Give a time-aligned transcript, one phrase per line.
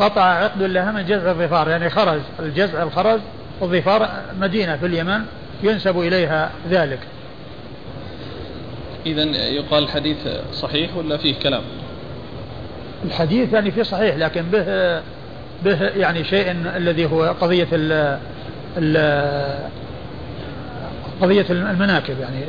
[0.00, 3.20] انقطع عقد لها من جزع الظفار يعني خرج الجزع الخرج
[3.60, 4.08] والظفار
[4.40, 5.20] مدينة في اليمن
[5.62, 6.98] ينسب إليها ذلك.
[9.06, 10.16] إذا يقال الحديث
[10.52, 11.62] صحيح ولا فيه كلام؟
[13.04, 15.00] الحديث يعني فيه صحيح لكن به
[15.64, 18.18] به يعني شيء الذي هو قضية ال
[18.78, 19.70] ال
[21.22, 22.44] قضية المناكب يعني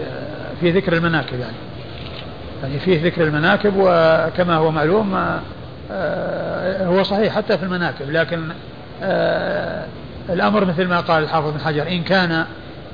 [0.61, 1.55] في ذكر المناكب يعني.
[2.63, 5.39] يعني فيه ذكر المناكب وكما هو معلوم
[6.81, 8.51] هو صحيح حتى في المناكب لكن
[9.03, 9.85] آه،
[10.29, 12.45] الأمر مثل ما قال الحافظ بن حجر إن كان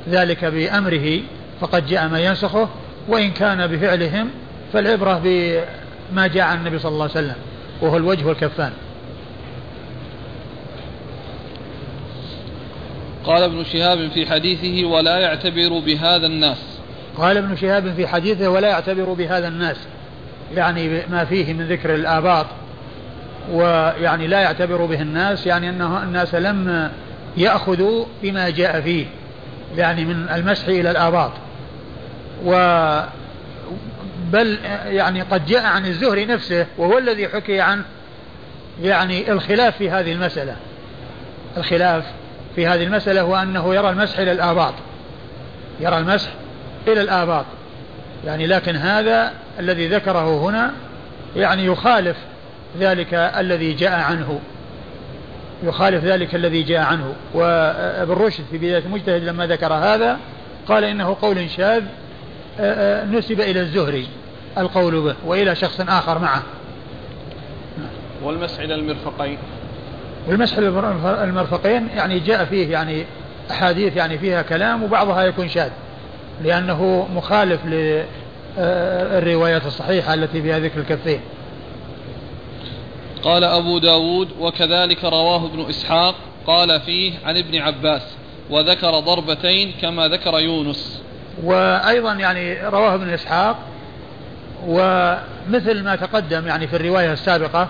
[0.10, 1.20] ذلك بأمره
[1.62, 2.70] فقد جاء ما ينسخه
[3.08, 4.30] وإن كان بفعلهم
[4.74, 7.36] فالعبرة بما جاء عن النبي صلى الله عليه وسلم
[7.82, 8.72] وهو الوجه والكفان.
[13.26, 16.58] قال ابن شهاب في حديثه ولا يعتبر بهذا الناس.
[17.18, 19.78] قال ابن شهاب في حديثه ولا يعتبر بهذا الناس
[20.56, 22.46] يعني ما فيه من ذكر الآباط
[23.52, 26.92] ويعني لا يعتبر به الناس يعني أنه الناس لم
[27.38, 29.06] يأخذوا بما جاء فيه
[29.78, 31.32] يعني من المسح إلى الآباط.
[32.46, 32.54] و
[34.32, 37.84] بل يعني قد جاء عن الزهري نفسه وهو الذي حكي عنه
[38.82, 40.56] يعني الخلاف في هذه المسألة.
[41.58, 42.04] الخلاف
[42.56, 44.74] في هذه المسألة هو أنه يرى المسح إلى الآباط.
[45.80, 46.30] يرى المسح
[46.88, 47.46] إلى الآباط.
[48.26, 50.74] يعني لكن هذا الذي ذكره هنا
[51.36, 52.18] يعني يخالف
[52.80, 54.40] ذلك الذي جاء عنه.
[55.64, 57.14] يخالف ذلك الذي جاء عنه.
[57.34, 60.18] وابن رشد في بداية المجتهد لما ذكر هذا
[60.68, 61.84] قال إنه قول شاذ
[63.12, 64.08] نسب إلى الزهري
[64.58, 66.44] القول به وإلى شخص آخر معه.
[68.24, 69.38] والمسح إلى المرفقين.
[70.28, 70.58] والمسح
[71.06, 73.06] المرفقين يعني جاء فيه يعني
[73.52, 75.70] أحاديث يعني فيها كلام وبعضها يكون شاذ.
[76.44, 77.60] لأنه مخالف
[78.58, 81.20] للروايات الصحيحة التي فيها ذكر الكفين.
[83.24, 86.16] قال أبو داود وكذلك رواه ابن إسحاق
[86.48, 88.02] قال فيه عن ابن عباس
[88.50, 91.02] وذكر ضربتين كما ذكر يونس.
[91.44, 93.60] وأيضا يعني رواه ابن إسحاق
[94.68, 97.68] ومثل ما تقدم يعني في الرواية السابقة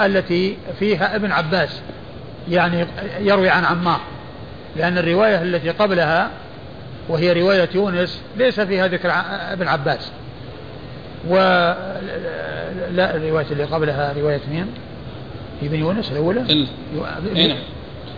[0.00, 1.80] التي فيها ابن عباس
[2.50, 2.86] يعني
[3.20, 4.00] يروي عن عمار.
[4.76, 6.30] لأن الرواية التي قبلها
[7.08, 9.12] وهي رواية يونس ليس فيها ذكر
[9.52, 10.10] ابن عباس.
[11.28, 11.34] و
[12.90, 14.66] لا الرواية اللي قبلها رواية مين؟
[15.62, 16.44] ابن يونس الأولى؟
[17.36, 17.58] اي نعم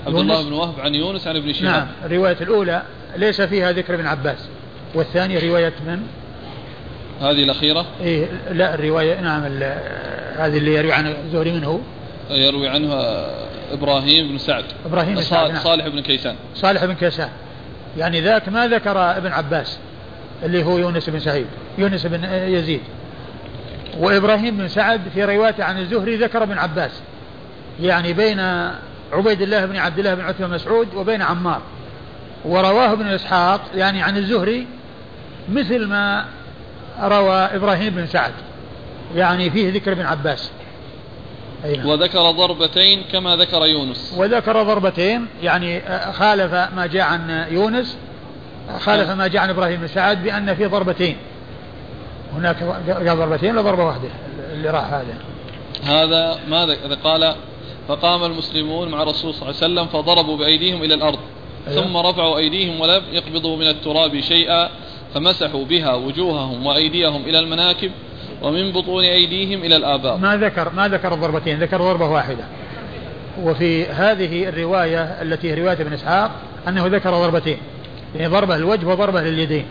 [0.06, 2.83] عبد الله بن وهب عن يونس عن ابن شهاب نعم الرواية الأولى
[3.16, 4.39] ليس فيها ذكر ابن عباس
[4.95, 6.03] والثانية رواية من؟
[7.21, 9.43] هذه الأخيرة؟ إيه لا الرواية نعم
[10.37, 11.81] هذه اللي يروي عن الزهري منه
[12.31, 13.27] يروي عنها
[13.72, 15.62] إبراهيم بن سعد إبراهيم بن سعد نعم.
[15.62, 17.28] صالح بن كيسان صالح بن كيسان
[17.99, 19.78] يعني ذاك ما ذكر ابن عباس
[20.42, 21.47] اللي هو يونس بن سعيد
[21.78, 22.80] يونس بن يزيد.
[23.98, 26.91] وإبراهيم بن سعد في روايته عن الزهري ذكر ابن عباس.
[27.80, 28.41] يعني بين
[29.12, 31.60] عبيد الله بن عبد الله بن عتبة مسعود وبين عمار.
[32.44, 34.66] ورواه ابن إسحاق يعني عن الزهري
[35.48, 36.24] مثل ما
[37.03, 38.32] روى إبراهيم بن سعد.
[39.14, 40.50] يعني فيه ذكر ابن عباس.
[41.64, 41.86] أينا.
[41.86, 44.14] وذكر ضربتين كما ذكر يونس.
[44.16, 45.82] وذكر ضربتين يعني
[46.12, 47.97] خالف ما جاء عن يونس.
[48.78, 51.16] خالف ما جاء عن إبراهيم بن سعد بأن في ضربتين.
[52.37, 54.09] هناك قال ضربتين ولا ضربة واحدة
[54.53, 55.15] اللي راح هذا؟
[55.84, 57.34] هذا ماذا قال
[57.88, 61.19] فقام المسلمون مع الرسول صلى الله عليه وسلم فضربوا بأيديهم إلى الأرض.
[61.69, 61.82] أيوة.
[61.82, 64.69] ثم رفعوا أيديهم ولم يقبضوا من التراب شيئا
[65.15, 67.91] فمسحوا بها وجوههم وأيديهم إلى المناكب
[68.43, 70.16] ومن بطون أيديهم إلى الآباء.
[70.16, 72.44] ما ذكر ما ذكر الضربتين ذكر ضربة واحدة.
[73.43, 76.31] وفي هذه الرواية التي هي رواية ابن إسحاق
[76.69, 77.59] أنه ذكر ضربتين.
[78.16, 79.65] يعني ضربة للوجه وضربة لليدين.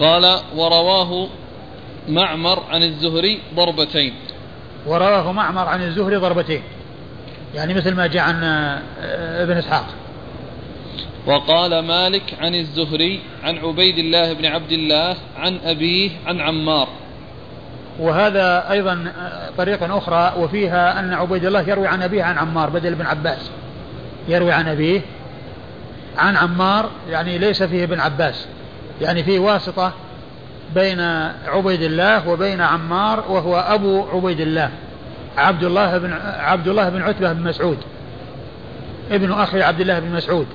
[0.00, 1.28] قال ورواه
[2.08, 4.14] معمر عن الزهري ضربتين.
[4.86, 6.62] ورواه معمر عن الزهري ضربتين.
[7.54, 9.86] يعني مثل ما جاء عن آه، ابن إسحاق.
[11.26, 16.88] وقال مالك عن الزهري عن عبيد الله بن عبد الله عن أبيه عن عمار.
[17.98, 19.04] وهذا أيضا
[19.58, 23.50] طريقة أخرى وفيها أن عبيد الله يروي عن أبيه عن عمار بدل بن عباس.
[24.28, 25.00] يروي عن أبيه
[26.18, 28.46] عن عمار يعني ليس فيه ابن عباس.
[29.00, 29.92] يعني في واسطة
[30.74, 31.00] بين
[31.46, 34.70] عبيد الله وبين عمار وهو أبو عبيد الله.
[35.36, 37.78] عبد الله بن عبد الله بن عتبة بن مسعود.
[39.10, 40.46] ابن أخي عبد الله بن مسعود.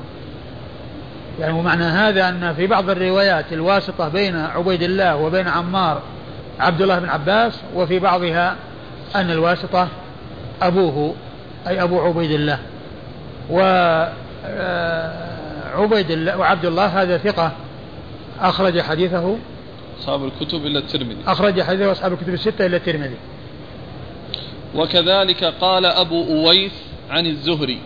[1.39, 6.01] يعني ومعنى هذا أن في بعض الروايات الواسطة بين عبيد الله وبين عمار
[6.59, 8.55] عبد الله بن عباس وفي بعضها
[9.15, 9.87] أن الواسطة
[10.61, 11.15] أبوه
[11.67, 12.59] أي أبو عبيد الله.
[13.49, 14.11] وعبيد
[16.11, 17.51] آه، الله وعبد الله هذا ثقة
[18.39, 19.37] أخرج حديثه.
[19.99, 21.17] أصحاب الكتب إلا الترمذي.
[21.27, 23.17] أخرج حديثه أصحاب الكتب الستة إلا الترمذي.
[24.75, 26.71] وكذلك قال أبو أويس
[27.09, 27.79] عن الزهري.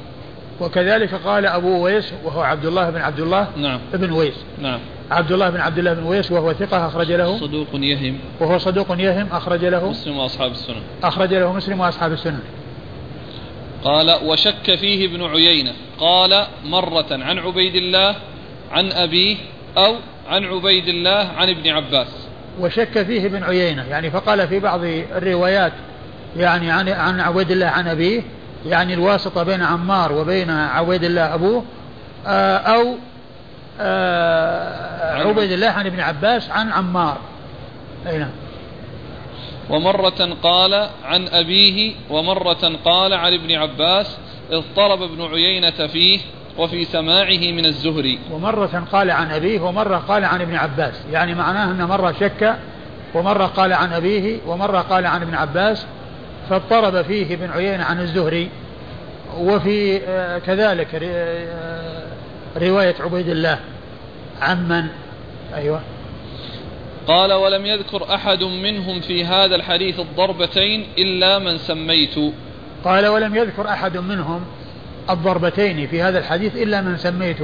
[0.61, 3.79] وكذلك قال أبو أويس وهو عبد الله بن عبد الله نعم.
[3.93, 4.35] بن أويس.
[4.61, 4.79] نعم.
[5.11, 7.39] عبد الله بن عبد الله بن أويس وهو ثقة أخرج له.
[7.39, 8.19] صدوق يهم.
[8.39, 9.89] وهو صدوق يهم أخرج له.
[9.89, 10.81] مسلم وأصحاب السنن.
[11.03, 12.39] أخرج له مسلم وأصحاب السنن.
[13.83, 15.73] قال وشك فيه ابن عيينة.
[15.99, 18.15] قال مرة عن عبيد الله
[18.71, 19.37] عن أبيه
[19.77, 19.95] أو
[20.29, 22.07] عن عبيد الله عن ابن عباس.
[22.59, 23.85] وشك فيه ابن عيينة.
[23.89, 25.73] يعني فقال في بعض الروايات
[26.37, 28.21] يعني عن عن عبيد الله عن أبيه
[28.65, 31.63] يعني الواسطة بين عمار وبين عبيد الله أبوه
[32.27, 32.95] آه، أو
[35.29, 37.17] عبيد الله عن ابن عباس عن عمار.
[38.07, 38.31] أي نعم.
[39.69, 44.17] ومرة قال عن أبيه ومرة قال عن ابن عباس
[44.51, 46.19] اضطرب ابن عيينة فيه
[46.57, 50.93] وفي سماعه من الزهري ومرة قال عن أبيه ومرة قال عن ابن عباس.
[51.11, 52.55] يعني معناه أن مرة شك
[53.13, 55.85] ومرة قال عن أبيه ومرة قال عن ابن عباس
[56.49, 58.49] فاضطرب فيه ابن عيينة عن الزهري
[59.37, 62.03] وفي آه، كذلك آه،
[62.57, 63.59] رواية عبيد الله.
[64.41, 64.87] عمن
[65.53, 65.81] أيوه.
[67.07, 72.15] قال ولم يذكر أحد منهم في هذا الحديث الضربتين إلا من سميت.
[72.85, 74.41] قال ولم يذكر أحد منهم
[75.09, 77.37] الضربتين في هذا الحديث إلا من سميت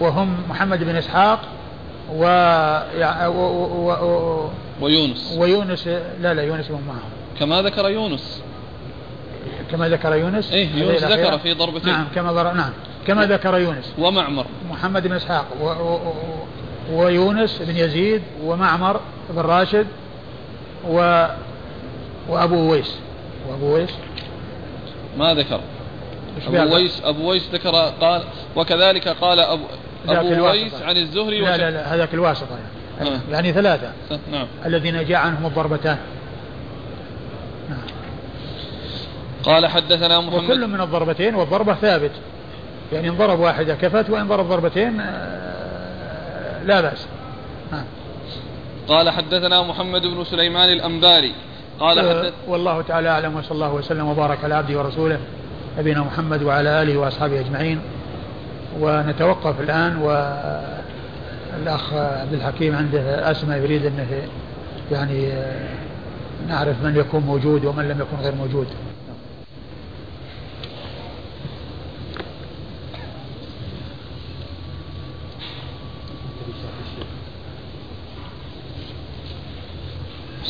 [0.00, 1.40] وهم محمد بن إسحاق
[2.12, 2.24] و...
[3.26, 3.30] و...
[3.30, 3.90] و...
[3.90, 4.50] و...
[4.80, 5.36] ويونس.
[5.38, 5.88] ويونس
[6.20, 8.42] لا لا يونس من معهم كما ذكر يونس.
[9.70, 11.92] كما ذكر يونس؟ إيه يونس ذكر في ضربتين.
[11.92, 12.52] نعم كما ضر...
[12.52, 12.72] نعم.
[13.06, 13.92] كما ذكر يونس.
[13.98, 14.46] ومعمر.
[14.70, 15.46] محمد بن إسحاق.
[15.60, 15.64] و...
[15.64, 16.12] و...
[16.92, 19.00] ويونس بن يزيد ومعمر
[19.30, 19.86] بن راشد
[20.88, 21.26] و...
[22.28, 22.98] وأبو ويس.
[23.48, 23.90] وأبو ويس.
[25.18, 25.60] ما ذكر.
[26.46, 27.70] أبو ويس أبو ويس ذكر
[28.00, 28.22] قال
[28.56, 29.64] وكذلك قال أبو
[30.08, 32.58] أبو ويس عن الزهري لا لا لا هذاك الواسطة
[32.98, 33.20] يعني, آه.
[33.30, 33.92] يعني ثلاثة.
[34.32, 34.46] نعم.
[34.66, 35.98] الذين جاء عنهم الضربتان.
[39.44, 42.10] قال حدثنا محمد وكل من الضربتين والضربة ثابت.
[42.92, 44.96] يعني إن ضرب واحدة كفت وإن ضرب ضربتين
[46.64, 47.06] لا بأس.
[48.88, 51.34] قال حدثنا محمد بن سليمان الأنباري.
[51.80, 55.18] قال أه، حدث والله تعالى أعلم وصلى الله وسلم وبارك على عبده ورسوله
[55.78, 57.80] نبينا محمد وعلى آله وأصحابه أجمعين.
[58.80, 64.22] ونتوقف الآن والأخ عبد الحكيم عنده أسماء يريد أنه
[64.92, 65.32] يعني
[66.48, 68.66] نعرف من يكون موجود ومن لم يكن غير موجود.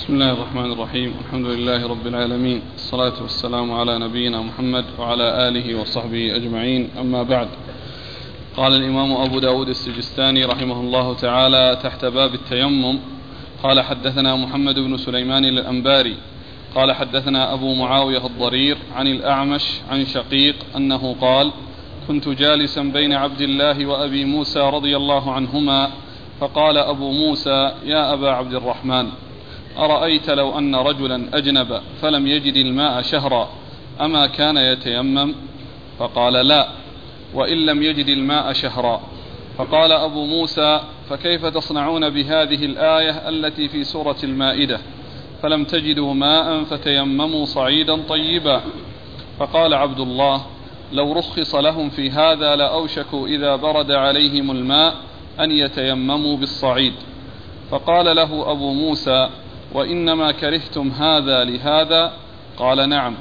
[0.07, 1.15] بسم الله الرحمن الرحيم.
[1.27, 2.63] الحمد لله رب العالمين.
[2.75, 6.91] الصلاة والسلام على نبينا محمد وعلى آله وصحبه أجمعين.
[6.99, 7.49] أما بعد
[8.57, 12.99] قال الإمام أبو داود السجستاني رحمه الله تعالى تحت باب التيمم
[13.63, 16.17] قال حدثنا محمد بن سليمان الأنباري
[16.75, 21.51] قال حدثنا أبو معاوية الضرير عن الأعمش عن شقيق أنه قال
[22.09, 25.91] كنت جالسا بين عبد الله وأبي موسى رضي الله عنهما
[26.41, 29.26] فقال أبو موسى يا أبا عبد الرحمن.
[29.79, 33.49] أرأيت لو أن رجلا أجنب فلم يجد الماء شهرا
[34.01, 35.35] أما كان يتيمم؟
[35.99, 36.69] فقال لا
[37.35, 39.01] وإن لم يجد الماء شهرا.
[39.59, 40.81] فقال أبو موسى
[41.11, 44.81] فكيف تصنعون بهذه الآية التي في سورة المائدة؟
[45.43, 48.61] فلم تجدوا ماء فتيمموا صعيدا طيبا.
[49.39, 50.43] فقال عبد الله
[50.93, 54.95] لو رخص لهم في هذا لأوشكوا إذا برد عليهم الماء
[55.41, 56.95] أن يتيمموا بالصعيد.
[57.71, 59.29] فقال له أبو موسى
[59.73, 62.13] وإنما كرهتم هذا لهذا.
[62.59, 63.15] قال نعم.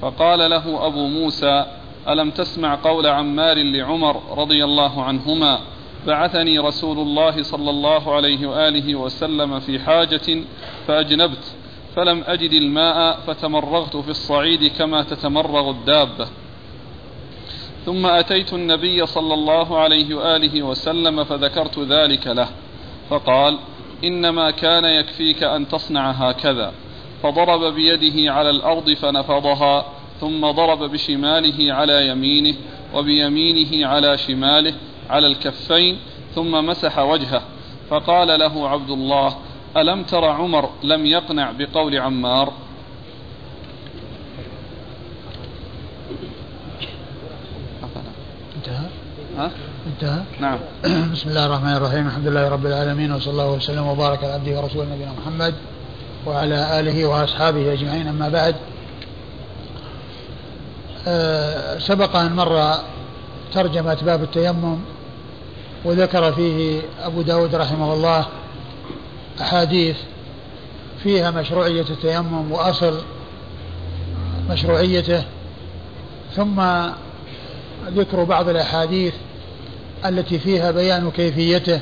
[0.00, 1.66] فقال له أبو موسى
[2.08, 5.60] ألم تسمع قول عمار لعمر رضي الله عنهما؟
[6.06, 10.44] بعثني رسول الله صلى الله عليه وآله وسلم في حاجة
[10.86, 11.54] فأجنبت
[11.96, 16.28] فلم أجد الماء فتمرغت في الصعيد كما تتمرغ الدابة.
[17.86, 22.48] ثم أتيت النبي صلى الله عليه وآله وسلم فذكرت ذلك له.
[23.10, 23.58] فقال
[24.04, 26.72] إنما كان يكفيك أن تصنع هكذا.
[27.22, 29.86] فضرب بيده على الأرض فنفضها
[30.20, 32.54] ثم ضرب بشماله على يمينه
[32.94, 34.74] وبيمينه على شماله
[35.10, 35.98] على الكفين
[36.34, 37.42] ثم مسح وجهه.
[37.90, 39.36] فقال له عبد الله
[39.76, 42.52] ألم تر عمر لم يقنع بقول عمار؟
[48.56, 48.86] انتهى؟
[49.36, 49.50] ها؟
[49.94, 50.22] انتهى.
[50.40, 50.58] نعم.
[51.12, 52.06] بسم الله الرحمن الرحيم.
[52.06, 55.54] الحمد لله رب العالمين وصلى الله وسلم وبارك على عبده ورسوله نبينا محمد
[56.26, 58.08] وعلى آله وأصحابه أجمعين.
[58.08, 58.54] أما بعد
[61.06, 62.74] أه سبق أن مر
[63.52, 64.78] ترجمة باب التيمم
[65.84, 68.26] وذكر فيه أبو داود رحمه الله
[69.40, 69.96] أحاديث
[71.02, 73.00] فيها مشروعية التيمم وأصل
[74.50, 75.24] مشروعيته
[76.36, 76.62] ثم
[77.96, 79.14] ذكر بعض الأحاديث
[80.06, 81.80] التي فيها بيان كيفيته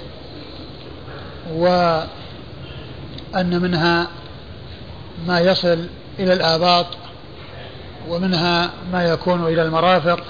[1.55, 2.07] وأن
[3.35, 4.09] منها
[5.27, 5.87] ما يصل
[6.19, 6.87] إلى الآباط
[8.09, 10.21] ومنها ما يكون إلى المرافق.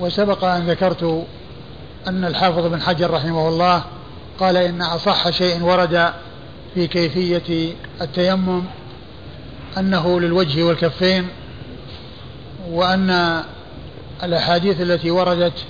[0.00, 1.26] وسبق أن ذكرت
[2.06, 3.84] أن الحافظ بن حجر رحمه الله
[4.40, 6.12] قال إن أصح شيء ورد
[6.74, 8.62] في كيفية التيمم
[9.78, 11.28] أنه للوجه والكفين
[12.70, 13.42] وأن
[14.22, 15.64] الأحاديث التي وردت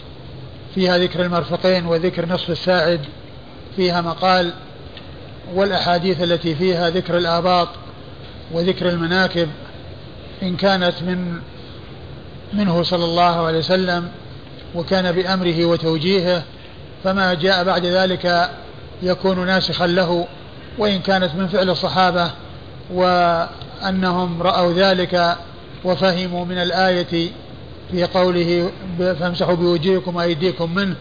[0.75, 3.01] فيها ذكر المرفقين وذكر نصف الساعد
[3.77, 4.53] فيها مقال
[5.55, 7.69] والأحاديث التي فيها ذكر الآباط
[8.53, 9.49] وذكر المناكب
[10.43, 11.39] إن كانت من
[12.53, 14.09] منه صلى الله عليه وسلم
[14.75, 16.43] وكان بأمره وتوجيهه
[17.05, 18.51] فما جاء بعد ذلك
[19.03, 20.27] يكون ناسخا له
[20.79, 22.31] وإن كانت من فعل الصحابة
[22.93, 25.37] وأنهم رأوا ذلك
[25.85, 27.31] وفهموا من الآية
[27.93, 30.97] في قوله فامسحوا بوجوهكم وأيديكم منه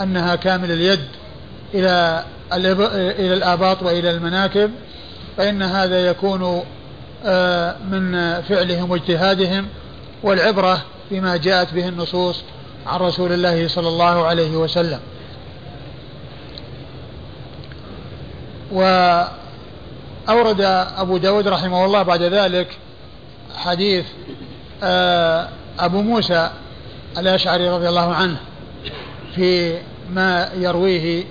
[0.00, 1.00] أنها كامل اليد
[1.74, 4.70] إلى إلى الآباط وإلى المناكب
[5.36, 6.62] فإن هذا يكون
[7.24, 9.66] آه، من فعلهم واجتهادهم
[10.22, 12.42] والعبرة بما جاءت به النصوص
[12.86, 15.00] عن رسول الله صلى الله عليه وسلم.
[18.72, 20.60] وأورد
[20.96, 22.78] أبو داود رحمه الله بعد ذلك
[23.56, 24.04] حديث
[24.82, 26.50] آه، أبو موسى
[27.18, 28.36] الأشعري رضي الله عنه
[29.34, 29.78] في
[30.10, 31.24] ما يرويه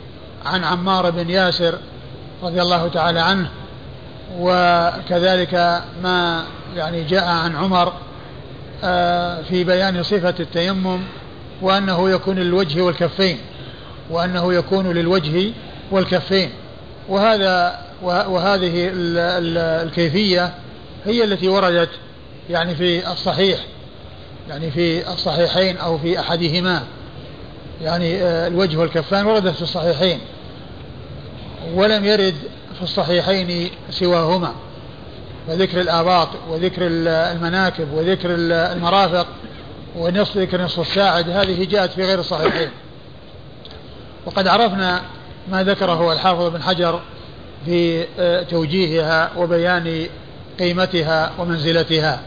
[0.45, 1.77] عن عمار بن ياسر
[2.43, 3.49] رضي الله تعالى عنه
[4.39, 6.43] وكذلك ما
[6.75, 7.93] يعني جاء عن عمر
[8.83, 10.99] آه، في بيان صفة التيمم
[11.61, 13.37] وأنه يكون للوجه والكفين
[14.09, 15.51] وأنه يكون للوجه
[15.91, 16.49] والكفين.
[17.09, 18.89] وهذا وهذه
[19.83, 20.53] الكيفية
[21.05, 21.89] هي التي وردت
[22.49, 23.59] يعني في الصحيح.
[24.49, 26.83] يعني في الصحيحين أو في أحدهما.
[27.81, 30.19] يعني آه، الوجه والكفان وردت في الصحيحين
[31.73, 32.35] ولم يرد
[32.77, 34.53] في الصحيحين سواهما.
[35.47, 39.27] وذكر الآباط وذكر المناكب وذكر المرافق
[39.97, 42.69] ونصف ذكر نصف الساعد هذه جاءت في غير الصحيحين.
[44.25, 45.01] وقد عرفنا
[45.51, 47.01] ما ذكره الحافظ بن حجر
[47.65, 50.07] في آه، توجيهها وبيان
[50.59, 52.21] قيمتها ومنزلتها.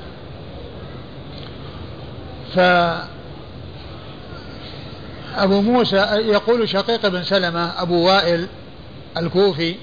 [2.55, 2.59] ف
[5.37, 5.97] أبو موسى
[6.27, 8.47] يقول شقيق بن سلمة أبو وائل
[9.17, 9.75] الكوفي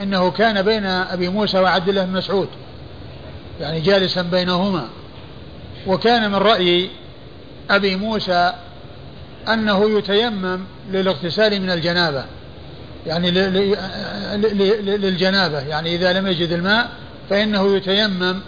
[0.00, 2.48] إنه كان بين أبي موسى وعبد الله بن مسعود
[3.60, 4.88] يعني جالسا بينهما.
[5.86, 6.90] وكان من رأي
[7.70, 8.52] أبي موسى
[9.48, 10.60] أنه يتيمم
[10.90, 12.24] للاغتسال من الجنابة
[13.06, 13.30] يعني
[14.80, 16.90] للجنابة يعني إذا لم يجد الماء
[17.30, 18.40] فإنه يتيمم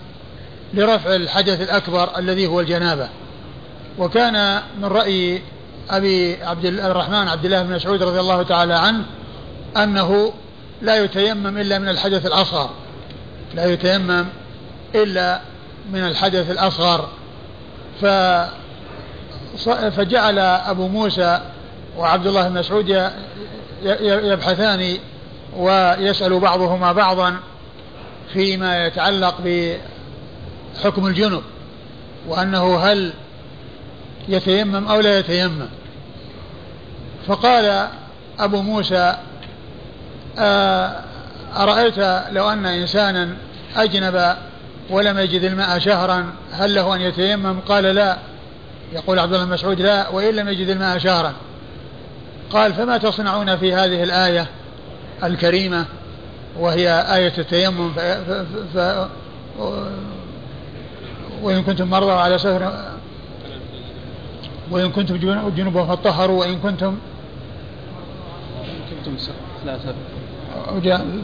[0.74, 3.08] لرفع الحدث الأكبر الذي هو الجنابة.
[3.98, 5.42] وكان من رأي
[5.90, 9.04] أبي عبد الرحمن عبد الله بن مسعود رضي الله تعالى عنه
[9.76, 10.32] أنه
[10.82, 12.70] لا يتيمم إلا من الحدث الأصغر.
[13.54, 14.26] لا يتيمم
[14.94, 15.40] إلا
[15.92, 17.08] من الحدث الأصغر.
[18.00, 18.06] ف
[19.96, 21.40] فجعل أبو موسى
[21.98, 23.10] وعبد الله بن مسعود
[24.02, 24.98] يبحثان
[25.56, 27.36] ويسأل بعضهما بعضا
[28.32, 31.42] فيما يتعلق بحكم الجنب
[32.28, 33.12] وأنه هل
[34.28, 35.66] يتيمم أو لا يتيمم.
[37.26, 37.88] فقال
[38.38, 39.16] أبو موسى
[40.38, 41.00] آه،
[41.56, 41.98] أرأيت
[42.32, 43.36] لو أن إنسانا
[43.76, 44.36] أجنب
[44.90, 48.18] ولم يجد الماء شهرا هل له أن يتيمم؟ قال لا.
[48.92, 51.32] يقول عبد الله مسعود لا وإن لم يجد الماء شهرا.
[52.50, 54.46] قال فما تصنعون في هذه الآية
[55.24, 55.84] الكريمة؟
[56.58, 57.98] وهي آية التيمم ف...
[58.00, 58.44] ف...
[58.74, 59.06] ف...
[61.42, 62.92] وإن كنتم مرضى على سفر
[64.72, 65.16] وإن كنتم
[65.56, 66.96] جنوبا فطهروا وإن كنتم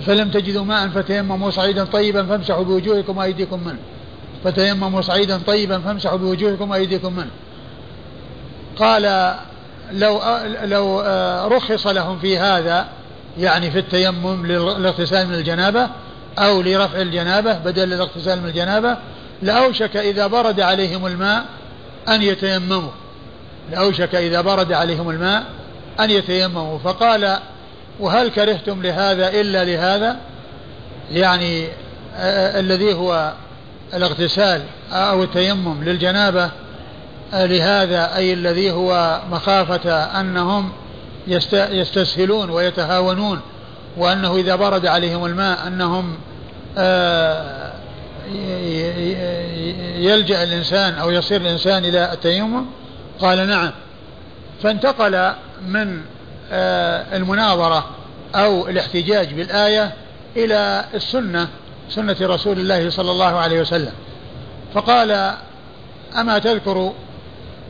[0.07, 3.78] فلم تجدوا ماء فتيمموا صعيدا طيبا فامسحوا بوجوهكم وأيديكم منه.
[4.45, 7.31] فتيمموا صعيدا طيبا فامسحوا بوجوهكم وأيديكم منه.
[8.78, 9.35] قال
[9.93, 10.21] لو
[10.64, 12.88] لو آه، رخص لهم في هذا
[13.38, 15.88] يعني في التيمم للاغتسال من الجنابة
[16.38, 18.97] أو لرفع الجنابة بدل الاغتسال من الجنابة
[19.43, 21.45] لأوشك إذا برد عليهم الماء
[22.09, 22.90] أن يتيمموا.
[23.72, 25.44] لأوشك إذا برد عليهم الماء
[26.00, 26.78] أن يتيمموا.
[26.78, 27.38] فقال
[28.00, 30.16] وهل كرهتم لهذا إلا لهذا؟
[31.12, 31.68] يعني آه،
[32.16, 33.32] آه، الذي هو
[33.94, 36.50] الاغتسال أو التيمم للجنابة
[37.32, 40.72] لهذا أي الذي هو مخافة أنهم
[41.70, 43.40] يستسهلون ويتهاونون
[43.96, 46.16] وأنه إذا برد عليهم الماء أنهم
[46.78, 47.72] آه،
[49.98, 52.64] يلجأ الإنسان أو يصير الإنسان إلى التيمم
[53.20, 53.70] قال نعم.
[54.62, 55.32] فانتقل
[55.66, 56.00] من
[56.52, 57.88] آه، المناظرة
[58.34, 59.92] أو الاحتجاج بالآية
[60.37, 61.48] إلى السنة
[61.90, 63.92] سنة رسول الله صلى الله عليه وسلم.
[64.75, 65.34] فقال
[66.16, 66.92] أما تذكر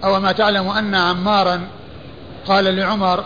[0.05, 1.69] أو ما تعلم أن عمارا
[2.47, 3.25] قال لعمر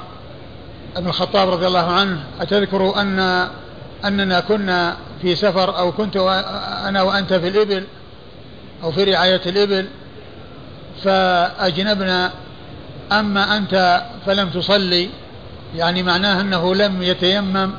[0.97, 3.49] بن الخطاب رضي الله عنه أتذكر أن
[4.05, 6.17] أننا كنا في سفر أو كنت
[6.87, 7.85] أنا وأنت في الإبل
[8.83, 9.87] أو في رعاية الإبل؟
[11.05, 12.31] فأجنبنا
[13.13, 15.09] أما أنت فلم تصلي
[15.77, 17.71] يعني معناه أنه لم يتيمم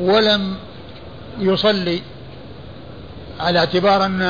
[0.00, 0.56] ولم
[1.38, 2.02] يصلي
[3.40, 4.22] على اعتبار أن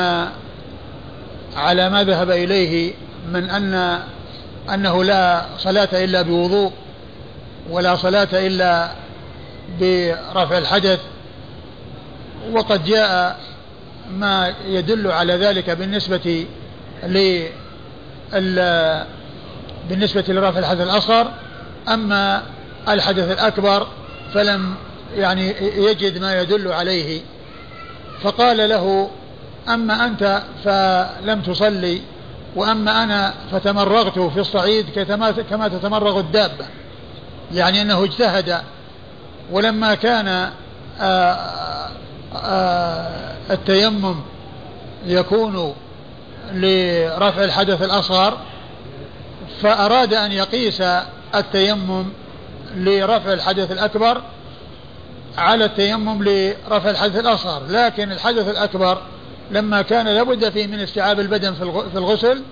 [1.56, 2.94] على ما ذهب إليه
[3.32, 4.00] من أن
[4.74, 6.72] أنه لا صلاة إلا بوضوء
[7.70, 8.90] ولا صلاة إلا
[9.80, 11.00] برفع الحدث
[12.52, 13.38] وقد جاء
[14.10, 16.46] ما يدل على ذلك بالنسبة
[17.02, 17.46] ل
[19.88, 21.30] بالنسبة لرفع الحدث الأصغر
[21.88, 22.42] أما
[22.88, 23.86] الحدث الأكبر
[24.34, 24.74] فلم
[25.16, 27.20] يعني يجد ما يدل عليه.
[28.22, 29.10] فقال له
[29.68, 32.00] أما أنت فلم تصلي
[32.56, 34.86] وأما أنا فتمرغت في الصعيد
[35.50, 36.66] كما تتمرغ الدابة.
[37.52, 38.60] يعني أنه اجتهد.
[39.52, 40.52] ولما كان آآ
[41.00, 41.90] آه، آآ
[42.36, 44.16] آه، التيمم
[45.06, 45.74] يكون
[46.52, 48.38] لرفع الحدث الأصغر
[49.62, 50.82] فأراد أن يقيس
[51.34, 52.04] التيمم
[52.76, 54.22] لرفع الحدث الأكبر
[55.38, 57.62] على التيمم لرفع الحدث الأصغر.
[57.68, 59.02] لكن الحدث الأكبر
[59.50, 61.54] لما كان لابد فيه من استيعاب البدن
[61.92, 62.42] في الغسل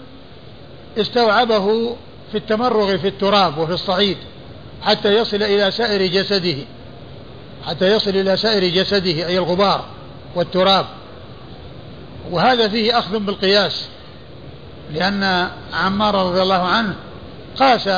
[0.98, 1.96] استوعبه
[2.32, 4.16] في التمرغ في التراب وفي الصعيد
[4.82, 6.56] حتى يصل إلى سائر جسده
[7.66, 9.84] حتى يصل إلى سائر جسده أي الغبار
[10.34, 10.86] والتراب.
[12.30, 13.88] وهذا فيه أخذ بالقياس
[14.94, 16.94] لأن عمار رضي الله عنه
[17.56, 17.88] قاس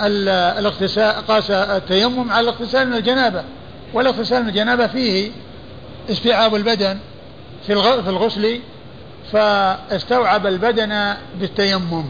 [0.00, 3.44] الاغتسال قاس التيمم على الاغتسال من الجنابة
[3.94, 5.30] والاغتسال من الجنابة فيه
[6.10, 6.98] استيعاب البدن
[7.66, 7.72] في
[8.08, 8.60] الغسل
[9.32, 12.04] فاستوعب البدن بالتيمم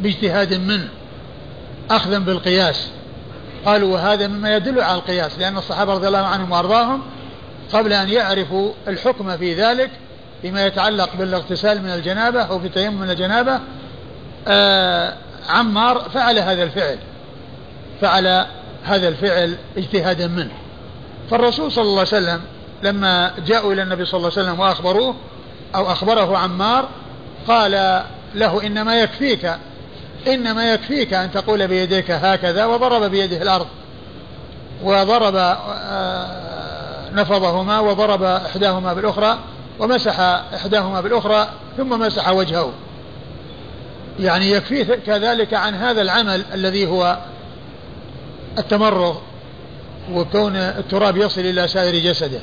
[0.00, 0.88] باجتهاد منه
[1.90, 2.88] أخذا بالقياس.
[3.66, 7.02] قالوا وهذا مما يدل على القياس لأن الصحابة رضي الله عنهم وأرضاهم
[7.72, 9.90] قبل أن يعرفوا الحكم في ذلك
[10.42, 13.60] فيما يتعلق بالاغتسال من الجنابة أو في التيمم من الجنابة
[14.48, 15.14] آه
[15.48, 16.98] عمار فعل هذا الفعل
[18.00, 18.46] فعل
[18.84, 20.52] هذا الفعل اجتهادا منه.
[21.30, 22.40] فالرسول صلى الله عليه وسلم
[22.82, 25.14] لما جاءوا إلى النبي صلى الله عليه وسلم وأخبروه
[25.74, 26.88] أو أخبره عمار
[27.48, 28.02] قال
[28.34, 29.52] له إنما يكفيك
[30.26, 33.66] إنما يكفيك أن تقول بيديك هكذا وضرب بيده الأرض
[34.82, 39.38] وضرب آه، نفضهما وضرب إحداهما بالأخرى.
[39.78, 40.20] ومسح
[40.54, 42.72] إحداهما بالأخرى ثم مسح وجهه.
[44.20, 47.18] يعني يكفيه كذلك عن هذا العمل الذي هو
[48.58, 49.16] التمرغ
[50.12, 52.40] وكون التراب يصل إلى سائر جسده.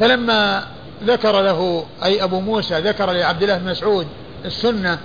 [0.00, 0.66] فلما
[1.04, 4.06] ذكر له أي أبو موسى ذكر لعبد الله بن مسعود
[4.44, 4.98] السنة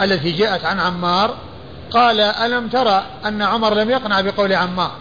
[0.00, 1.34] التي جاءت عن عمار
[1.90, 4.92] قال ألم ترى أن عمر لم يقنع بقول عمار؟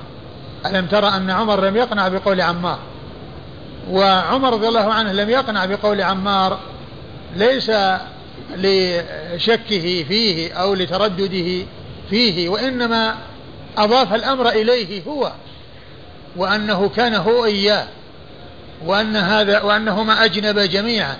[0.65, 2.80] ألم ترى أن عمر لم يقنع بقول عمار؟
[3.89, 6.60] وعمر رضي الله عنه لم يقنع بقول عمار
[7.36, 7.71] ليس
[8.56, 11.65] لشكه فيه أو لتردده
[12.10, 13.15] فيه وإنما
[13.78, 15.32] أضاف الأمر إليه هو
[16.36, 17.88] وأنه كان هو إياه
[18.86, 21.17] وأن هذا وأنهما أجنب جميعا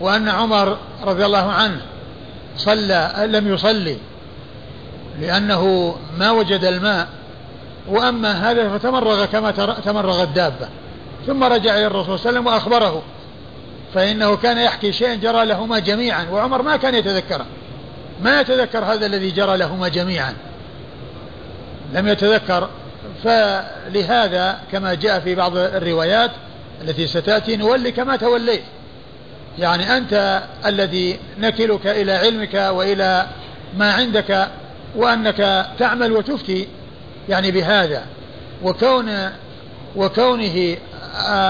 [0.00, 1.80] وأن عمر رضي الله عنه
[2.56, 3.96] صلى لم يصلي
[5.20, 7.08] لأنه ما وجد الماء
[7.88, 9.50] وأما هذا فتمرغ كما
[9.84, 10.68] تمرغ الدابة.
[11.26, 13.02] ثم رجع إلى الرسول صلى الله عليه وسلم وأخبره.
[13.94, 17.46] فإنه كان يحكي شيئا جرى لهما جميعا وعمر ما كان يتذكره.
[18.22, 20.34] ما يتذكر هذا الذي جرى لهما جميعا.
[21.92, 22.68] لم يتذكر.
[23.24, 26.30] فلهذا كما جاء في بعض الروايات
[26.82, 28.62] التي ستأتي نولي كما توليت.
[29.58, 33.26] يعني أنت الذي نكلك إلى علمك وإلى
[33.76, 34.48] ما عندك
[34.96, 36.68] وأنك تعمل وتفتي
[37.28, 38.02] يعني بهذا.
[38.62, 39.30] وكون
[39.96, 40.76] وكونه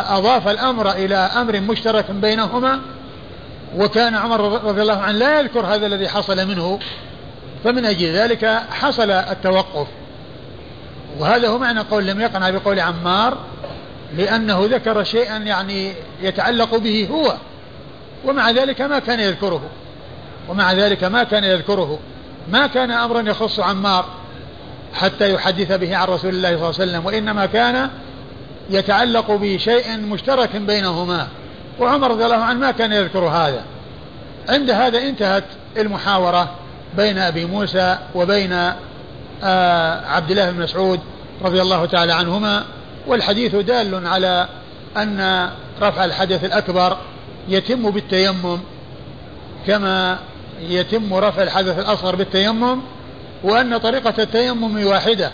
[0.08, 2.80] أضاف الأمر إلى أمر مشترك بينهما
[3.76, 6.78] وكان عمر رضي الله عنه لا يذكر هذا الذي حصل منه
[7.64, 9.86] فمن أجل ذلك حصل التوقف.
[11.18, 13.38] وهذا هو معنى قول لم يقنع بقول عمار
[14.16, 15.92] لأنه ذكر شيئا يعني
[16.22, 17.34] يتعلق به هو
[18.24, 19.62] ومع ذلك ما كان يذكره.
[20.48, 21.98] ومع ذلك ما كان يذكره.
[22.52, 24.04] ما كان أمرا يخص عمار
[24.94, 27.90] حتى يحدث به عن رسول الله صلى الله عليه وسلم وإنما كان
[28.70, 31.28] يتعلق بشيء مشترك بينهما.
[31.80, 33.64] وعمر رضي الله عنه ما كان يذكر هذا.
[34.48, 35.44] عند هذا انتهت
[35.76, 36.54] المحاورة
[36.96, 38.52] بين أبي موسى وبين
[39.42, 41.00] آه عبد الله بن مسعود
[41.42, 42.64] رضي الله تعالى عنهما.
[43.06, 44.48] والحديث دال على
[44.96, 45.50] أن
[45.82, 46.96] رفع الحدث الأكبر
[47.48, 48.58] يتم بالتيمم
[49.66, 50.18] كما
[50.60, 52.80] يتم رفع الحدث الأصغر بالتيمم
[53.44, 55.30] وأن طريقة التيمم واحدة.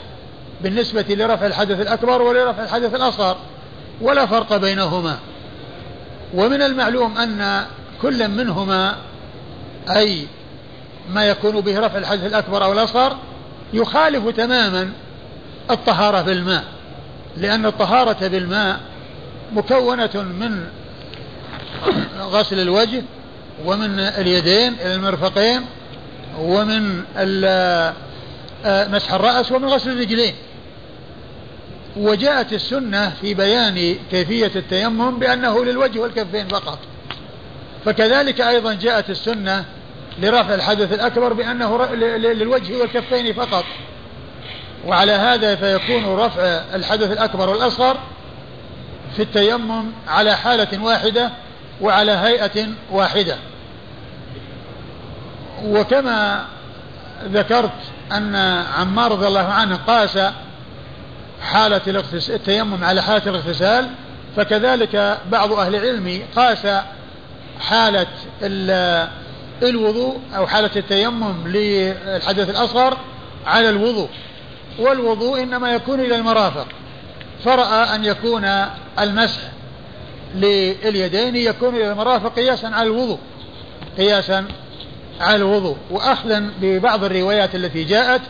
[0.61, 3.37] بالنسبة لرفع الحدث الأكبر ولرفع الحدث الأصغر
[4.01, 5.19] ولا فرق بينهما.
[6.35, 7.66] ومن المعلوم أن
[8.03, 8.97] كل منهما
[9.97, 10.27] أي
[11.14, 13.16] ما يكون به رفع الحدث الأكبر أو الأصغر
[13.73, 14.92] يخالف تماما
[15.71, 16.64] الطهارة بالماء.
[17.37, 18.81] لأن الطهارة بالماء
[19.53, 20.66] مكونة من
[22.19, 23.03] غسل الوجه
[23.64, 25.61] ومن اليدين إلى المرفقين
[26.38, 27.03] ومن
[28.64, 30.35] آه، مسح الرأس ومن غسل الرجلين.
[31.97, 36.79] وجاءت السنة في بيان كيفية التيمم بأنه للوجه والكفين فقط.
[37.85, 39.65] فكذلك أيضا جاءت السنة
[40.19, 43.65] لرفع الحدث الأكبر بأنه للوجه والكفين فقط.
[44.87, 46.43] وعلى هذا فيكون رفع
[46.75, 47.99] الحدث الأكبر والأصغر
[49.17, 51.31] في التيمم على حالة واحدة
[51.81, 53.37] وعلى هيئة واحدة.
[55.65, 56.45] وكما
[57.25, 57.73] ذكرت
[58.13, 58.37] أن
[58.79, 60.19] عمار رضي الله عنه قاس
[61.42, 61.83] حالة
[62.29, 63.88] التيمم على حالة الاغتسال
[64.37, 66.66] فكذلك بعض أهل العلم قاس
[67.61, 68.07] حالة
[69.62, 72.96] الوضوء أو حالة التيمم للحدث الأصغر
[73.46, 74.09] على الوضوء
[74.79, 76.66] والوضوء إنما يكون إلى المرافق.
[77.44, 78.44] فرأى أن يكون
[78.99, 79.40] المسح
[80.35, 83.18] لليدين يكون إلى المرافق قياسا على الوضوء
[83.99, 84.46] قياسا
[85.20, 85.77] على الوضوء.
[85.90, 88.20] وأخذا ببعض الروايات التي جاءت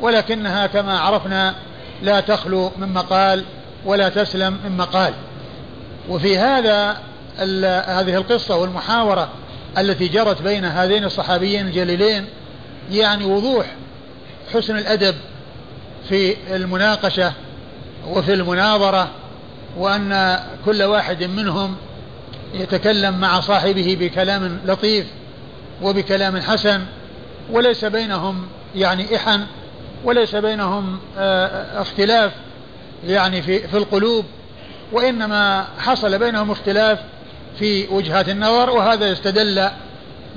[0.00, 1.54] ولكنها كما عرفنا
[2.02, 3.44] لا تخلو من مقال
[3.84, 5.14] ولا تسلم من مقال.
[6.08, 6.96] وفي هذا
[7.86, 9.28] هذه القصة والمحاورة
[9.78, 12.26] التي جرت بين هذين الصحابيين الجليلين
[12.90, 13.66] يعني وضوح
[14.54, 15.14] حسن الأدب
[16.08, 17.32] في المناقشة
[18.08, 19.10] وفي المناظرة
[19.76, 21.76] وأن كل واحد منهم
[22.54, 25.06] يتكلم مع صاحبه بكلام لطيف
[25.82, 26.84] وبكلام حسن
[27.50, 29.46] وليس بينهم يعني إحن
[30.06, 32.32] وليس بينهم آه، اختلاف
[33.06, 34.24] يعني في في القلوب
[34.92, 36.98] وإنما حصل بينهم اختلاف
[37.58, 39.68] في وجهات النظر وهذا استدل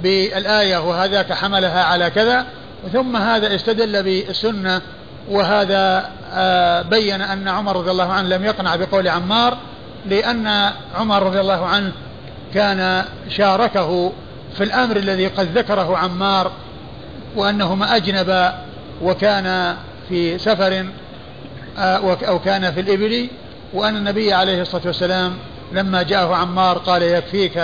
[0.03, 2.45] بالآية وهذاك حملها على كذا
[2.93, 4.82] ثم هذا استدل بالسنة
[5.29, 9.58] وهذا آه، بين أن عمر رضي الله عنه لم يقنع بقول عمار
[10.05, 11.91] لأن عمر رضي الله عنه
[12.53, 14.12] كان شاركه
[14.58, 16.51] في الأمر الذي قد ذكره عمار
[17.36, 18.51] وأنهما أجنب
[19.02, 19.76] وكان
[20.10, 20.86] في سفر
[21.78, 23.30] آه، أو كان في الإبل
[23.74, 25.34] وأن النبي عليه الصلاة والسلام
[25.72, 27.58] لما جاءه عمار قال يكفيك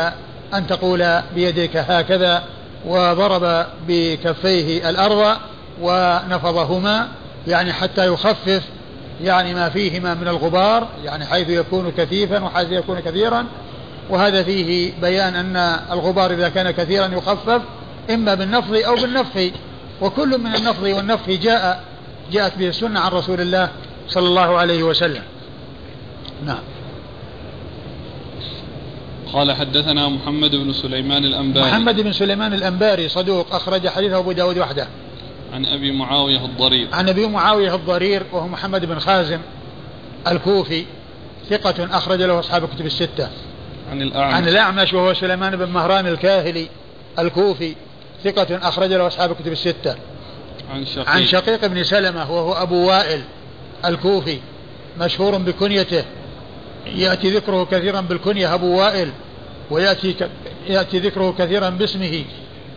[0.54, 2.44] أن تقول بيديك هكذا
[2.86, 5.38] وضرب بكفيه الأرض
[5.82, 7.08] ونفضهما
[7.48, 8.62] يعني حتى يخفف
[9.24, 13.46] يعني ما فيهما من الغبار يعني حيث يكون كثيفا وحيث يكون كثيرا.
[14.10, 17.62] وهذا فيه بيان أن الغبار إذا كان كثيرا يخفف
[18.10, 19.52] إما بالنفض أو بالنفخ.
[20.02, 21.84] وكل من النفض والنفخ جاء
[22.32, 23.70] جاءت به السنة عن رسول الله
[24.08, 25.24] صلى الله عليه وسلم.
[26.46, 26.62] نعم.
[29.34, 31.72] قال حدثنا محمد بن سليمان الأنباري.
[31.72, 34.88] محمد بن سليمان الأنباري صدوق أخرج حديثه أبو داود وحده.
[35.54, 36.88] عن أبي معاوية الضرير.
[36.94, 39.40] عن أبي معاوية الضرير وهو محمد بن خازم
[40.28, 40.86] الكوفي
[41.50, 43.30] ثقة أخرج له أصحاب الكتب الستة.
[43.92, 44.34] عن الأعمش.
[44.34, 46.68] عن الأعمش وهو سليمان بن مهران الكاهلي
[47.20, 47.76] الكوفي.
[48.26, 49.96] ثقة أخرج له أصحاب الكتب الستة.
[50.72, 51.10] عن شقيق.
[51.10, 53.22] عن شقيق بن سلمة وهو أبو وائل
[53.86, 54.40] الكوفي
[55.00, 56.04] مشهور بكنيته.
[56.86, 59.12] يأتي ذكره كثيرا بالكنية أبو وائل
[59.72, 60.16] ويأتي
[60.68, 62.24] يأتي ذكره كثيرا باسمه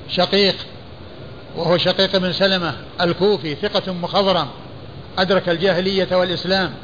[0.08, 0.54] شقيق
[1.56, 4.48] وهو شقيق بن سلمة الكوفي ثقة مخضرم
[5.18, 6.74] أدرك الجاهلية والإسلام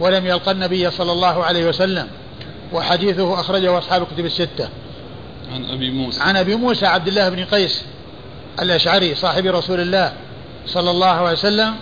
[0.00, 2.08] ولم يلقى النبي صلى الله عليه وسلم
[2.72, 4.68] وحديثه أخرجه أصحاب الكتب الستة.
[5.52, 6.22] عن أبي موسى.
[6.22, 7.84] عن أبي موسى عبد الله بن قيس
[8.60, 10.12] الأشعري صاحب رسول الله
[10.66, 11.74] صلى الله عليه وسلم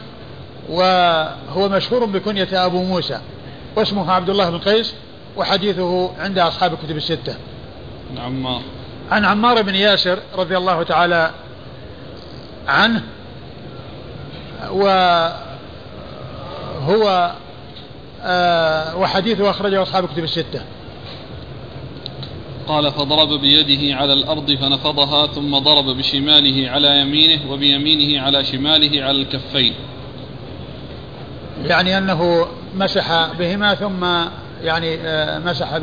[0.68, 3.20] وهو مشهور بكنية أبو موسى
[3.76, 4.94] واسمه عبد الله بن قيس
[5.36, 7.34] وحديثه عند أصحاب الكتب الستة.
[8.10, 8.62] عن عمار
[9.10, 11.30] عن عمار بن ياسر رضي الله تعالى
[12.68, 13.02] عنه
[14.70, 15.34] وهو
[18.22, 20.60] آه وحديثه أخرجه أصحاب الكتب الستة.
[22.70, 29.22] قال فضرب بيده على الأرض فنفضها ثم ضرب بشماله على يمينه وبيمينه على شماله على
[29.22, 29.74] الكفين.
[31.64, 34.04] يعني أنه مسح بهما ثم
[34.62, 35.78] يعني آه، مسح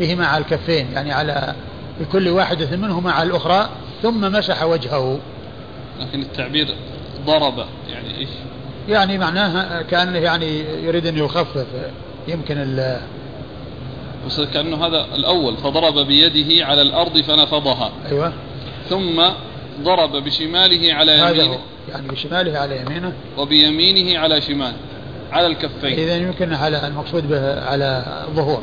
[0.00, 1.54] بهما على الكفين يعني على
[2.00, 3.68] بكل واحدة منهما على الأخرى
[4.02, 5.18] ثم مسح وجهه.
[6.00, 6.74] لكن التعبير
[7.26, 8.28] ضرب يعني إيش؟
[8.88, 11.66] يعني معناها كأنه يعني يريد أن يخفف
[12.28, 12.58] يمكن
[14.54, 17.92] كأنه هذا الأول فضرب بيده على الأرض فنفضها.
[18.10, 18.32] أيوة.
[18.88, 19.22] ثم
[19.82, 21.58] ضرب بشماله على يمينه.
[21.88, 23.12] يعني بشماله على يمينه.
[23.38, 24.76] وبيمينه على شماله
[25.32, 25.98] على الكفين.
[25.98, 28.62] إذا يمكن على المقصود به على الظهور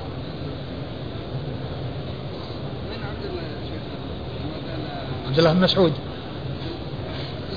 [5.27, 5.93] عبد الله بن مسعود.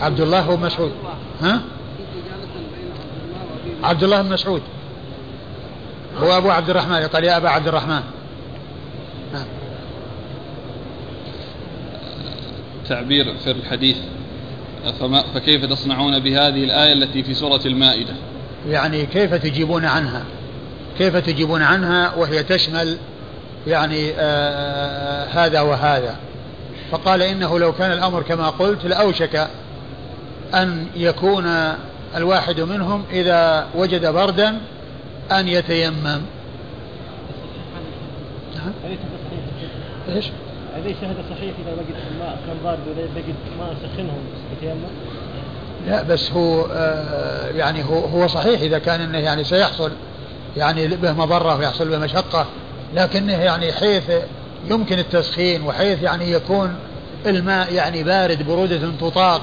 [0.00, 0.92] عبد الله هو مسعود.
[1.42, 1.60] ها؟
[3.82, 4.62] عبد الله بن مسعود.
[6.16, 8.00] هو أبو عبد الرحمن قال يا أبا عبد الرحمن.
[9.32, 9.46] نعم.
[12.88, 13.96] تعبير في الحديث.
[15.00, 18.12] فما فكيف تصنعون بهذه الآية التي في سورة المائدة؟
[18.68, 20.24] يعني كيف تجيبون عنها؟
[20.98, 22.98] كيف تجيبون عنها وهي تشمل
[23.66, 26.16] يعني آه، آه، هذا وهذا؟
[26.90, 29.48] فقال إنه لو كان الأمر كما قلت لأوشك
[30.54, 31.74] أن يكون
[32.16, 34.58] الواحد منهم إذا وجد بردا
[35.32, 36.22] أن يتيمم
[38.54, 38.72] نعم
[40.08, 40.26] إيش؟
[40.76, 44.12] هذه شهادة صحيح إذا وجد الماء كان بارد وإذا وجد ماء سخنه
[44.56, 44.90] يتيمم؟
[45.86, 49.90] لا بس هو آه يعني هو هو صحيح إذا كان إنه يعني سيحصل
[50.56, 52.46] يعني به مضرة ويحصل به مشقة
[52.94, 54.12] لكنه يعني حيث
[54.70, 56.74] يمكن التسخين وحيث يعني يكون
[57.26, 59.42] الماء يعني بارد برودة تطاق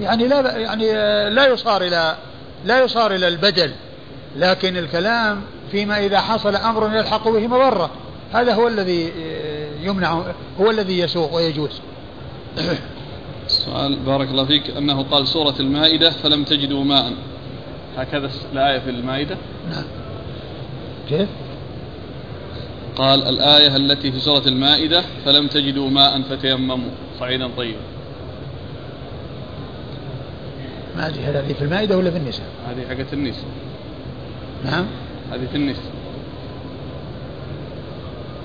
[0.00, 0.92] يعني لا يعني
[1.30, 2.16] لا يصار إلى
[2.64, 3.72] لا يصار إلى البدل
[4.36, 7.90] لكن الكلام فيما إذا حصل أمر يلحق به مضرة.
[8.32, 9.12] هذا هو الذي
[9.82, 10.22] يمنع
[10.60, 11.80] هو الذي يسوق ويجوز.
[13.46, 14.70] السؤال بارك الله فيك.
[14.70, 17.12] أنه قال سورة المائدة فلم تجدوا ماء.
[17.96, 19.36] هكذا الآية في المائدة.
[19.70, 19.84] نعم.
[21.08, 21.28] كيف؟
[22.96, 26.90] قال الآية التي في سورة المائدة فلم تجدوا ماء فتيمموا.
[27.20, 27.80] صعيدا طيبا
[30.96, 33.44] ما أدري هذه في المائدة ولا في النساء؟ هذه حقت النساء.
[34.64, 34.86] نعم
[35.32, 35.92] هذه في النساء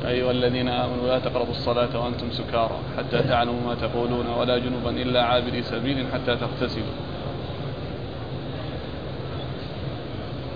[0.08, 2.79] أيها الذين آمنوا لا تقربوا الصلاة وأنتم سكارى.
[2.97, 6.95] حتى تعلموا ما تقولون ولا جنبا إلا عابري سبيل حتى تغتسلوا.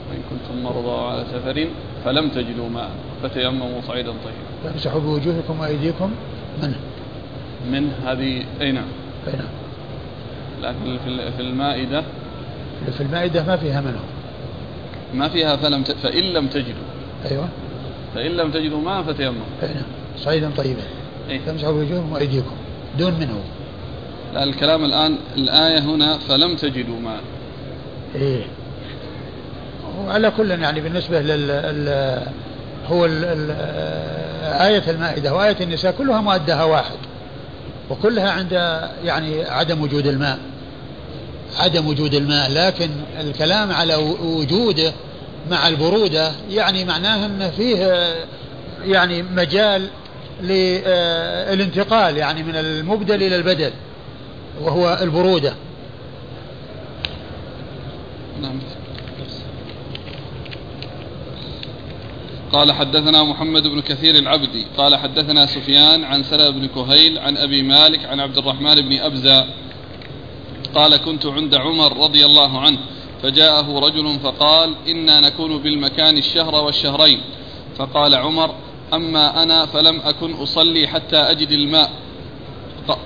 [0.09, 1.67] وإن كنتم مرضى على سفر
[2.05, 2.89] فلم تجدوا ماء
[3.23, 4.63] فتيمموا صعيدا طيبا.
[4.63, 6.11] فامسحوا بوجوهكم وأيديكم.
[6.63, 6.79] منه
[7.71, 8.87] من هذه أي نعم.
[9.27, 9.53] أي نعم.
[10.61, 10.97] لكن
[11.37, 12.03] في المائدة.
[12.97, 13.99] في المائدة ما فيها منه.
[15.13, 15.91] ما فيها فلم ت...
[15.91, 16.83] فإن لم تجدوا.
[17.31, 17.47] أيوة.
[18.15, 19.45] فإن لم تجدوا ماء فتيمموا.
[19.63, 19.83] أي نعم.
[20.17, 20.81] صعيدا طيبا
[21.29, 22.55] إيه؟ فامسحوا بوجوهكم وأيديكم.
[22.99, 23.43] دون منه.
[24.33, 27.21] لا الكلام الآن الآية هنا فلم تجدوا ماء
[28.15, 28.43] إيه.
[30.05, 31.51] وعلى كل يعني بالنسبة لل
[32.87, 33.51] هو ال ال
[34.61, 36.97] آية المائدة وآية النساء كلها مؤدها واحد.
[37.89, 38.51] وكلها عند
[39.03, 40.39] يعني عدم وجود الماء.
[41.59, 42.89] عدم وجود الماء لكن
[43.19, 44.93] الكلام على وجوده
[45.51, 48.13] مع البرودة يعني معناه أن فيه
[48.85, 49.87] يعني مجال
[50.41, 53.71] للانتقال يعني من المبدل إلى البدل
[54.61, 55.53] وهو البرودة.
[58.41, 58.59] نعم.
[62.53, 67.63] قال حدثنا محمد بن كثير العبدي قال حدثنا سفيان عن سلم بن كهيل عن أبي
[67.63, 69.45] مالك عن عبد الرحمن بن أبزة
[70.75, 72.79] قال كنت عند عمر رضي الله عنه
[73.23, 77.21] فجاءه رجل فقال إنا نكون بالمكان الشهر والشهرين.
[77.77, 78.55] فقال عمر
[78.93, 81.91] أما أنا فلم أكن أصلي حتى أجد الماء.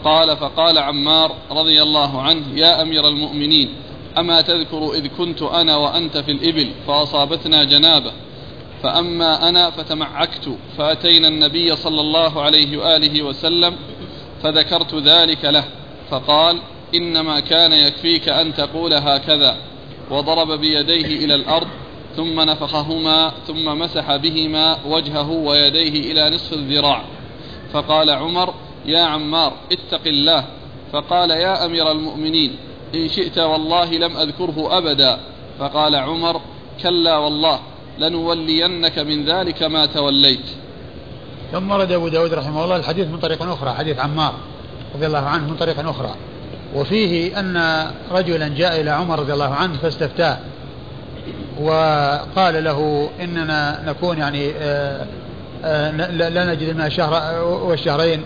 [0.03, 3.69] قال فقال عمار رضي الله عنه يا أمير المؤمنين
[4.17, 8.11] أما تذكر إذ كنت أنا وأنت في الإبل فأصابتنا جنابة؟
[8.83, 13.75] فأما أنا فتمعكت فأتينا النبي صلى الله عليه وآله وسلم
[14.43, 15.63] فذكرت ذلك له.
[16.09, 16.57] فقال
[16.95, 19.57] إنما كان يكفيك أن تقول هكذا.
[20.11, 21.67] وضرب بيديه إلى الأرض
[22.15, 27.03] ثم نفخهما ثم مسح بهما وجهه ويديه إلى نصف الذراع.
[27.73, 28.53] فقال عمر
[28.85, 30.45] يا عمار اتق الله.
[30.93, 32.55] فقال يا أمير المؤمنين
[32.95, 35.19] إن شئت والله لم أذكره أبدا.
[35.59, 36.41] فقال عمر
[36.83, 37.59] كلا والله
[37.99, 40.45] لنولينك من ذلك ما توليت.
[41.51, 44.33] ثم ورد أبو داود رحمه الله الحديث من طريق أخرى حديث عمار
[44.95, 46.15] رضي الله عنه من طريق أخرى.
[46.77, 50.37] وفيه أن رجلا جاء إلى عمر رضي الله عنه فاستفتاه
[51.61, 55.05] وقال له إننا نكون يعني آه،
[55.63, 55.91] آه،
[56.29, 58.23] لا نجد الماء شهر والشهرين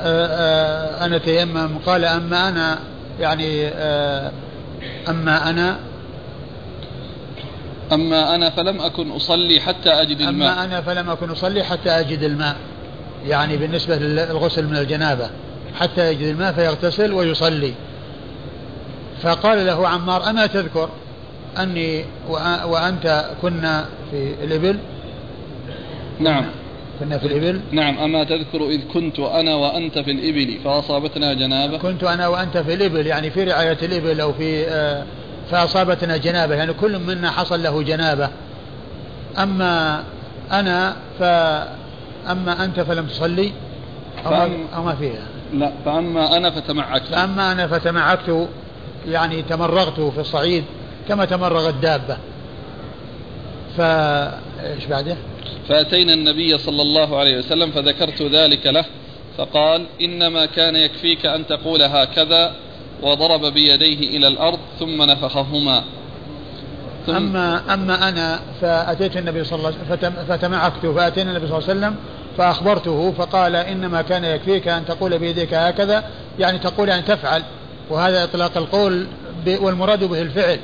[0.00, 2.78] آه، أنا تيمم قال أما أنا
[3.20, 3.68] يعني
[5.08, 5.76] أما أنا
[7.92, 10.52] أما أنا فلم أكن أصلي حتى أجد الماء.
[10.52, 12.56] أما أنا فلم أكن أصلي حتى أجد الماء
[13.26, 15.30] يعني بالنسبة للغسل من الجنابة.
[15.74, 17.74] حتى يجد الماء فيغتسل ويصلي.
[19.22, 20.88] فقال له عمار أما تذكر؟
[21.58, 22.04] أني
[22.64, 24.78] وأنت كنا في الإبل؟
[26.20, 26.44] نعم.
[27.00, 27.98] كنا في الإبل؟ نعم.
[27.98, 31.78] أما تذكر إذ كنت أنا وأنت في الإبل فأصابتنا جنابة.
[31.78, 35.04] كنت أنا وأنت في الإبل يعني في رعاية الإبل أو في آه،
[35.50, 38.28] فأصابتنا جنابة يعني كل منا حصل له جنابة.
[39.38, 40.04] أما
[40.52, 41.22] أنا ف
[42.30, 43.52] أما أنت فلم تصلي
[44.26, 44.34] أو,
[44.76, 45.37] أو ما فيها.
[45.52, 48.48] لا فأما أنا فتمعكت فأما أنا فتمعكت
[49.08, 50.64] يعني تمرغت في الصعيد
[51.08, 52.16] كما تمرغ الدابة.
[53.76, 55.16] فايش بعده؟
[55.68, 58.84] فأتينا النبي صلى الله عليه وسلم فذكرت ذلك له
[59.38, 62.54] فقال إنما كان يكفيك أن تقول هكذا
[63.02, 65.84] وضرب بيديه إلى الأرض ثم نفخهما.
[67.06, 71.68] ثم أما أما أنا فأتيت النبي صلى الله عليه وسلم فتمعكت فأتينا النبي صلى الله
[71.68, 71.96] عليه وسلم
[72.38, 76.04] فأخبرته فقال إنما كان يكفيك أن تقول بيديك هكذا
[76.38, 77.42] يعني تقول أن تفعل.
[77.90, 79.06] وهذا إطلاق القول
[79.46, 80.58] والمراد به الفعل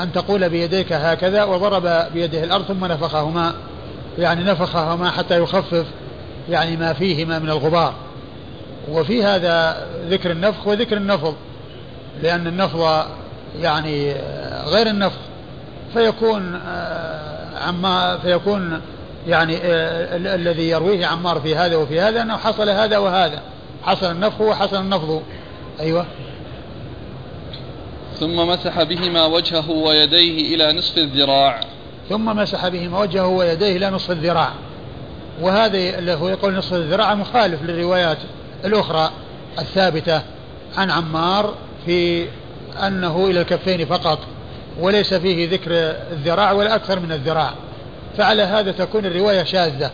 [0.00, 3.54] أن تقول بيديك هكذا وضرب بيده الأرض ثم نفخهما
[4.18, 5.86] يعني نفخهما حتى يخفف
[6.50, 7.94] يعني ما فيهما من الغبار.
[8.88, 11.34] وفي هذا ذكر النفخ وذكر النفض
[12.22, 13.04] لأن النفض
[13.60, 14.14] يعني
[14.66, 15.18] غير النفخ
[15.94, 18.80] فيكون آه، عما فيكون
[19.26, 23.42] يعني آه، الذي يرويه عمار في هذا وفي هذا أنه حصل هذا وهذا
[23.82, 25.22] حصل النفخ وحصل النفض.
[25.80, 26.06] أيوة.
[28.20, 31.60] ثم مسح بهما وجهه ويديه إلى نصف الذراع.
[32.08, 34.52] ثم مسح بهما وجهه ويديه إلى نصف الذراع.
[35.40, 38.18] وهذا اللي هو يقول نصف الذراع مخالف للروايات
[38.64, 39.10] الأخرى
[39.58, 40.22] الثابتة
[40.76, 41.54] عن عمار
[41.86, 42.26] في
[42.86, 44.18] أنه إلى الكفين فقط
[44.80, 45.70] وليس فيه ذكر
[46.12, 47.54] الذراع ولا أكثر من الذراع.
[48.18, 49.90] فعلى هذا تكون الرواية شاذة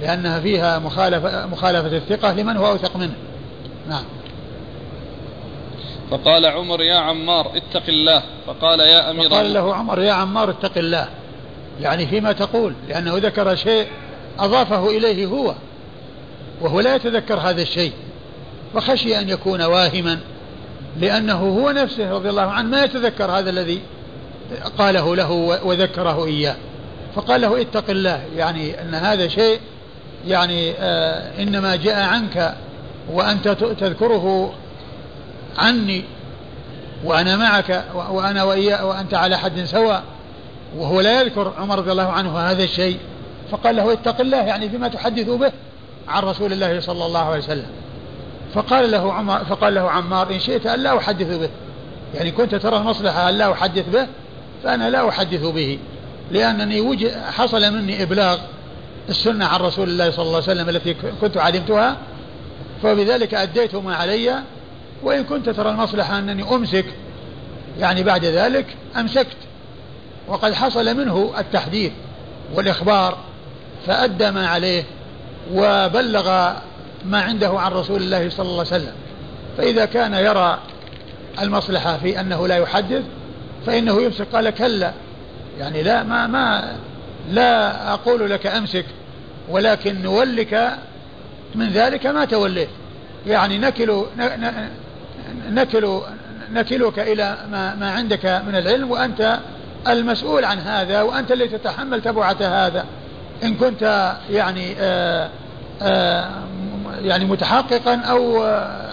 [0.00, 3.14] لأنها فيها مخالفة, مخالفة الثقة لمن هو أوثق منه.
[3.88, 4.04] نعم.
[6.10, 8.22] فقال عمر يا عمار اتق الله.
[8.46, 11.08] فقال يا أمير فقال له عمر يا عمار اتق الله.
[11.80, 13.86] يعني فيما تقول لأنه ذكر شيء
[14.38, 15.54] أضافه إليه هو
[16.60, 17.92] وهو لا يتذكر هذا الشيء.
[18.74, 20.18] فخشي أن يكون واهما
[21.00, 23.80] لأنه هو نفسه رضي الله عنه ما يتذكر هذا الذي
[24.78, 25.32] قاله له
[25.64, 26.56] وذكره إياه.
[27.16, 29.60] فقال له اتق الله يعني أن هذا شيء
[30.26, 32.54] يعني آه إنما جاء عنك
[33.12, 34.54] وأنت تذكره
[35.58, 36.04] عني
[37.04, 40.02] وأنا معك وأنا وإياه وأنت على حد سواء
[40.76, 42.98] وهو لا يذكر عمر رضي الله عنه هذا الشيء.
[43.50, 45.52] فقال له اتق الله يعني فيما تحدث به
[46.08, 47.66] عن رسول الله صلى الله عليه وسلم.
[48.54, 51.50] فقال له عمر فقال له عمار إن شئت أن لا أحدث به.
[52.14, 54.06] يعني كنت ترى المصلحة أن لا أحدث به
[54.64, 55.78] فأنا لا أحدث به.
[56.30, 58.38] لأنني حصل مني إبلاغ
[59.08, 61.96] السنة عن رسول الله صلى الله عليه وسلم التي كنت علمتها
[62.82, 64.42] فبذلك أديت ما علي
[65.02, 66.84] وإن كنت ترى المصلحة أنني أمسك
[67.78, 69.36] يعني بعد ذلك أمسكت.
[70.28, 71.92] وقد حصل منه التحديث
[72.54, 73.18] والإخبار
[73.86, 74.84] فأدى ما عليه
[75.52, 76.52] وبلغ
[77.04, 78.92] ما عنده عن رسول الله صلى الله عليه وسلم.
[79.58, 80.58] فإذا كان يرى
[81.42, 83.02] المصلحة في أنه لا يحدث
[83.66, 84.26] فإنه يمسك.
[84.32, 84.92] قال كلا
[85.58, 86.76] يعني لا ما ما
[87.30, 88.84] لا أقول لك أمسك
[89.48, 90.78] ولكن نولك
[91.54, 92.68] من ذلك ما توليت.
[93.26, 94.04] يعني نكل
[95.50, 96.00] نكل
[96.52, 99.38] نكلك إلى ما, ما عندك من العلم وأنت
[99.88, 102.84] المسؤول عن هذا وأنت الذي تتحمل تبعة هذا.
[103.42, 105.30] إن كنت يعني آآ آه،
[105.82, 106.46] آآ آه،
[107.00, 108.44] يعني متحققا أو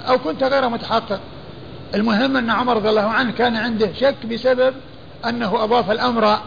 [0.08, 1.20] أو كنت غير متحقق.
[1.96, 4.74] المهم أن عمر رضي الله عنه كان عنده شك بسبب
[5.30, 6.40] أنه أضاف الأمر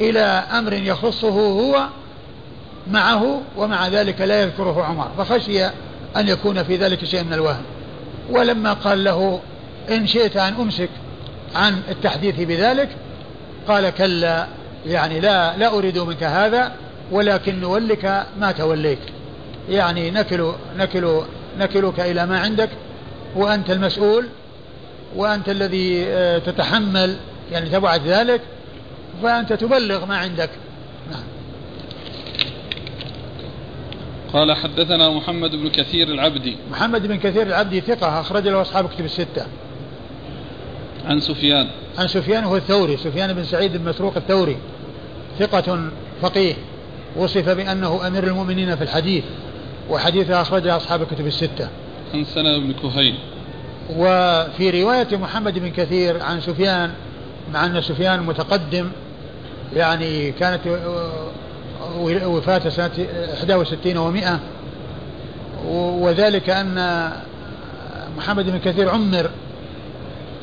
[0.00, 0.20] إلى
[0.52, 1.86] أمر يخصه هو
[2.90, 5.64] معه ومع ذلك لا يذكره عمر فخشي
[6.16, 7.62] أن يكون في ذلك شيء من الوهم.
[8.30, 9.40] ولما قال له
[9.90, 10.88] إن شئت أن أمسك
[11.54, 12.88] عن التحديث بذلك
[13.68, 14.46] قال كلا
[14.86, 16.72] يعني لا لا أريد منك هذا
[17.12, 18.98] ولكن نولك ما توليت.
[19.68, 21.20] يعني نكل نكل
[21.58, 22.70] نكلك إلى ما عندك
[23.36, 24.26] وأنت المسؤول
[25.16, 27.16] وأنت الذي آه، تتحمل
[27.52, 28.40] يعني تبعت ذلك
[29.22, 30.50] فأنت تبلغ ما عندك.
[31.10, 31.22] نعم.
[34.32, 36.56] قال حدثنا محمد بن كثير العبدي.
[36.70, 39.46] محمد بن كثير العبدي ثقة أخرج له أصحاب كتب الستة.
[41.06, 41.68] عن سفيان.
[41.98, 44.56] عن سفيان هو الثوري سفيان بن سعيد بن مسروق الثوري.
[45.38, 45.90] ثقة
[46.22, 46.54] فقيه.
[47.16, 49.24] وصف بأنه أمير المؤمنين في الحديث
[49.90, 51.68] وحديثه أخرجه أصحاب الكتب الستة.
[52.14, 53.14] عن سنة بن كهيل.
[53.96, 56.92] وفي رواية محمد بن كثير عن سفيان
[57.52, 58.88] مع أن سفيان متقدم
[59.76, 60.60] يعني كانت
[62.24, 62.90] وفاة سنة
[63.56, 64.28] 61 و100
[65.74, 67.10] وذلك أن
[68.16, 69.30] محمد بن كثير عمر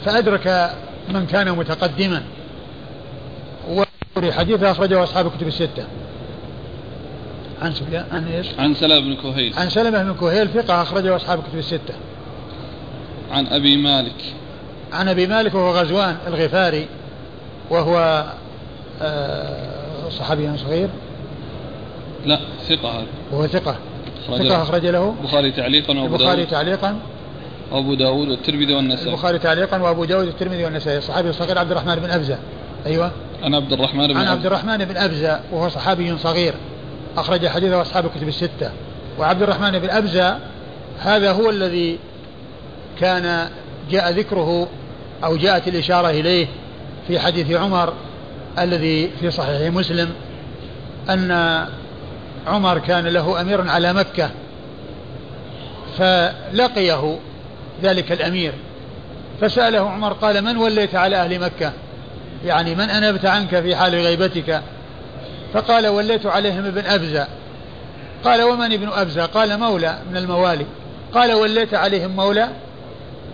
[0.05, 0.75] فأدرك
[1.09, 2.23] من كان متقدما
[4.31, 5.83] حديث أخرجه أصحاب الكتب الستة.
[7.61, 9.53] عن سفيان عن إيش؟ عن سلمة بن كهيل.
[9.57, 11.93] عن سلمة بن كهيل ثقة أخرجه أصحاب الكتب الستة.
[13.31, 14.35] عن أبي مالك.
[14.93, 16.87] عن أبي مالك وهو غزوان الغفاري
[17.69, 18.25] وهو
[19.01, 20.89] آه، صحابي صغير؟
[22.25, 23.05] لا ثقة هذا.
[23.31, 23.75] وهو ثقة.
[24.27, 26.99] ثقة أخرج له؟ البخاري تعليقا وأبو البخاري تعليقا.
[27.71, 29.09] وأبو داود والترمذي والنسائي.
[29.09, 30.97] البخاري تعليقا وأبو داود والترمذي والنسائي.
[30.97, 32.37] الصحابي الصغير عبد الرحمن بن أبزة.
[32.85, 33.11] أيوه.
[33.43, 36.53] عن عبد الرحمن بن عن عبد الرحمن بن أبزة وهو صحابي صغير.
[37.17, 38.71] أخرج حديثه أصحاب الكتب الستة.
[39.19, 40.39] وعبد الرحمن بن أبزة
[40.99, 41.99] هذا هو الذي
[42.99, 43.49] كان
[43.89, 44.67] جاء ذكره
[45.23, 46.47] أو جاءت الإشارة إليه
[47.07, 47.93] في حديث عمر
[48.59, 50.09] الذي في صحيح مسلم
[51.09, 51.65] أن
[52.47, 54.29] عمر كان له أمير على مكة
[55.97, 57.19] فلقيه
[57.83, 58.53] ذلك الأمير
[59.41, 61.71] فسأله عمر قال من وليت على أهل مكة؟
[62.45, 64.61] يعني من أنبت عنك في حال غيبتك؟
[65.53, 67.27] فقال وليت عليهم ابن أبزة.
[68.23, 70.65] قال ومن ابن أبزة؟ قال مولى من الموالي.
[71.13, 72.49] قال وليت عليهم مولى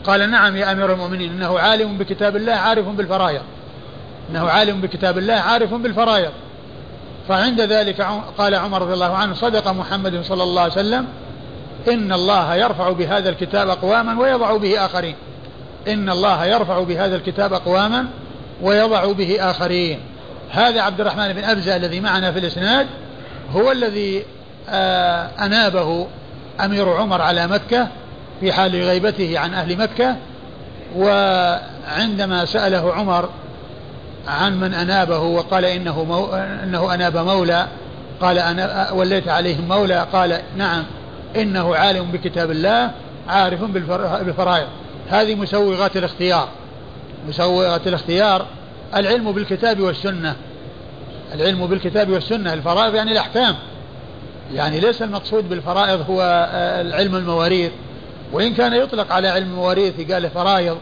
[0.04, 3.42] قال نعم يا أمير المؤمنين إنه عالم بكتاب الله عارف بالفرايض
[4.30, 6.32] إنه عالم بكتاب الله عارف بالفرايض
[7.28, 11.08] فعند ذلك قال عمر رضي الله عنه صدق محمد صلى الله عليه وسلم
[11.88, 15.16] إن الله يرفع بهذا الكتاب أقواما ويضع به آخرين.
[15.88, 18.06] إن الله يرفع بهذا الكتاب أقواما
[18.62, 20.00] ويضع به آخرين.
[20.52, 22.88] هذا عبد الرحمن بن أبزة الذي معنا في الإسناد
[23.54, 24.26] هو الذي
[24.70, 26.08] آه، أنابه
[26.66, 27.88] أمير عمر على مكة
[28.42, 30.16] في حال غيبته عن أهل مكة
[30.96, 33.30] وعندما سأله عمر
[34.28, 36.26] عن من أنابه وقال إنه, مو
[36.64, 37.68] إنه أناب مولى
[38.22, 40.84] قال أنا وليت عليهم مولى قال نعم
[41.36, 42.92] إنه عالم بكتاب الله
[43.28, 44.68] عارف بالفرائض.
[45.10, 46.48] هذه مسوغات الاختيار.
[47.28, 48.46] مسوغات الاختيار
[48.96, 50.36] العلم بالكتاب والسنة.
[51.34, 53.56] العلم بالكتاب والسنة الفرائض يعني الأحكام.
[54.54, 56.22] يعني ليس المقصود بالفرائض هو
[56.52, 57.72] آه، العلم المواريث.
[58.32, 60.78] وإن كان يطلق على علم المواريث قال فرائض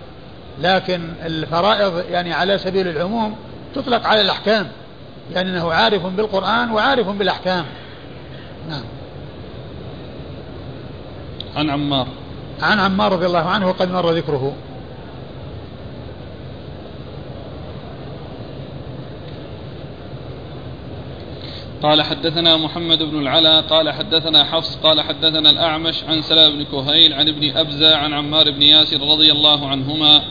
[0.61, 3.35] لكن الفرائض يعني على سبيل العموم
[3.75, 4.67] تطلق على الأحكام
[5.33, 7.65] يعني أنه عارف بالقرآن وعارف بالأحكام.
[8.69, 8.83] نعم.
[11.55, 12.07] عن عمار.
[12.61, 14.53] عن عمار رضي الله عنه وقد مر ذكره.
[21.83, 27.13] قال حدثنا محمد بن العلا قال حدثنا حفص قال حدثنا الأعمش عن سلام بن كهيل
[27.13, 30.21] عن ابن أبزة عن عمار بن ياسر رضي الله عنهما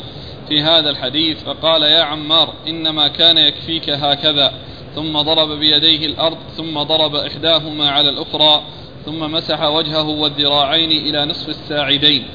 [0.49, 4.53] في هذا الحديث فقال يا عمار إنما كان يكفيك هكذا.
[4.95, 8.63] ثم ضرب بيديه الأرض ثم ضرب إحداهما على الأخرى
[9.07, 12.27] ثم مسح وجهه والذراعين إلى نصف الساعدين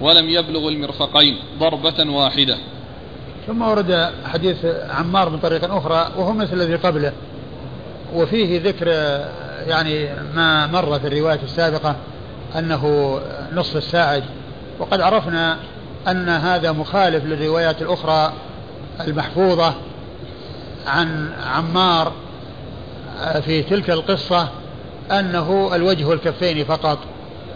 [0.00, 2.58] ولم يبلغ المرفقين ضربة واحدة.
[3.46, 7.12] ثم ورد حديث عمار من طريق أخرى وهو مثل الذي قبله.
[8.14, 8.88] وفيه ذكر
[9.66, 11.96] يعني ما مر في الرواية السابقة
[12.58, 13.20] أنه
[13.52, 14.24] نصف الساعد
[14.78, 15.56] وقد عرفنا
[16.08, 18.32] أن هذا مخالف للروايات الأخرى
[19.00, 19.74] المحفوظة
[20.86, 22.12] عن عمار
[23.44, 24.48] في تلك القصة
[25.10, 26.98] أنه الوجه والكفين فقط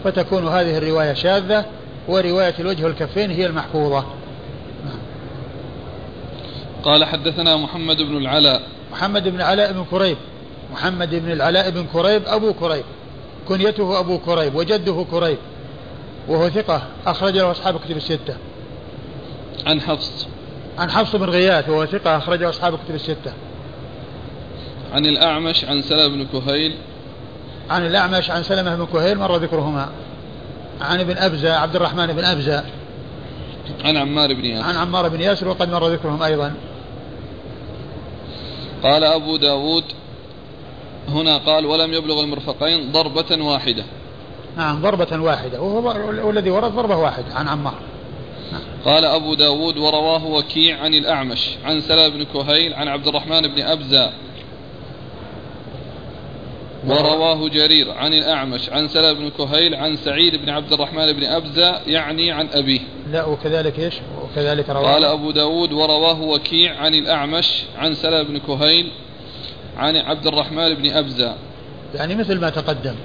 [0.03, 1.65] فتكون هذه الرواية شاذة
[2.07, 4.05] ورواية الوجه والكفين هي المحفوظة.
[6.83, 8.61] قال حدثنا محمد بن العلاء.
[8.91, 10.17] محمد بن العلاء بن كريب.
[10.71, 12.83] محمد بن العلاء بن كريب أبو كريب.
[13.47, 15.37] كنيته أبو كريب وجده كريب.
[16.27, 18.37] وهو ثقة أخرج له أصحاب كتب الستة.
[19.65, 20.27] عن حفص.
[20.77, 23.33] عن حفص بن غياث وهو ثقة أخرجه أصحاب كتب الستة.
[24.93, 26.75] عن الأعمش عن سلمة بن كهيل.
[27.69, 29.89] عن الأعمش عن سلمة بن كهيل مر ذكرهما.
[30.81, 32.63] عن ابن أبزة عبد الرحمن بن أبزة.
[33.83, 34.67] عن عمار بن ياسر.
[34.67, 36.53] عن عمار بن ياسر وقد مر ذكرهم أيضا.
[38.83, 39.83] قال أبو داود
[41.09, 43.83] هنا قال ولم يبلغ المرفقين ضربة واحدة.
[44.57, 45.61] نعم ضربة واحدة.
[45.61, 47.75] وهو الذي ورد ضربة واحدة عن عمار.
[48.51, 48.61] نعم.
[48.85, 53.61] قال أبو داود ورواه وكيع عن الأعمش عن سلام بن كهيل عن عبد الرحمن بن
[53.61, 54.11] أبزة.
[56.87, 61.81] ورواه جرير عن الأعمش عن سلام بن كهيل عن سعيد بن عبد الرحمن بن أبزة
[61.87, 62.79] يعني عن أبيه.
[63.11, 63.93] لا وكذلك إيش؟
[64.23, 64.93] وكذلك رواه.
[64.93, 68.91] قال أبو داود ورواه وكيع عن الأعمش عن سلام بن كهيل
[69.77, 71.35] عن عبد الرحمن بن أبزة.
[71.95, 72.95] يعني مثل ما تقدم.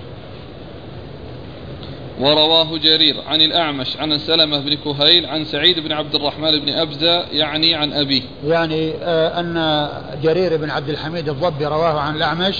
[2.20, 7.20] ورواه جرير عن الأعمش عن سلمة بن كهيل عن سعيد بن عبد الرحمن بن أبزة
[7.20, 8.22] يعني عن أبيه.
[8.46, 9.88] يعني آه أن
[10.22, 12.56] جرير بن عبد الحميد الضبي رواه عن الأعمش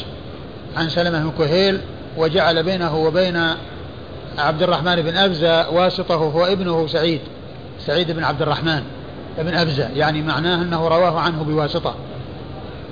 [0.77, 1.81] عن سلمة بن كهيل
[2.17, 3.43] وجعل بينه وبين
[4.39, 7.21] عبد الرحمن بن أبزة واسطة هو ابنه سعيد
[7.87, 8.83] سعيد بن عبد الرحمن
[9.39, 9.89] بن أبزة.
[9.97, 11.95] يعني معناه أنه رواه عنه بواسطة.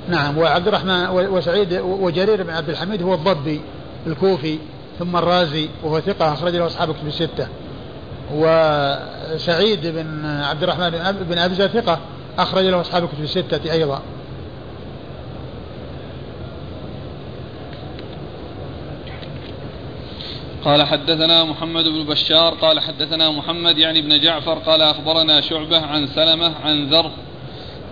[0.09, 3.61] نعم وعبد الرحمن وسعيد وجرير بن عبد الحميد هو الضبي
[4.07, 4.59] الكوفي
[4.99, 7.49] ثم الرازي وهو ثقة أخرج له أصحاب كتب الستة.
[8.35, 10.91] وسعيد بن عبد الرحمن
[11.31, 11.99] بن أبزة ثقة
[12.39, 14.03] أخرج له أصحاب كتب الستة أيضا.
[20.65, 26.07] قال حدثنا محمد بن بشار قال حدثنا محمد يعني بن جعفر قال أخبرنا شعبة عن
[26.07, 27.11] سلمة عن ذر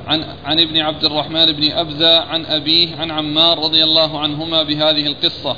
[0.06, 5.06] عن, عن ابن عبد الرحمن بن أبزة عن أبيه عن عمار رضي الله عنهما بهذه
[5.06, 5.56] القصة.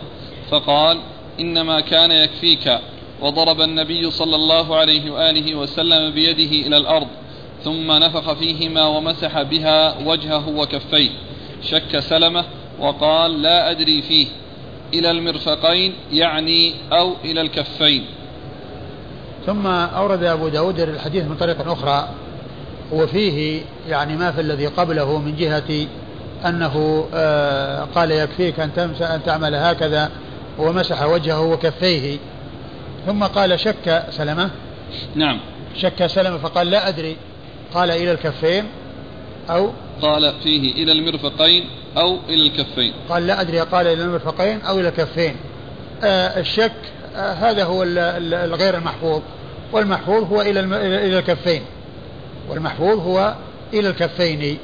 [0.50, 0.98] فقال
[1.40, 2.78] إنما كان يكفيك.
[3.20, 7.06] وضرب النبي صلى الله عليه وآله وسلم بيده إلى الأرض
[7.64, 11.10] ثم نفخ فيهما ومسح بها وجهه وكفيه.
[11.62, 12.44] شك سلمة
[12.80, 14.26] وقال لا أدري فيه.
[14.94, 18.04] إلى المرفقين يعني أو إلى الكفين.
[19.46, 22.08] ثم أورد أبو داود الحديث من طريق أخرى.
[22.92, 25.86] وفيه يعني ما في الذي قبله من جهة
[26.46, 28.70] أنه آه قال يكفيك أن,
[29.00, 30.10] أن تعمل هكذا
[30.58, 32.18] ومسح وجهه وكفيه.
[33.06, 34.50] ثم قال شك سلمة؟
[35.14, 35.40] نعم.
[35.76, 37.16] شك سلمة فقال لا أدري.
[37.74, 38.64] قال إلى الكفين
[39.50, 39.70] أو؟
[40.02, 41.64] قال فيه إلى المرفقين
[41.96, 42.92] أو إلى الكفين.
[43.08, 43.60] قال لا أدري.
[43.60, 45.36] قال إلى المرفقين أو إلى الكفين.
[46.04, 46.72] آه الشك
[47.16, 49.22] آه هذا هو الغير المحفوظ.
[49.72, 51.62] والمحفوظ هو إلى إلى الكفين.
[52.48, 53.34] والمحفوظ هو
[53.74, 54.58] إلى الكفين.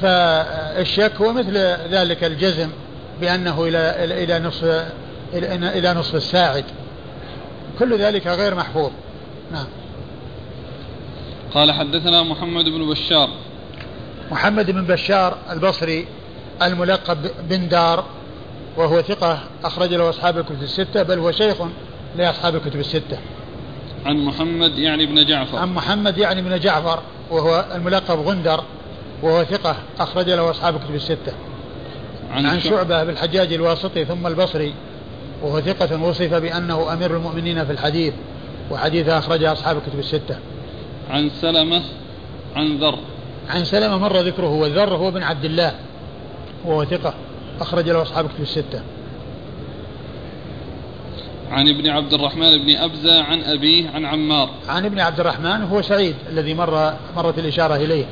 [0.00, 1.56] فالشك هو مثل
[1.90, 2.68] ذلك الجزم
[3.20, 4.84] بأنه إلى إلى نصف
[5.34, 6.64] إلى نصف الساعد.
[7.78, 8.90] كل ذلك غير محفوظ.
[9.52, 9.66] نعم.
[11.54, 13.28] قال حدثنا محمد بن بشار.
[14.30, 16.06] محمد بن بشار البصري
[16.62, 18.04] الملقب بن دار
[18.76, 21.56] وهو ثقة أخرج له أصحاب الكتب الستة بل هو شيخ
[22.16, 23.18] لأصحاب الكتب الستة.
[24.04, 25.58] عن محمد يعني بن جعفر.
[25.58, 27.00] عن محمد يعني بن جعفر
[27.30, 28.64] وهو الملقب غندر
[29.22, 31.32] وهو ثقة أخرج له أصحاب الكتب الستة.
[32.30, 34.74] عن, عن شعبة بالحجاج الواسطي ثم البصري
[35.42, 38.14] وهو ثقة وصف بأنه أمير المؤمنين في الحديث
[38.70, 40.38] وحديث أخرجه أصحاب الكتب الستة.
[41.10, 41.82] عن سلمة
[42.56, 42.98] عن ذر.
[43.48, 45.74] عن سلمة مر ذكره والذر هو بن عبد الله
[46.64, 47.14] وهو ثقة
[47.60, 48.82] أخرج له أصحاب الكتب الستة.
[51.50, 54.50] عن ابن عبد الرحمن بن أبزة عن أبيه عن عمار.
[54.68, 58.04] عن ابن عبد الرحمن هو سعيد الذي مر مرت الإشارة إليه.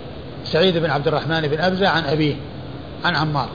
[0.44, 2.34] سعيد بن عبد الرحمن بن أبزة عن أبيه
[3.04, 3.48] عن عمار.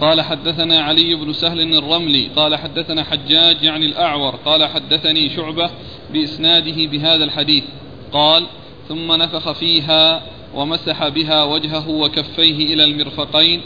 [0.00, 5.70] قال حدثنا علي بن سهل الرملي قال حدثنا حجاج يعني الأعور قال حدثني شعبة
[6.12, 7.64] بإسناده بهذا الحديث.
[8.12, 8.46] قال
[8.88, 10.22] ثم نفخ فيها
[10.54, 13.62] ومسح بها وجهه وكفيه إلى المرفقين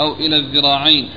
[0.00, 1.08] أو إلى الذراعين.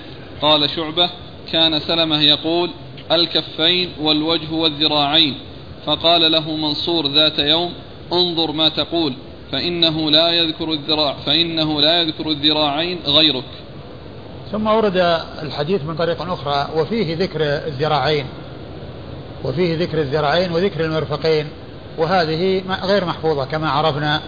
[0.41, 1.09] قال شعبة
[1.51, 2.69] كان سلمة يقول
[3.11, 5.37] الكفين والوجه والذراعين.
[5.85, 7.73] فقال له منصور ذات يوم
[8.13, 9.13] انظر ما تقول
[9.51, 13.67] فإنه لا يذكر الذراع فإنه لا يذكر الذراعين غيرك.
[14.51, 14.97] ثم ورد
[15.41, 18.25] الحديث من طريق أخرى وفيه ذكر الذراعين
[19.43, 21.47] وفيه ذكر الذراعين وذكر المرفقين
[21.97, 24.21] وهذه غير محفوظة كما عرفنا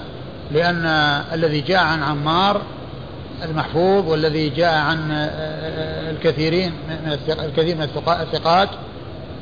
[0.51, 0.85] لأن
[1.33, 2.61] الذي جاء عن عمار
[3.43, 5.11] المحفوظ والذي جاء عن
[6.09, 7.83] الكثيرين من الكثير من
[8.21, 8.69] الثقات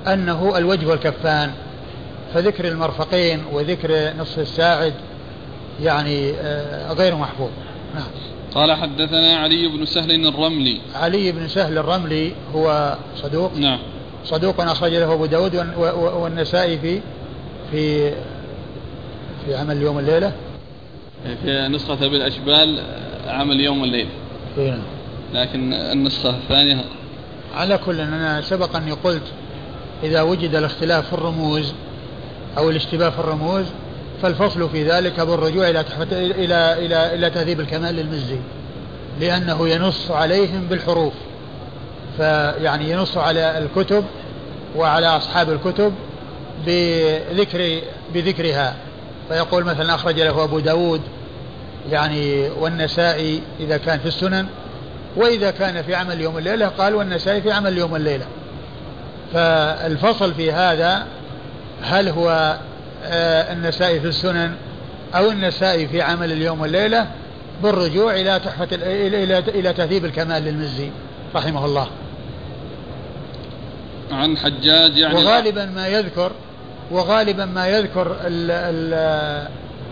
[0.08, 1.51] أنه الوجه والكفان.
[2.34, 4.93] فذكر المرفقين وذكر نصف الساعد
[5.84, 6.32] يعني
[6.89, 7.49] غير محفوظ.
[7.95, 8.08] نعم.
[8.55, 10.82] قال حدثنا علي بن سهل الرملي.
[10.95, 13.51] علي بن سهل الرملي هو صدوق.
[13.58, 13.80] نعم.
[14.26, 15.55] صدوق أخرج له أبو داود
[15.95, 17.01] والنسائي في
[17.72, 18.12] في
[19.45, 20.32] في عمل يوم الليلة.
[21.43, 22.84] في نسخة بالأشبال
[23.28, 24.07] عمل يوم والليل.
[24.57, 24.80] نعم
[25.34, 26.86] لكن النسخة الثانية؟
[27.55, 29.24] على كل أنا سبق أني قلت
[30.03, 31.74] إذا وجد الاختلاف في الرموز
[32.57, 33.65] أو الاشتباه في الرموز
[34.22, 38.38] فالفصل في ذلك بالرجوع إلى إلى إلى إلى تهذيب الكمال للمزي
[39.20, 41.13] لأنه ينص عليهم بالحروف.
[42.18, 44.03] فيعني ينص على الكتب
[44.76, 45.93] وعلى أصحاب الكتب
[46.65, 47.82] بذكر
[48.13, 48.76] بذكرها.
[49.30, 51.02] فيقول مثلا أخرج له أبو داود
[51.92, 54.48] يعني والنسائي إذا كان في السنن
[55.16, 58.26] وإذا كان في عمل يوم الليلة قال والنسائي في عمل يوم الليلة.
[59.34, 61.06] فالفصل في هذا
[61.82, 62.58] هل هو
[63.06, 64.56] آه، النسائي في السنن
[65.16, 67.08] أو النسائي في عمل اليوم والليلة؟
[67.64, 70.90] بالرجوع إلى تحفة إلى إلى إلى تهذيب الكمال للمزي
[71.36, 71.88] رحمه الله.
[74.12, 76.32] عن حجاج يعني وغالبا ما يذكر
[76.92, 78.94] وغالبا ما يذكر ال ال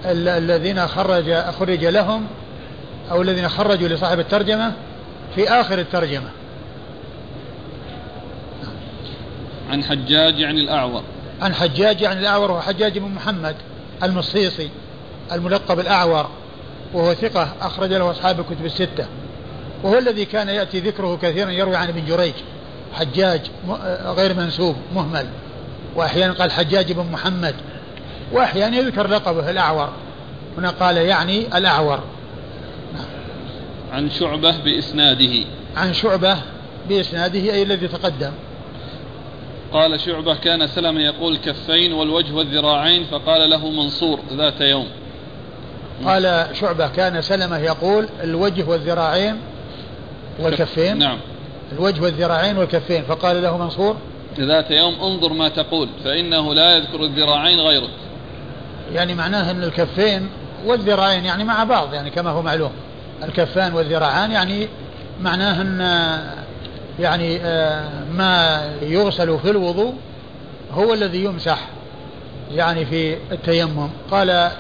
[0.06, 2.28] ال الذين خرج خرج لهم
[3.12, 4.74] أو الذين خرجوا لصاحب الترجمة
[5.36, 6.30] في آخر الترجمة.
[9.70, 11.04] عن حجاج يعني الأعور.
[11.42, 13.56] عن حجاج يعني الأعور هو حجاج بن محمد
[14.04, 14.70] المصيصي
[15.32, 16.30] الملقب الأعور
[16.94, 19.06] وهو ثقة أخرج له أصحاب الكتب الستة.
[19.84, 22.34] وهو الذي كان يأتي ذكره كثيرا يروي عن ابن جريج
[22.94, 23.42] حجاج
[24.06, 25.28] غير منسوب مهمل.
[25.96, 27.56] وأحيانا قال حجاج بن محمد
[28.32, 29.90] وأحيانا يذكر لقبه الأعور.
[30.58, 32.00] هنا قال يعني الأعور.
[33.94, 35.46] عن شعبة بإسناده.
[35.78, 36.38] عن شعبة
[36.90, 38.32] بإسناده أي الذي تقدم.
[39.74, 44.88] قال شعبة كان سلم يقول الكفين والوجه والذراعين فقال له منصور ذات يوم.
[46.06, 49.36] قال شعبة كان سلمة يقول الوجه والذراعين
[50.40, 50.98] والكفين.
[50.98, 51.18] نعم.
[51.72, 53.98] الوجه والذراعين والكفين فقال له منصور
[54.40, 57.90] ذات يوم انظر ما تقول فإنه لا يذكر الذراعين غيرك.
[58.94, 60.30] يعني معناه أن الكفين
[60.66, 62.72] والذراعين يعني مع بعض يعني كما هو معلوم.
[63.24, 64.68] الكفان والذراعان يعني
[65.22, 65.80] معناه أن
[67.00, 69.94] يعني آه، ما يغسل في الوضوء
[70.74, 71.60] هو الذي يمسح
[72.52, 73.90] يعني في التيمم.
[74.12, 74.52] قال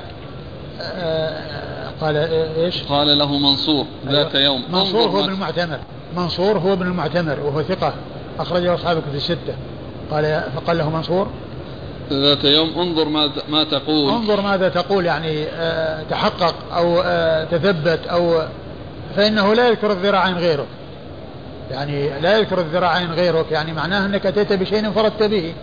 [0.82, 2.18] آه، قال
[2.58, 4.46] إيش؟ قال له منصور ذات أيوة.
[4.46, 5.80] يوم منصور هو ابن المعتمر.
[6.18, 7.94] منصور هو ابن المعتمر وهو ثقة.
[8.40, 9.56] أخرجه أصحابك في الستة.
[10.12, 11.28] قال فقال له منصور.
[12.12, 14.12] ذات يوم انظر ما ما تقول.
[14.12, 18.42] انظر ماذا تقول يعني آه تحقق أو آه تثبت أو
[19.16, 20.68] فإنه لا يذكر الذراعين غيرك.
[21.72, 25.54] يعني لا يذكر الذراعين غيرك يعني معناه أنك أتيت بشيء انفردت به.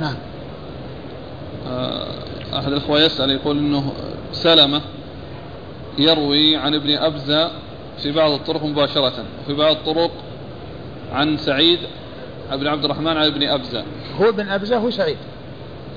[0.00, 0.14] نعم.
[1.68, 2.06] آه
[2.58, 3.92] أحد الأخوة يسأل يقول أنه
[4.32, 4.80] سلمة
[5.98, 7.50] يروي عن ابن أبزة
[8.02, 10.10] في بعض الطرق مباشرة وفي بعض الطرق
[11.12, 11.78] عن سعيد
[12.52, 13.84] بن عبد الرحمن عن ابن أبزة.
[14.20, 15.16] هو ابن أبزة هو سعيد.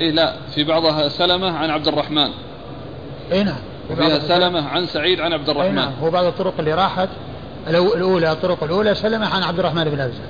[0.01, 2.29] إيه لا في بعضها سلمة عن عبد الرحمن.
[3.31, 3.59] اي نعم.
[3.89, 5.75] وفيها سلمة عن سعيد عن عبد الرحمن.
[5.75, 5.91] نعم.
[6.01, 7.09] هو بعض الطرق اللي راحت
[7.67, 10.23] الأولى الطرق الأولى سلمة عن عبد الرحمن بن أبزة.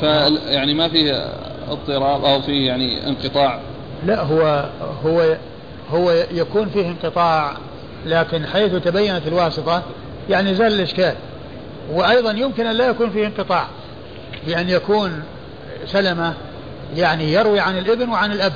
[0.00, 0.02] ف
[0.46, 1.32] يعني ما فيه
[1.68, 3.60] اضطراب أو فيه يعني انقطاع؟
[4.06, 4.68] لا هو
[5.04, 5.36] هو
[5.90, 7.56] هو يكون فيه انقطاع
[8.06, 9.82] لكن حيث تبينت الواسطة
[10.30, 11.14] يعني زال الإشكال.
[11.90, 13.66] وأيضا يمكن أن لا يكون فيه انقطاع
[14.46, 15.22] بأن يكون
[15.86, 16.34] سلمة
[16.96, 18.52] يعني يروي عن الإبن وعن الأب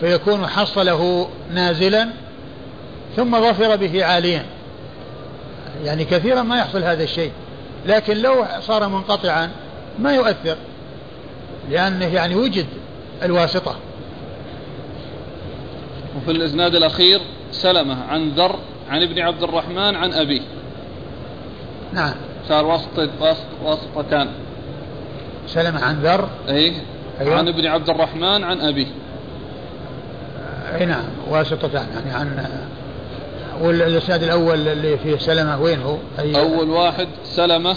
[0.00, 2.08] فيكون حصله نازلا
[3.16, 4.44] ثم ظفر به عاليا.
[5.84, 7.32] يعني كثيرا ما يحصل هذا الشيء
[7.86, 9.50] لكن لو صار منقطعا
[9.98, 10.56] ما يؤثر
[11.70, 12.66] لأنه يعني وجد
[13.22, 13.76] الواسطة.
[16.16, 17.20] وفي الإسناد الأخير
[17.52, 18.58] سلمة عن ذر
[18.90, 20.42] عن ابن عبد الرحمن عن أبيه.
[21.92, 22.14] نعم.
[22.48, 23.08] صار واسطة
[23.64, 24.28] واسطتان
[25.46, 26.72] سلمة عن ذر؟ أي
[27.20, 27.38] أيوة.
[27.38, 28.86] عن ابن عبد الرحمن عن أبيه.
[30.74, 32.46] أي نعم واسطتان يعني عن
[33.60, 37.76] والإسناد الأول اللي فيه سلمة وين هو؟ أي أول واحد سلمة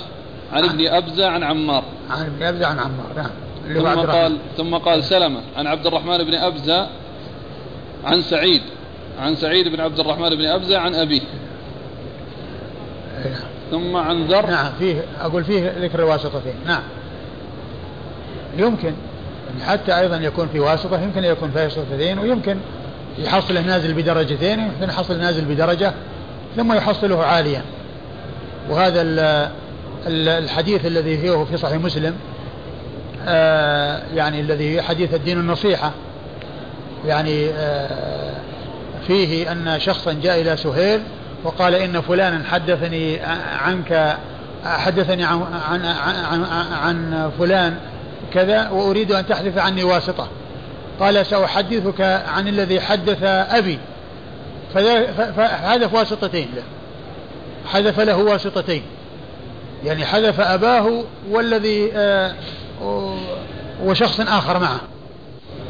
[0.53, 1.84] عن ابن أبزة عن عمار.
[2.09, 3.30] عن ابن أبزة عن عمار نعم.
[3.74, 6.88] ثم قال ثم قال سلمة عن عبد الرحمن بن أبزة
[8.05, 8.61] عن سعيد.
[9.20, 11.22] عن سعيد بن عبد الرحمن بن أبزة عن أبيه.
[13.26, 13.55] نعم.
[13.72, 16.53] ثم عن ذر نعم فيه أقول فيه ذكر الواسطتين.
[16.66, 16.82] نعم.
[18.57, 18.93] يمكن
[19.66, 22.57] حتى أيضا يكون في واسطة يمكن يكون في واسطتين ويمكن
[23.18, 25.93] يحصله نازل بدرجتين يمكن يحصل نازل بدرجة
[26.55, 27.61] ثم يحصله عاليا.
[28.70, 29.01] وهذا
[30.07, 32.16] الحديث الذي فيه في صحيح مسلم
[33.28, 35.91] آه يعني الذي حديث الدين النصيحة.
[37.05, 38.36] يعني آه
[39.07, 41.01] فيه أن شخصا جاء إلى سهيل
[41.45, 43.19] وقال إن فلانا حدثني
[43.61, 44.17] عنك
[44.65, 46.43] حدثني عن, عن, عن,
[46.73, 47.77] عن فلان
[48.33, 50.27] كذا وأريد أن تحذف عني واسطة.
[50.99, 53.79] قال سأحدثك عن الذي حدث أبي.
[54.73, 56.47] فحذف واسطتين.
[56.55, 56.63] له
[57.71, 58.81] حذف له واسطتين.
[59.83, 62.33] يعني حذف أباه والذي آه،
[63.83, 64.79] وشخص آخر معه.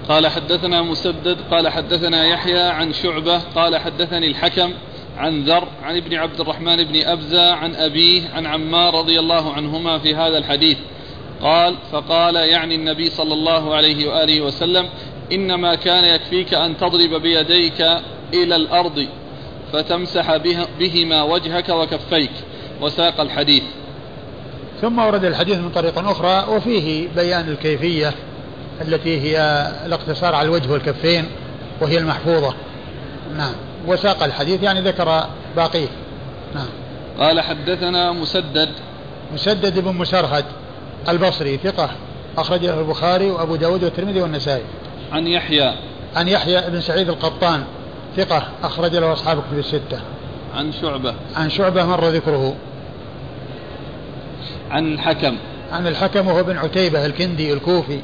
[0.09, 4.73] قال حدثنا مسدد قال حدثنا يحيى عن شعبة قال حدثني الحكم
[5.17, 9.99] عن ذر عن ابن عبد الرحمن بن أبزة عن أبيه عن عمار رضي الله عنهما
[9.99, 10.77] في هذا الحديث.
[11.41, 14.89] قال فقال يعني النبي صلى الله عليه وآله وسلم
[15.31, 17.81] إنما كان يكفيك أن تضرب بيديك
[18.33, 19.07] إلى الأرض
[19.73, 20.37] فتمسح
[20.79, 22.31] بهما وجهك وكفيك.
[22.81, 23.63] وساق الحديث.
[24.81, 28.13] ثم ورد الحديث من طريق أخرى وفيه بيان الكيفية
[28.81, 31.25] التي هي الاقتصار على الوجه والكفين
[31.81, 32.53] وهي المحفوظة.
[33.37, 33.53] نعم.
[33.87, 35.23] وساق الحديث يعني ذكر
[35.55, 35.87] باقيه.
[36.55, 36.67] نعم.
[37.19, 38.69] قال حدثنا مسدد.
[39.33, 40.45] مسدد بن مسرهد
[41.09, 41.89] البصري ثقة
[42.37, 44.63] أخرج له البخاري وأبو داود والترمذي والنسائي.
[45.11, 45.73] عن يحيى.
[46.15, 47.63] عن يحيى بن سعيد القطان
[48.17, 49.99] ثقة أخرج له أصحاب كتب الستة.
[50.55, 51.13] عن شعبة.
[51.35, 52.55] عن شعبة مر ذكره.
[54.71, 55.37] عن الحكم.
[55.71, 57.99] عن الحكم وهو بن عتيبة الكندي الكوفي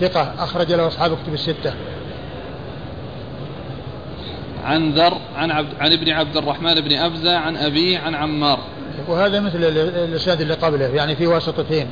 [0.00, 1.74] ثقة أخرج له أصحاب كتب الستة.
[4.66, 8.58] عن ذر عن عبد عن ابن عبد الرحمن بن أبزة عن أبيه عن عمار.
[9.08, 11.86] وهذا مثل الإسناد اللي قبله يعني في واسطتين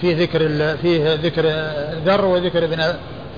[0.00, 1.42] في ذكر فيه ذكر
[2.04, 2.80] ذر وذكر ابن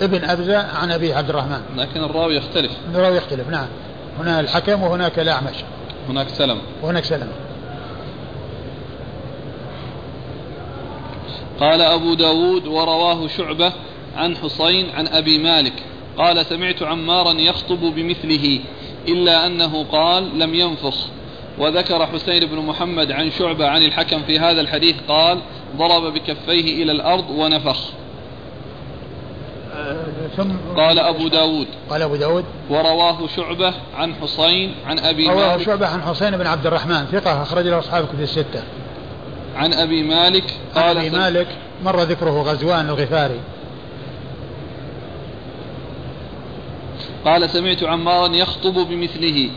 [0.01, 1.61] ابن أبزة عن أبي عبد الرحمن.
[1.77, 2.73] لكن الراوي يختلف.
[2.95, 3.67] الراوي يختلف نعم.
[4.21, 5.57] هنا الحكم وهناك الأعمش.
[6.09, 6.59] هناك سلم.
[6.83, 7.29] وهناك سلم.
[11.61, 13.73] قال أبو داود ورواه شعبة
[14.17, 15.83] عن حسين عن أبي مالك.
[16.19, 18.61] قال سمعت عمارا يخطب بمثله
[19.09, 20.97] إلا أنه قال لم ينفخ
[21.59, 25.39] وذكر حسين بن محمد عن شعبة عن الحكم في هذا الحديث قال
[25.77, 27.79] ضرب بكفيه إلى الأرض ونفخ.
[30.37, 31.67] ثم قال أبو داود.
[31.91, 32.45] قال أبو داود.
[32.71, 35.67] ورواه شعبة عن حسين عن أبي رواه مالك.
[35.67, 37.07] شعبة عن حسين بن عبد الرحمن.
[37.13, 38.63] ثقة أخرج له أصحاب كتب الستة.
[39.57, 40.45] عن أبي مالك.
[40.75, 41.47] قال أبي مالك
[41.85, 43.41] مر ذكره غزوان الغفاري.
[47.29, 49.51] قال سمعت عمارا يخطب بمثله.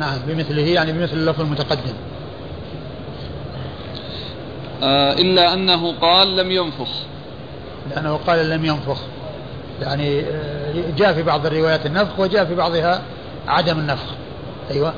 [0.00, 1.94] نعم بمثله يعني بمثل اللفظ المتقدم.
[4.82, 6.88] آه إلا أنه قال لم ينفخ.
[7.90, 9.00] لأنه قال لم ينفخ.
[9.82, 13.02] يعني آه، جاء في بعض الروايات النفخ وجاء في بعضها
[13.46, 14.14] عدم النفخ.
[14.70, 14.94] أيوة.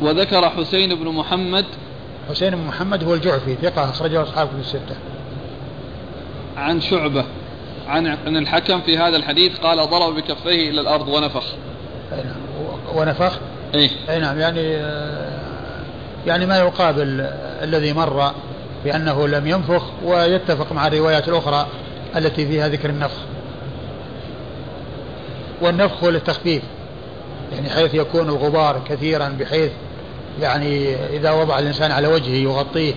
[0.00, 1.64] وذكر حسين بن محمد.
[2.30, 4.96] حسين بن محمد هو الجعفي ثقة أخرجه أصحابه في الستة.
[6.56, 7.24] عن شعبة.
[7.88, 11.44] عن عن الحكم في هذا الحديث قال ضرب بكفيه إلى الأرض ونفخ.
[12.10, 12.36] نعم.
[12.94, 13.38] ونفخ؟
[13.74, 14.38] إيه؟ أي نعم.
[14.38, 15.80] يعني آه،
[16.26, 17.30] يعني ما يقابل
[17.62, 18.32] الذي مر
[18.84, 21.66] بأنه لم ينفخ ويتفق مع الروايات الأخرى
[22.16, 23.18] التي فيها ذكر النفخ.
[25.62, 26.62] والنفخ هو للتخفيف
[27.52, 29.70] يعني حيث يكون الغبار كثيرا بحيث
[30.40, 32.94] يعني إذا وضع الإنسان على وجهه يغطيه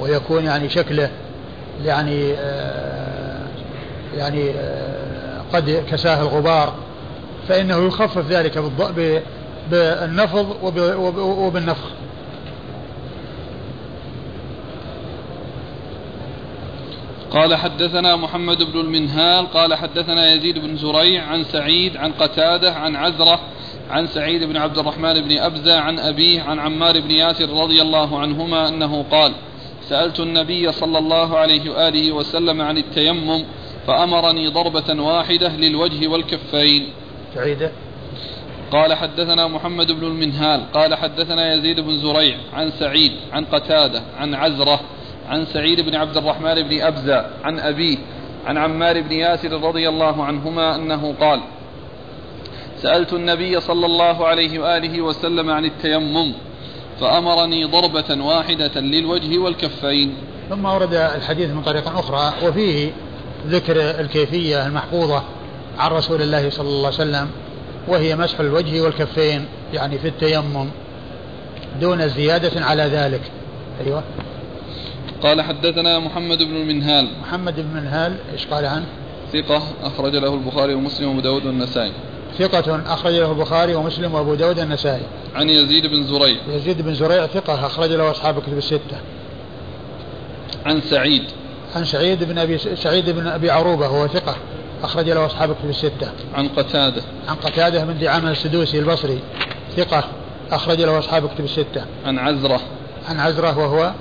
[0.00, 1.10] ويكون يعني شكله
[1.84, 2.83] يعني آه
[4.18, 6.74] يعني آه قد كساه الغبار
[7.48, 8.58] فإنه يخفف ذلك
[9.70, 10.56] بالنفض
[11.18, 11.88] وبالنفخ.
[17.30, 22.96] قال حدثنا محمد بن المنهال قال حدثنا يزيد بن زريع عن سعيد عن قتادة عن
[22.96, 23.40] عزرة
[23.90, 28.18] عن سعيد بن عبد الرحمن بن أبزة عن أبيه عن عمار بن ياسر رضي الله
[28.18, 29.32] عنهما أنه قال
[29.88, 33.44] سألت النبي صلى الله عليه وآله وسلم عن التيمم
[33.86, 36.92] فأمرني ضربة واحدة للوجه والكفين.
[37.34, 37.70] سعيدة
[38.72, 44.34] قال حدثنا محمد بن المنهال قال حدثنا يزيد بن زريع عن سعيد عن قتادة عن
[44.34, 44.80] عزرة
[45.28, 47.98] عن سعيد بن عبد الرحمن بن أبزة عن أبيه
[48.46, 51.40] عن عمار بن ياسر رضي الله عنهما أنه قال
[52.76, 56.32] سألت النبي صلى الله عليه وآله وسلم عن التيمم
[57.00, 60.14] فأمرني ضربة واحدة للوجه والكفين.
[60.50, 62.92] ثم ورد الحديث من طريق أخرى وفيه
[63.48, 65.22] ذكر الكيفية المحفوظة
[65.78, 67.30] عن رسول الله صلى الله عليه وسلم
[67.88, 70.68] وهي مسح الوجه والكفين يعني في التيمم
[71.80, 73.20] دون زيادة على ذلك.
[73.86, 74.02] أيوة.
[75.22, 78.86] قال حدثنا محمد بن المنهال محمد بن المنهال إيش قال عنه؟
[79.32, 81.92] ثقة أخرج له البخاري ومسلم وأبو داود والنسائي.
[82.38, 85.02] ثقة أخرج له البخاري ومسلم وأبو داود والنسائي.
[85.34, 86.38] عن يزيد بن زريع.
[86.48, 88.98] يزيد بن زريع ثقة أخرج له أصحاب الكتب الستة.
[90.66, 91.22] عن سعيد.
[91.76, 94.36] عن سعيد بن أبي سعيد بن أبي عروبة وهو ثقة
[94.82, 96.10] أخرج له أصحاب الكتب الستة.
[96.34, 97.02] عن قتادة.
[97.28, 99.18] عن قتادة بن دعامة السدوسي البصري
[99.76, 100.04] ثقة
[100.52, 101.84] أخرج له أصحاب الكتب الستة.
[102.06, 102.60] عن عزرة.
[103.08, 103.92] عن عزرة وهو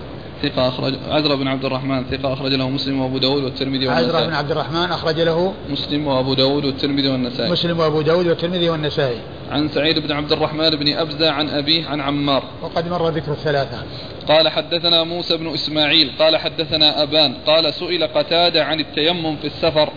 [0.43, 4.09] ثقة أخرج عزرة بن عبد الرحمن ثقة أخرج له مسلم وأبو داود والترمذي والنسائي.
[4.09, 7.51] عزرة بن عبد الرحمن أخرج له مسلم وأبو داود والترمذي والنسائي.
[7.51, 9.21] مسلم وأبو داود والترمذي والنسائي.
[9.51, 12.43] عن سعيد بن عبد الرحمن بن أبزة عن أبيه عن عمار.
[12.61, 13.83] وقد مر ذكر الثلاثة.
[14.27, 19.89] قال حدثنا موسى بن إسماعيل قال حدثنا أبان قال سئل قتادة عن التيمم في السفر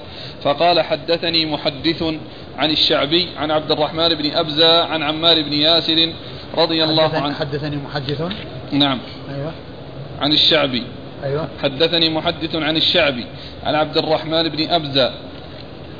[0.42, 2.03] فقال حدثني محدث
[2.59, 6.12] عن الشعبي عن عبد الرحمن بن أبزة عن عمار بن ياسر
[6.59, 7.34] رضي الله عنه.
[7.34, 8.22] حدثني محدث.
[8.72, 8.99] نعم.
[9.30, 9.53] أيوة.
[10.20, 10.82] عن الشعبي.
[11.24, 11.48] أيوة.
[11.62, 13.26] حدثني محدث عن الشعبي
[13.64, 15.12] عن عبد الرحمن بن أبزة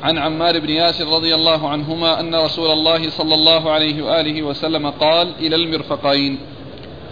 [0.03, 4.91] عن عمار بن ياسر رضي الله عنهما أن رسول الله صلى الله عليه وآله وسلم
[4.91, 6.39] قال إلى المرفقين.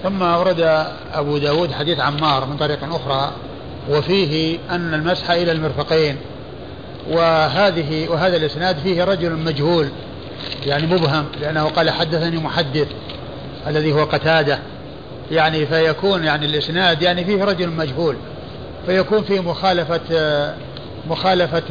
[0.02, 3.32] ثم ورد أبو داود حديث عمار من طريق أخرى
[3.90, 6.16] وفيه أن المسح إلى المرفقين.
[7.10, 9.88] وهذه وهذا الإسناد فيه رجل مجهول
[10.66, 12.88] يعني مبهم لأنه قال حدثني محدث
[13.66, 14.58] الذي هو قتادة.
[15.30, 18.16] يعني فيكون يعني الإسناد يعني فيه رجل مجهول
[18.86, 20.00] فيكون فيه مخالفة
[21.10, 21.62] مخالفة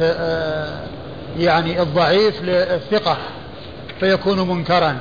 [1.38, 3.16] يعني الضعيف للثقة
[4.00, 4.96] فيكون منكرا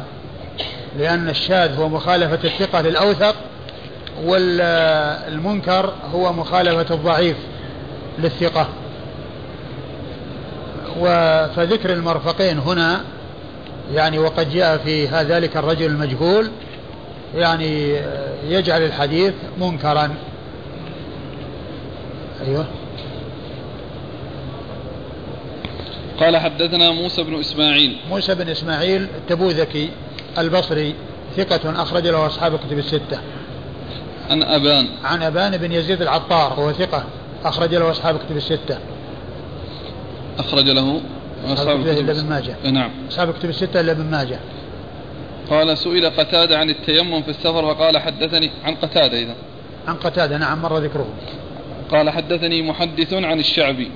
[1.00, 3.36] لأن الشاذ هو مخالفة الثقة للأوثق
[4.24, 7.38] والمنكر هو مخالفة الضعيف
[8.20, 8.68] للثقة.
[11.56, 13.02] فذكر المرفقين هنا
[13.94, 16.52] يعني وقد جاء في ذلك الرجل المجهول
[17.36, 18.02] يعني
[18.50, 20.16] يجعل الحديث منكرا.
[22.48, 22.66] أيوه.
[26.20, 27.98] قال حدثنا موسى بن إسماعيل.
[28.10, 29.90] موسى بن إسماعيل التبوذكي
[30.38, 30.96] البصري
[31.38, 33.20] ثقة أخرج له أصحاب الكتب الستة.
[34.30, 34.88] عن أبان.
[35.04, 37.04] عن أبان بن يزيد العطار وهو ثقة
[37.46, 38.78] أخرج له أصحاب الكتب الستة.
[40.40, 41.02] أخرج له
[41.48, 42.56] أصحاب الكتب إلا ابن ماجه.
[42.72, 42.92] نعم.
[43.10, 44.40] أصحاب الكتب الستة إلا ابن ماجه.
[45.50, 49.36] قال سئل قتادة عن التيمم في السفر فقال حدثني عن قتادة إذا
[49.88, 51.08] عن قتادة نعم مر ذكره
[51.92, 53.92] قال حدثني محدث عن الشعبي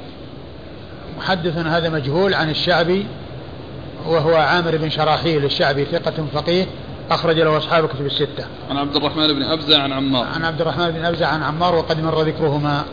[1.18, 3.06] محدث هذا مجهول عن الشعبي
[4.06, 6.66] وهو عامر بن شراحيل الشعبي ثقة فقيه
[7.12, 8.46] أخرج له أصحاب الكتب الستة.
[8.70, 10.28] عن عبد الرحمن بن أبزة عن عمار.
[10.36, 12.84] عن عبد الرحمن بن أبزة عن عمار وقد مر ذكرهما.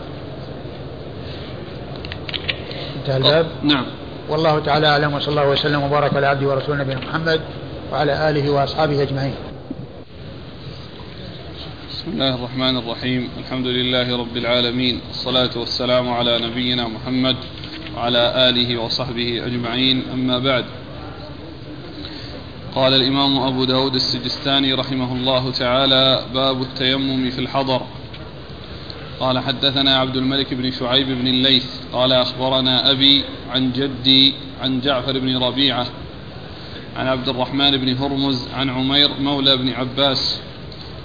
[2.97, 3.87] انتهى الباب؟ نعم.
[4.29, 7.41] والله تعالى أعلم وصلى الله وسلم وبارك على عبده ورسوله نبينا محمد
[7.95, 9.34] وعلى آله وأصحابه أجمعين.
[11.90, 13.28] بسم الله الرحمن الرحيم.
[13.38, 15.01] الحمد لله رب العالمين.
[15.11, 17.36] الصلاة والسلام على نبينا محمد
[17.97, 20.03] وعلى آله وصحبه أجمعين.
[20.12, 20.64] أما بعد.
[22.74, 27.82] قال الإمام أبو داود السجستاني رحمه الله تعالى باب التيمم في الحضر.
[29.20, 31.66] قال حدثنا عبد الملك بن شعيب بن الليث.
[31.92, 35.86] قال أخبرنا أبي عن جدي عن جعفر بن ربيعة
[36.97, 40.40] عن عبد الرحمن بن هرمز عن عمير مولى بن عباس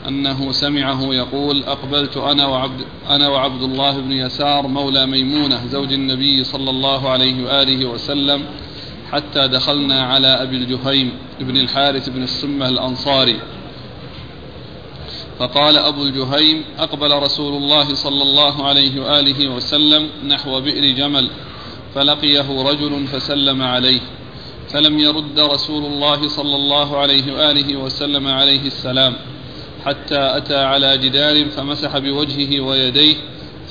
[0.07, 6.43] أنه سمعه يقول أقبلت أنا وعبد, أنا وعبد الله بن يسار مولى ميمونة زوج النبي
[6.43, 8.45] صلى الله عليه وآله وسلم
[9.11, 13.39] حتى دخلنا على أبي الجهيم بن الحارث بن السمة الأنصاري.
[15.39, 21.29] فقال أبو الجهيم أقبل رسول الله صلى الله عليه وآله وسلم نحو بئر جمل
[21.95, 23.99] فلقيه رجل فسلم عليه.
[24.73, 29.15] فلم يرد رسول الله صلى الله عليه وآله وسلم عليه السلام
[29.85, 33.15] حتى أتى على جدار فمسح بوجهه ويديه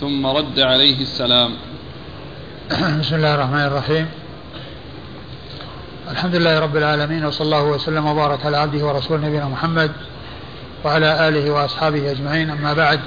[0.01, 1.51] ثم رد عليه السلام.
[3.01, 4.09] بسم الله الرحمن الرحيم.
[6.11, 9.93] الحمد لله رب العالمين وصلى الله وسلم وبارك على عبده ورسوله نبينا محمد
[10.85, 12.51] وعلى آله وأصحابه أجمعين.
[12.51, 13.01] أما بعد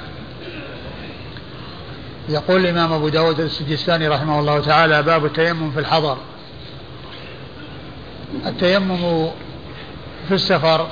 [2.29, 6.17] يقول الإمام أبو داود السجستاني رحمه الله تعالى باب التيمم في الحضر.
[8.45, 9.29] التيمم
[10.27, 10.87] في السفر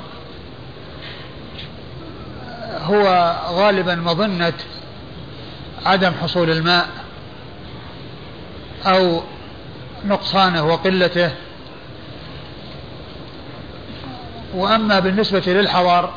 [2.82, 4.52] هو غالبا مظنة
[5.86, 6.88] عدم حصول الماء
[8.86, 9.22] أو
[10.04, 11.30] نقصانه وقلته.
[14.54, 16.10] وأما بالنسبة للحضر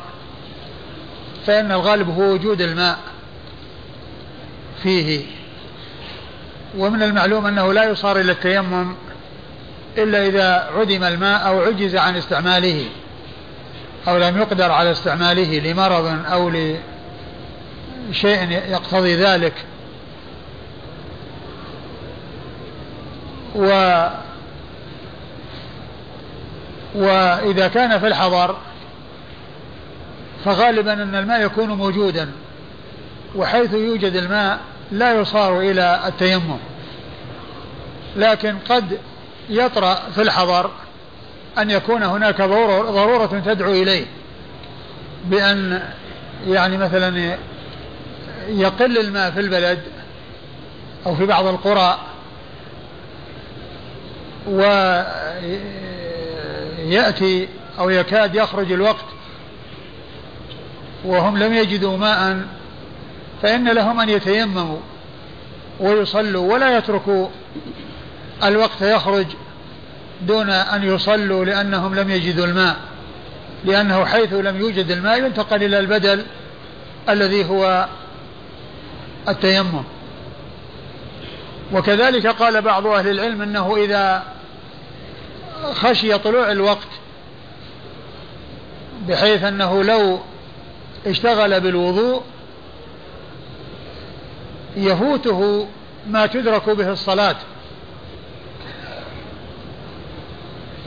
[1.46, 2.98] فإن الغالب هو وجود الماء
[4.82, 5.24] فيه.
[6.78, 8.94] ومن المعلوم أنه لا يصار إلى التيمم
[9.98, 12.86] إلا إذا عدم الماء أو عجز عن استعماله
[14.08, 16.52] أو لم يقدر على استعماله لمرض أو
[18.10, 19.54] لشيء يقتضي ذلك.
[23.56, 23.66] و
[26.94, 28.56] وإذا كان في الحضر
[30.44, 32.30] فغالبا أن الماء يكون موجودا
[33.36, 34.58] وحيث يوجد الماء
[34.92, 36.58] لا يصار إلى التيمم.
[38.16, 38.98] لكن قد
[39.48, 40.70] يطرأ في الحضر
[41.58, 44.06] أن يكون هناك ضرورة تدعو إليه.
[45.24, 45.82] بأن
[46.46, 47.38] يعني مثلا
[48.48, 49.82] يقل الماء في البلد
[51.06, 51.98] أو في بعض القرى
[56.78, 59.04] ويأتي أو يكاد يخرج الوقت
[61.04, 62.40] وهم لم يجدوا ماء
[63.42, 64.78] فإن لهم أن يتيمموا
[65.80, 67.28] ويصلوا ولا يتركوا
[68.44, 69.26] الوقت يخرج
[70.22, 72.76] دون أن يصلوا لأنهم لم يجدوا الماء
[73.64, 76.24] لأنه حيث لم يوجد الماء ينتقل إلى البدل
[77.08, 77.88] الذي هو
[79.28, 79.84] التيمم.
[81.72, 84.22] وكذلك قال بعض أهل العلم أنه إذا
[85.72, 86.88] خشي طلوع الوقت
[89.08, 90.20] بحيث أنه لو
[91.06, 92.22] اشتغل بالوضوء
[94.76, 95.68] يفوته
[96.10, 97.36] ما تدرك به الصلاة.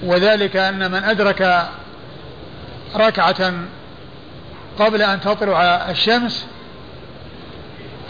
[0.03, 1.67] وذلك أن من أدرك
[2.95, 3.53] ركعة
[4.79, 6.47] قبل أن تطلع الشمس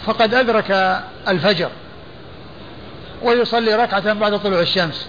[0.06, 1.70] فقد أدرك الفجر
[3.22, 5.08] ويصلي ركعة بعد طلوع الشمس.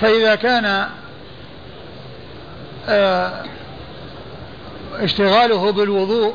[0.00, 0.88] فإذا كان
[2.88, 3.44] آه،
[4.94, 6.34] اشتغاله بالوضوء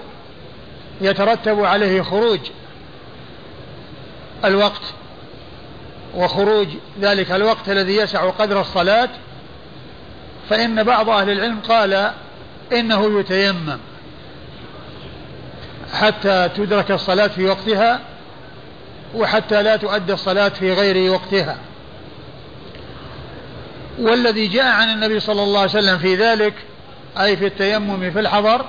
[1.02, 2.40] يترتب عليه خروج
[4.46, 4.82] الوقت
[6.18, 6.68] وخروج
[7.02, 9.10] ذلك الوقت الذي يسع قدر الصلاة
[10.50, 12.12] فإن بعض أهل العلم قال
[12.74, 13.78] إنه يتيمم
[15.94, 18.00] حتى تدرك الصلاة في وقتها
[19.16, 21.58] وحتى لا تؤدى الصلاة في غير وقتها.
[24.00, 26.54] والذي جاء عن النبي صلى الله عليه وسلم في ذلك
[27.20, 28.66] أي في التيمم في الحضر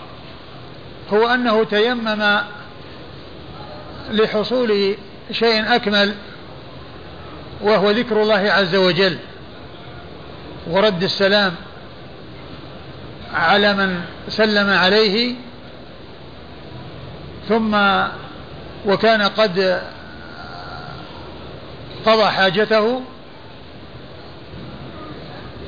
[1.12, 2.38] هو أنه تيمم
[4.10, 4.96] لحصول
[5.32, 6.14] شيء أكمل
[7.60, 9.18] وهو ذكر الله عز وجل
[10.66, 11.54] ورد السلام
[13.34, 15.34] على من سلم عليه
[17.48, 17.76] ثم
[18.86, 19.82] وكان قد
[22.06, 23.00] قضى حاجته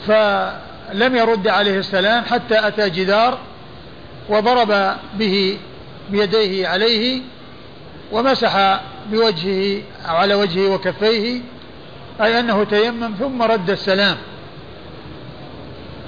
[0.07, 3.39] فلم يرد عليه السلام حتى أتى جدار
[4.29, 5.59] وضرب به
[6.11, 7.23] بيديه عليه
[8.13, 8.81] ومسح
[9.11, 11.41] بوجهه على وجهه وكفيه.
[12.23, 14.17] أي أنه تيمم ثم رد السلام.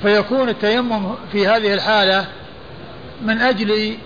[0.03, 2.26] فيكون التيمم في هذه الحالة
[3.22, 3.96] من أجل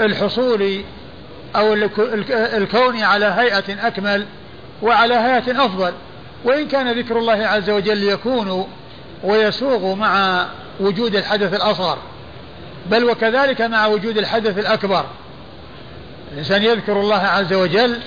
[0.00, 0.82] الحصول
[1.56, 1.74] أو
[2.32, 4.26] الكون على هيئة أكمل
[4.82, 5.92] وعلى هيئة أفضل.
[6.44, 8.66] وإن كان ذكر الله عز وجل يكون
[9.24, 10.46] ويسوغ مع
[10.80, 11.98] وجود الحدث الأصغر
[12.90, 15.04] بل وكذلك مع وجود الحدث الأكبر.
[16.32, 18.00] الإنسان يذكر الله عز وجل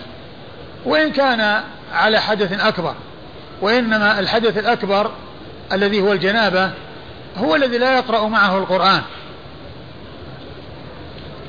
[0.85, 1.63] وإن كان
[1.93, 2.95] على حدث أكبر.
[3.61, 5.11] وإنما الحدث الأكبر
[5.71, 6.71] الذي هو الجنابة
[7.37, 9.01] هو الذي لا يقرأ معه القرآن.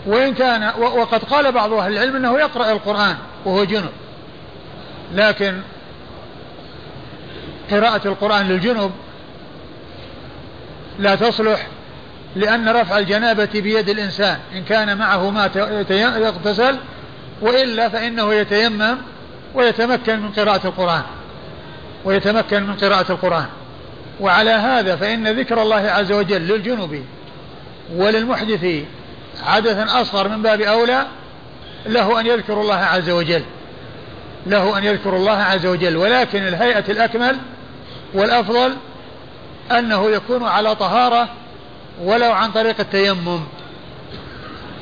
[0.06, 3.90] وإن كان وقد قال بعض أهل العلم أنه يقرأ القرآن وهو جنب.
[5.14, 5.60] لكن
[7.70, 8.90] قراءة القرآن للجنب
[10.98, 11.66] لا تصلح
[12.36, 14.38] لأن رفع الجنابة بيد الإنسان.
[14.54, 15.50] إن كان معه ما
[15.90, 16.76] يغتسل
[17.40, 18.96] وإلا فإنه يتيمم
[19.54, 21.02] ويتمكن من قراءة القرآن.
[22.04, 23.46] ويتمكن من قراءة القرآن.
[24.20, 27.04] وعلى هذا فإن ذكر الله عز وجل للجنب
[27.94, 28.66] وللمحدث
[29.46, 31.06] عدثا أصغر من باب أولى
[31.86, 33.42] له أن يذكر الله عز وجل.
[34.46, 35.96] له أن يذكر الله عز وجل.
[35.96, 37.38] ولكن الهيئة الأكمل
[38.14, 38.72] والأفضل
[39.70, 41.28] أنه يكون على طهارة
[42.02, 43.40] ولو عن طريق التيمم.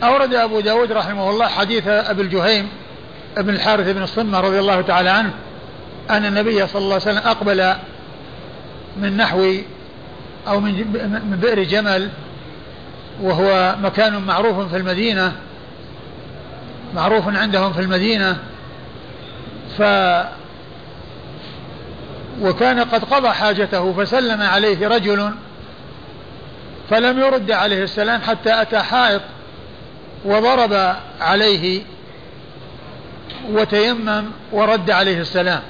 [0.02, 2.68] أورد أبو داود رحمه الله حديث أبي الجهيم
[3.38, 5.30] ابن الحارث بن الصمة رضي الله تعالى عنه.
[6.10, 7.74] أن النبي صلى الله عليه وسلم أقبل
[8.96, 9.54] من نحو
[10.48, 12.08] أو من بئر جمل
[13.22, 15.32] وهو مكان معروف في المدينة
[16.94, 18.36] معروف عندهم في المدينة
[19.78, 19.82] ف
[22.42, 25.30] وكان قد قضى حاجته فسلم عليه رجل
[26.90, 29.20] فلم يرد عليه السلام حتى أتى حائط
[30.24, 31.82] وضرب عليه
[33.50, 35.62] وتيمم ورد عليه السلام.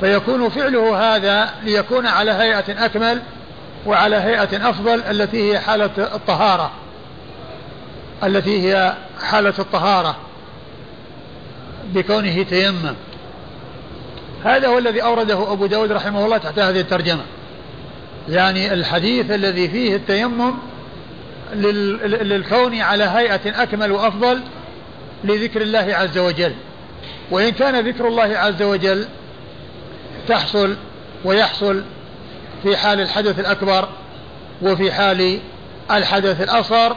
[0.00, 3.22] فيكون فعله هذا ليكون على هيئة أكمل
[3.86, 6.70] وعلى هيئة أفضل التي هي حالة الطهارة.
[8.24, 10.16] التي هي حالة الطهارة.
[11.94, 12.94] بكونه تيمم.
[14.44, 17.22] هذا هو الذي أورده أبو داود رحمه الله تحت هذه الترجمة.
[18.28, 20.54] يعني الحديث الذي فيه التيمم
[21.54, 24.40] للكون على هيئة أكمل وأفضل
[25.24, 26.54] لذكر الله عز وجل.
[27.30, 29.06] وإن كان ذكر الله عز وجل
[30.28, 30.76] تحصل
[31.24, 31.82] ويحصل
[32.62, 33.88] في حال الحدث الأكبر
[34.62, 35.40] وفي حال
[35.90, 36.96] الحدث الأصغر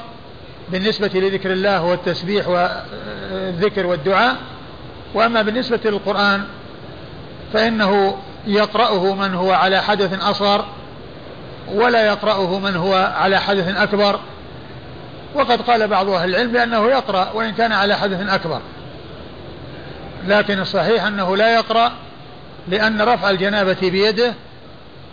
[0.71, 4.35] بالنسبة لذكر الله والتسبيح والذكر والدعاء.
[5.13, 6.43] وأما بالنسبة للقرآن
[7.53, 8.17] فإنه
[8.47, 10.65] يقرأه من هو على حدث أصغر
[11.67, 14.19] ولا يقرأه من هو على حدث أكبر.
[15.35, 18.59] وقد قال بعض أهل العلم بأنه يقرأ وإن كان على حدث أكبر.
[20.27, 21.91] لكن الصحيح أنه لا يقرأ
[22.67, 24.33] لأن رفع الجنابة بيده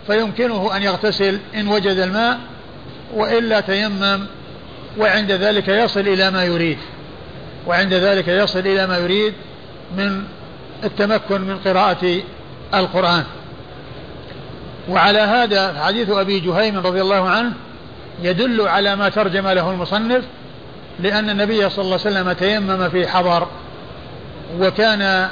[0.07, 2.39] فيمكنه أن يغتسل إن وجد الماء
[3.13, 4.25] وإلا تيمم
[4.97, 6.77] وعند ذلك يصل إلى ما يريد.
[7.67, 9.33] وعند ذلك يصل إلى ما يريد
[9.97, 10.23] من
[10.83, 12.21] التمكن من قراءة
[12.73, 13.23] القرآن.
[14.89, 17.53] وعلى هذا حديث أبي جهيم رضي الله عنه
[18.21, 20.23] يدل على ما ترجم له المصنف
[20.99, 23.47] لأن النبي صلى الله عليه وسلم تيمم في حضر
[24.59, 25.29] وكان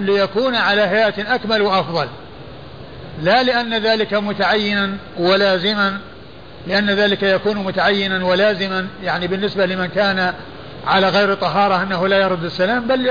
[0.00, 2.08] ليكون على هيئة أكمل وأفضل.
[3.22, 5.98] لا لأن ذلك متعينا ولازما
[6.66, 10.34] لأن ذلك يكون متعينا ولازما يعني بالنسبة لمن كان
[10.86, 13.10] على غير طهارة أنه لا يرد السلام بل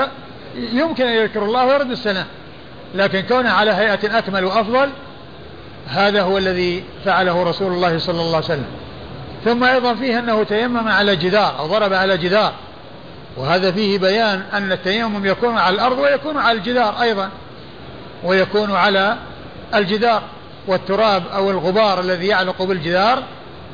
[0.74, 2.26] يمكن أن يذكر الله ويرد السلام.
[2.96, 4.90] لكن كونه على هيئة أكمل وأفضل
[5.88, 8.66] هذا هو الذي فعله رسول الله صلى الله عليه وسلم.
[9.46, 12.54] ثم أيضا فيه أنه تيمم على جدار أو ضرب على جدار.
[13.38, 17.30] وهذا فيه بيان أن التيمم يكون على الأرض ويكون على الجدار أيضا
[18.24, 19.18] ويكون على
[19.76, 20.22] الجدار.
[20.68, 23.24] والتراب أو الغبار الذي يعلق بالجدار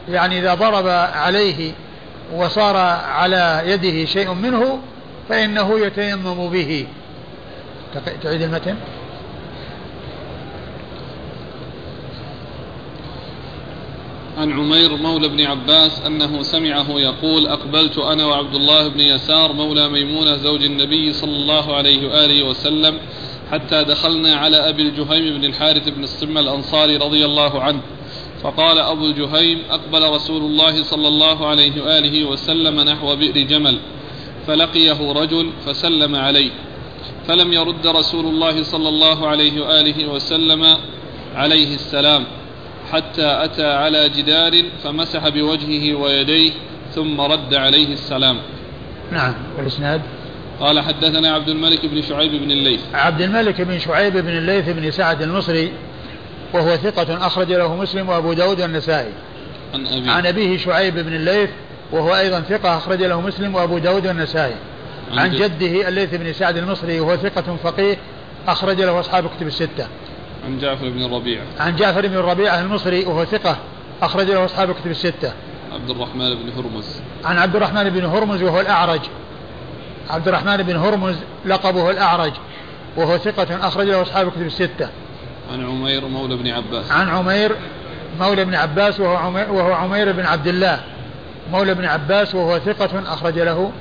[0.09, 1.71] يعني إذا ضرب عليه
[2.33, 2.77] وصار
[3.11, 4.79] على يده شيء منه
[5.29, 6.87] فإنه يتيمم به.
[8.23, 8.75] تعيد المتن؟
[14.37, 19.89] عن عمير مولى بن عباس أنه سمعه يقول أقبلت أنا وعبد الله بن يسار مولى
[19.89, 22.97] ميمونة زوج النبي صلى الله عليه وآله وسلم
[23.51, 27.81] حتى دخلنا على أبي الجهيم بن الحارث بن الصمة الأنصاري رضي الله عنه.
[28.43, 33.77] فقال أبو الجهيم أقبل رسول الله صلى الله عليه وآله وسلم نحو بئر جمل
[34.47, 36.51] فلقيه رجل فسلم عليه.
[37.27, 40.77] فلم يرد رسول الله صلى الله عليه وآله وسلم
[41.35, 42.25] عليه السلام.
[42.91, 46.51] حتى أتى على جدار فمسح بوجهه ويديه
[46.95, 48.37] ثم رد عليه السلام.
[49.11, 50.01] نعم والإسناد؟
[50.59, 52.81] قال حدثنا عبد الملك بن شعيب بن الليث.
[52.93, 55.71] عبد الملك بن شعيب بن الليث بن سعد المصري
[56.53, 59.11] وهو ثقة أخرج له مسلم وأبو داود والنسائي.
[59.73, 61.49] عن أبيه عن أبيه شعيب بن الليث
[61.91, 64.55] وهو أيضا ثقة أخرج له مسلم وأبو داود والنسائي.
[65.11, 67.97] عن, عن جده الليث بن سعد المصري وهو ثقة فقيه
[68.47, 69.87] أخرج له أصحاب كتب الستة.
[70.45, 73.57] عن جعفر بن الربيع عن جعفر بن الربيع المصري وهو ثقة
[74.01, 75.33] أخرج له أصحاب كتب الستة.
[75.73, 77.01] عبد الرحمن بن هرمز.
[77.25, 79.01] عن عبد الرحمن بن هرمز وهو الأعرج.
[80.09, 81.15] عبد الرحمن بن هرمز
[81.45, 82.31] لقبه الأعرج
[82.97, 84.89] وهو ثقة أخرج له أصحاب كتب الستة.
[85.53, 86.91] عن عمير مولى بن عباس.
[86.91, 87.55] عن عمير
[88.19, 90.79] مولى بن عباس وهو عمير, وهو عمير بن عبد الله.
[91.51, 93.71] مولى بن عباس وهو ثقة أخرج له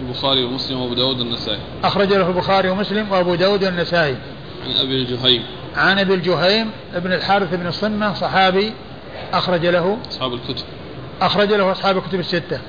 [0.00, 1.60] البخاري ومسلم وأبو داود والنسائي.
[1.84, 4.16] أخرج له البخاري ومسلم وأبو داود والنسائي.
[4.66, 5.42] عن أبي الجهيم.
[5.76, 8.72] عن أبي الجهيم ابن الحارث بن الصمة صحابي
[9.32, 9.98] أخرج له.
[10.10, 10.64] أصحاب الكتب.
[11.20, 12.60] أخرج له أصحاب الكتب الستة.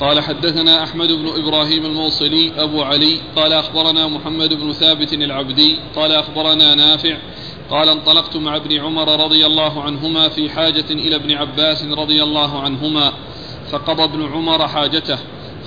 [0.00, 3.20] قال حدثنا أحمد بن إبراهيم الموصلي أبو علي.
[3.36, 5.78] قال أخبرنا محمد بن ثابت العبدي.
[5.96, 7.16] قال أخبرنا نافع.
[7.70, 12.60] قال انطلقت مع ابن عمر رضي الله عنهما في حاجة إلى ابن عباس رضي الله
[12.60, 13.12] عنهما
[13.70, 15.18] فقضى ابن عمر حاجته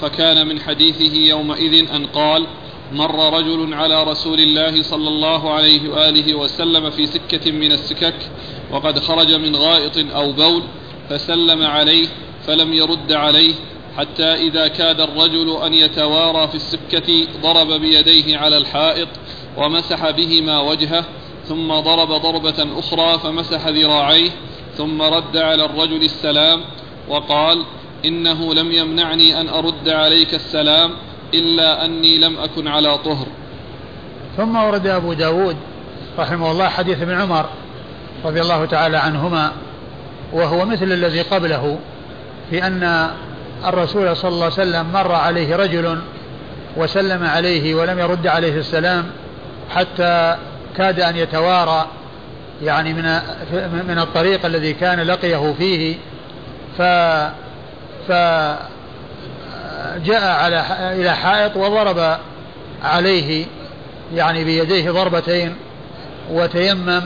[0.02, 2.48] فكان من حديثه يومئذ أن قال
[2.92, 8.16] مر رجل على رسول الله صلى الله عليه وآله وسلم في سكة من السكك
[8.72, 10.64] وقد خرج من غائط أو بول
[11.10, 12.08] فسلم عليه
[12.48, 13.54] فلم يرد عليه
[13.98, 19.08] حتى إذا كاد الرجل أن يتوارى في السكة ضرب بيديه على الحائط
[19.58, 21.06] ومسح بهما وجهه
[21.48, 24.30] ثم ضرب ضربة أخرى فمسح ذراعيه
[24.78, 26.62] ثم رد على الرجل السلام
[27.10, 27.66] وقال
[28.06, 30.92] إنه لم يمنعني أن أرد عليك السلام
[31.34, 33.28] إلا أني لم أكن على طهر.
[34.38, 35.56] ثم ورد أبو داود
[36.20, 37.46] رحمه الله حديث ابن عمر
[38.26, 39.52] رضي الله تعالى عنهما
[40.34, 41.80] وهو مثل الذي قبله
[42.50, 43.10] في أن
[43.66, 46.00] الرسول صلى الله عليه وسلم مر عليه رجل
[46.78, 49.06] وسلم عليه ولم يرد عليه السلام
[49.70, 50.38] حتى
[50.78, 51.86] كاد أن يتوارى
[52.64, 53.04] يعني من
[53.88, 55.96] من الطريق الذي كان لقيه فيه
[56.78, 56.82] ف
[59.82, 60.66] فجاء على
[61.01, 62.17] إلى حائط وضرب
[62.83, 63.45] عليه
[64.13, 65.55] يعني بيديه ضربتين
[66.32, 67.01] وتيمم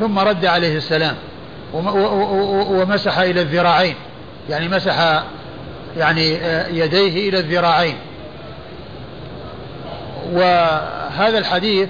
[0.00, 1.14] ثم رد عليه السلام
[2.70, 3.94] ومسح إلى الذراعين
[4.50, 5.22] يعني مسح
[5.96, 6.38] يعني
[6.78, 7.96] يديه إلى الذراعين.
[10.32, 11.88] وهذا الحديث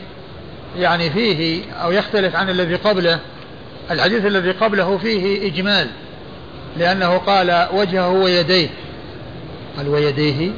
[0.79, 3.19] يعني فيه أو يختلف عن الذي قبله
[3.91, 5.87] الحديث الذي قبله فيه إجمال
[6.77, 8.69] لأنه قال وجهه ويديه.
[9.79, 10.51] قال ويديه؟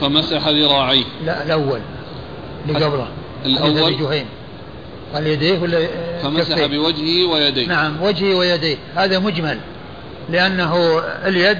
[0.00, 1.04] فمسح ذراعيه.
[1.24, 1.80] لا الأول
[2.68, 3.08] اللي قبله
[3.44, 4.26] الأول؟ جهيم.
[5.14, 5.86] قال يديه ولا
[6.22, 6.66] فمسح كفيه.
[6.66, 7.66] بوجهه ويديه.
[7.66, 8.76] نعم وجهه ويديه.
[8.96, 9.58] هذا مجمل
[10.30, 11.58] لأنه اليد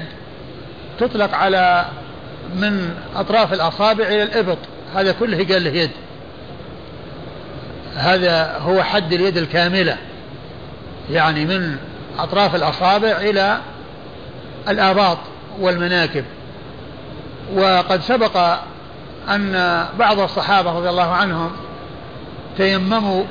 [0.99, 1.85] تطلق على
[2.55, 4.57] من أطراف الأصابع إلى الإبط.
[4.95, 5.91] هذا كله قال له يد.
[7.95, 9.97] هذا هو حد اليد الكاملة
[11.11, 11.77] يعني من
[12.19, 13.59] أطراف الأصابع إلى
[14.69, 15.17] الآباط.
[15.59, 16.25] والمناكب.
[17.55, 18.37] وقد سبق
[19.29, 21.51] أن بعض الصحابة رضي الله عنهم
[22.57, 23.23] تيمموا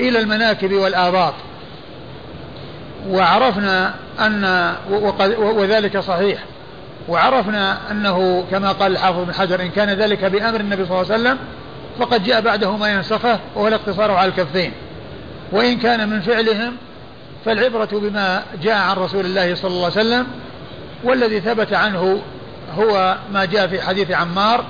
[0.00, 1.34] إلى المناكب والآباط.
[3.08, 4.74] وعرفنا أن
[5.38, 6.38] وذلك صحيح.
[7.08, 11.22] وعرفنا أنه كما قال الحافظ بن حجر إن كان ذلك بأمر النبي صلى الله عليه
[11.22, 11.38] وسلم
[11.98, 14.72] فقد جاء بعده ما ينسخه وهو الاقتصار على الكفين.
[15.52, 16.76] وإن كان من فعلهم
[17.44, 20.26] فالعبرة بما جاء عن رسول الله صلى الله عليه وسلم
[21.04, 22.22] والذي ثبت عنه
[22.78, 24.64] هو ما جاء في حديث عمار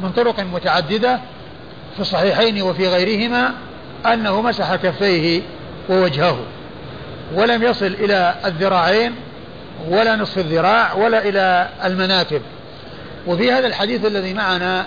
[0.00, 1.20] من طرق متعددة
[1.94, 3.52] في الصحيحين وفي غيرهما
[4.06, 5.42] أنه مسح كفيه
[5.88, 6.38] ووجهه
[7.34, 9.14] ولم يصل إلى الذراعين
[9.88, 12.42] ولا نصف الذراع ولا إلى المناكب
[13.26, 14.86] وفي هذا الحديث الذي معنا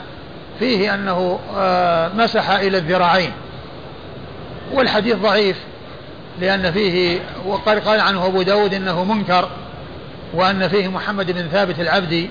[0.60, 3.32] فيه أنه آه، مسح إلى الذراعين.
[4.74, 5.58] والحديث ضعيف
[6.42, 9.50] لأن فيه وقال قال عنه أبو داود إنه منكر.
[10.34, 12.30] وأن فيه محمد بن ثابت العبدي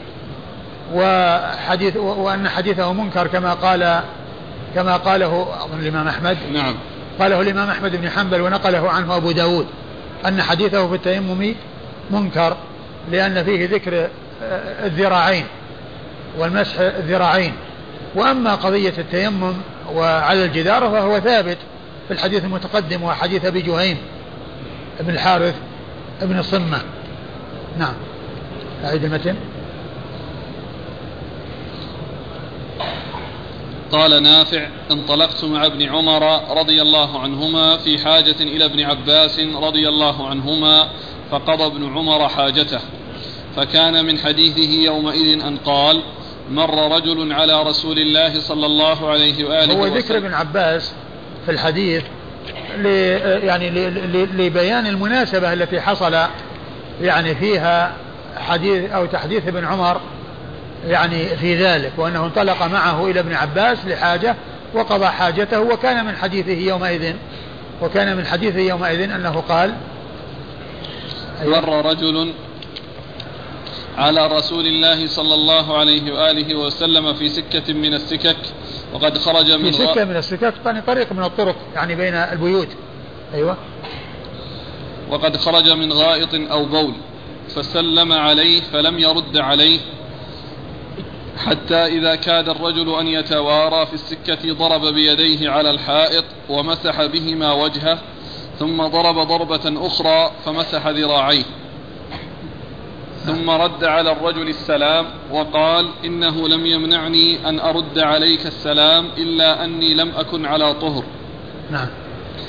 [0.95, 4.01] وحديث وأن حديثه منكر كما قال
[4.75, 6.37] كما قاله أظن الإمام أحمد.
[6.53, 6.75] نعم.
[7.21, 9.67] قاله الإمام أحمد بن حنبل ونقله عنه أبو داود
[10.27, 11.55] أن حديثه في التيمم
[12.11, 12.57] منكر
[13.11, 14.09] لأن فيه ذكر
[14.85, 15.45] الذراعين
[16.39, 17.53] والمسح الذراعين.
[18.15, 19.55] وأما قضية التيمم
[19.95, 21.59] وعلى الجدار فهو ثابت
[22.09, 23.97] في الحديث المتقدم وحديث أبي جهيم
[25.01, 25.55] بن الحارث
[26.23, 26.79] بن الصمة
[27.79, 27.95] نعم.
[28.85, 29.37] أعيد المتن.
[33.93, 39.89] قال نافع انطلقت مع ابن عمر رضي الله عنهما في حاجة إلى ابن عباس رضي
[39.89, 40.89] الله عنهما
[41.31, 42.81] فقضى ابن عمر حاجته.
[43.57, 46.03] فكان من حديثه يومئذ أن قال
[46.51, 50.93] مر رجل على رسول الله صلى الله عليه وآله هو ذكر ابن عباس
[51.47, 52.03] في الحديث
[53.43, 53.71] يعني
[54.11, 56.17] لبيان المناسبة التي حصل
[57.01, 57.93] يعني فيها
[58.37, 60.01] حديث أو تحديث ابن عمر
[60.87, 64.37] يعني في ذلك وأنه انطلق معه إلى ابن عباس لحاجة
[64.75, 67.15] وقضى حاجته وكان من حديثه يومئذ
[67.83, 69.75] وكان من حديثه يومئذ أنه قال
[71.45, 72.33] مر رجل
[73.99, 78.37] على رسول الله صلى الله عليه وآله وسلم في سكة من السكك
[78.93, 82.69] وقد خرج من في سكة من السكك يعني طريق من الطرق يعني بين البيوت
[83.35, 83.57] أيوة.
[85.11, 86.95] وقد خرج من غائط أو بول
[87.49, 89.81] فسلم عليه فلم يرد عليه
[91.37, 97.99] حتى إذا كاد الرجل أن يتوارى في السكة ضرب بيديه على الحائط ومسح بهما وجهه
[98.59, 101.45] ثم ضرب ضربة أخرى فمسح ذراعيه.
[103.27, 109.95] ثم رد على الرجل السلام وقال إنه لم يمنعني أن أرد عليك السلام إلا أني
[109.95, 111.05] لم أكن على طهر.
[111.71, 111.89] نعم.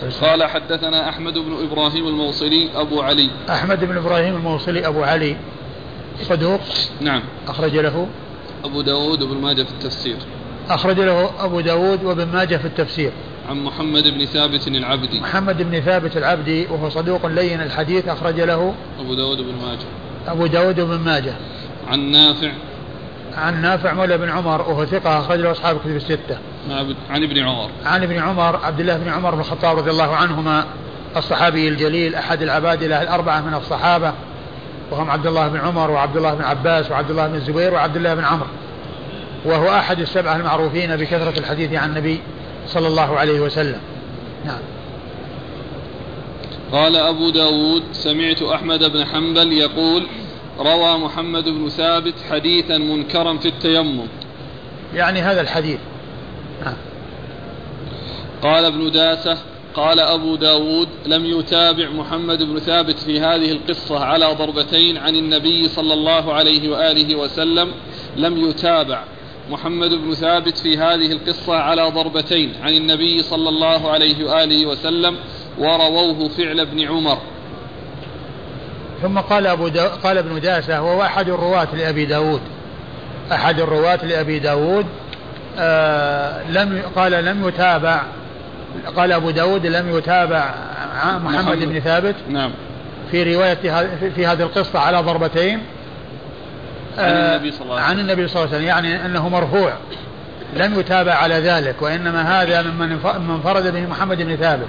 [0.01, 3.29] قال حدثنا أحمد بن إبراهيم الموصلي أبو علي.
[3.49, 5.35] أحمد بن إبراهيم الموصلي أبو علي.
[6.21, 6.61] صدوق.
[7.01, 7.21] نعم.
[7.47, 8.07] أخرج له.
[8.63, 10.17] أبو داود وابن ماجه في التفسير.
[10.69, 13.11] أخرج له أبو داود وابن ماجه في التفسير.
[13.49, 15.19] عن محمد بن ثابت العبدي.
[15.19, 18.73] محمد بن ثابت العبدي وهو صدوق لين الحديث أخرج له.
[18.99, 19.87] أبو داود بن ماجه.
[20.27, 21.33] أبو داود وابن ماجه.
[21.87, 22.51] عن نافع.
[23.37, 26.37] عن نافع مولى بن عمر وهو ثقة أخرج له أصحاب الكتب الستة.
[27.09, 27.69] عن ابن عمر.
[27.85, 30.65] عن ابن عمر عبد الله بن عمر بن الخطاب رضي الله عنهما
[31.17, 34.13] الصحابي الجليل أحد العبادلة الأربعة من الصحابة
[34.91, 38.13] وهم عبد الله بن عمر وعبد الله بن عباس وعبد الله بن الزبير وعبد الله
[38.13, 38.47] بن عمرو.
[39.45, 42.19] وهو أحد السبعة المعروفين بكثرة الحديث عن النبي
[42.67, 43.79] صلى الله عليه وسلم.
[44.45, 44.59] نعم.
[46.71, 50.07] قال أبو داود سمعت أحمد بن حنبل يقول
[50.59, 54.07] روى محمد بن ثابت حديثا منكرا في التيمم.
[54.95, 55.79] يعني هذا الحديث.
[56.65, 56.75] نعم.
[58.41, 59.37] قال ابن داسة
[59.73, 65.67] قال أبو داود لم يتابع محمد بن ثابت في هذه القصة على ضربتين عن النبي
[65.67, 67.71] صلى الله عليه وآله وسلم
[68.15, 69.03] لم يتابع
[69.49, 75.15] محمد بن ثابت في هذه القصة على ضربتين عن النبي صلى الله عليه وآله وسلم
[75.59, 77.17] ورووه فعل ابن عمر
[79.01, 82.41] ثم قال أبو دا قال ابن داسة وهو أحد الرواة لأبي داود
[83.31, 84.85] أحد الرواة لأبي داود
[85.59, 88.01] آه لم قال لم يتابع
[88.95, 90.53] قال أبو داود لم يتابع
[90.95, 91.57] محمد, محمد.
[91.57, 92.51] بن ثابت نعم.
[93.11, 93.53] في رواية
[94.15, 95.59] في هذه القصة على ضربتين.
[96.97, 99.29] عن آه، النبي صلى الله عليه وسلم عن النبي صلى الله عليه وسلم يعني أنه
[99.29, 99.73] مرفوع.
[100.53, 102.91] لم يتابع على ذلك وإنما هذا ممن
[103.29, 104.67] انفرد به محمد بن ثابت.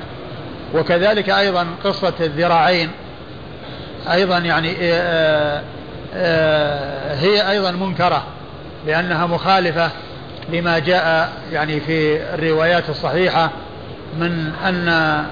[0.74, 2.90] وكذلك أيضا قصة الذراعين
[4.10, 4.76] أيضا يعني
[6.14, 8.22] آه، هي أيضا منكرة
[8.86, 9.90] لأنها مخالفة
[10.52, 13.50] لما جاء يعني في الروايات الصحيحة
[14.18, 15.24] من أن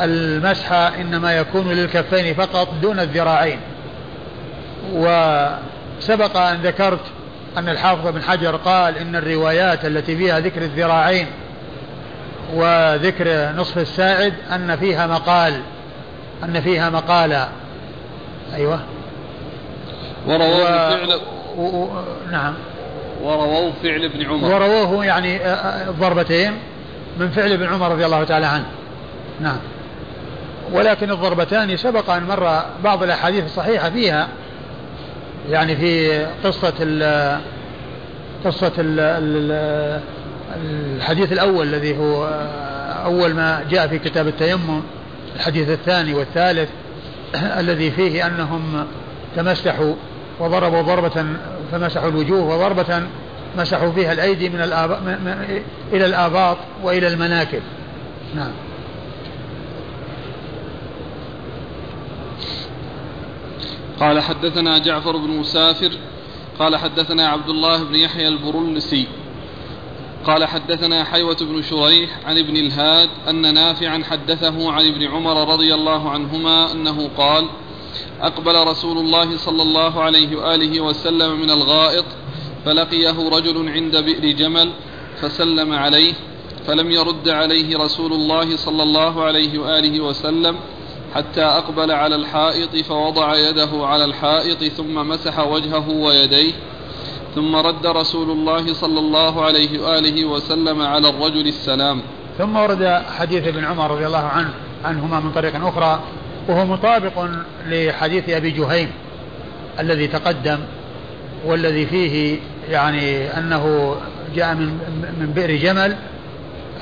[0.00, 3.60] المسح إنما يكون للكفين فقط دون الذراعين.
[4.92, 7.00] وسبق أن ذكرت
[7.58, 11.26] أن الحافظ بن حجر قال إن الروايات التي فيها ذكر الذراعين
[12.54, 15.60] وذكر نصف الساعد أن فيها مقال
[16.44, 17.48] أن فيها مقالا
[18.54, 18.80] أيوة.
[20.26, 21.20] ورواه فعل
[21.56, 21.62] و...
[21.62, 21.90] و...
[22.30, 22.54] نعم.
[23.24, 24.54] ورووه فعل ابن عمر.
[24.54, 26.52] ورووه يعني آه، آه، الضربتين
[27.20, 28.66] من فعل ابن عمر رضي الله تعالى عنه.
[29.40, 29.58] نعم.
[30.72, 34.28] ولكن الضربتان سبق أن مر بعض الأحاديث الصحيحة فيها
[35.50, 37.40] يعني في قصة ال
[38.44, 40.00] قصة ال
[40.96, 42.24] الحديث الأول الذي هو
[43.04, 44.82] أول ما جاء في كتاب التيمم
[45.36, 46.68] الحديث الثاني والثالث
[47.60, 48.86] الذي فيه أنهم
[49.36, 49.94] تمسحوا
[50.40, 51.26] وضربوا ضربة
[51.72, 53.02] فمسحوا الوجوه وضربة
[53.58, 54.98] مسحوا فيها الأيدي من الآباط
[55.92, 57.62] إلى الآباط وإلى المناكب.
[58.34, 58.52] نعم.
[64.00, 65.90] قال حدثنا جعفر بن مسافر
[66.58, 69.06] قال حدثنا عبد الله بن يحيى البرلسي
[70.24, 75.74] قال حدثنا حيوة بن شريح عن ابن الهاد أن نافعا حدثه عن ابن عمر رضي
[75.74, 77.48] الله عنهما أنه قال
[78.22, 82.04] أقبل رسول الله صلى الله عليه وآله وسلم من الغائط
[82.64, 84.70] فلقيه رجل عند بئر جمل
[85.20, 86.12] فسلم عليه
[86.66, 90.56] فلم يرد عليه رسول الله صلى الله عليه وآله وسلم
[91.14, 96.52] حتى أقبل على الحائط فوضع يده على الحائط ثم مسح وجهه ويديه
[97.34, 102.02] ثم رد رسول الله صلى الله عليه وآله وسلم على الرجل السلام.
[102.38, 104.54] ثم ورد حديث ابن عمر رضي الله عنه
[104.84, 106.00] عنهما من طريق أخرى
[106.48, 107.26] وهو مطابق
[107.66, 108.90] لحديث أبي جهيم
[109.80, 110.58] الذي تقدم
[111.44, 112.38] والذي فيه
[112.70, 113.96] يعني أنه
[114.34, 114.66] جاء من
[115.20, 115.96] من بئر جمل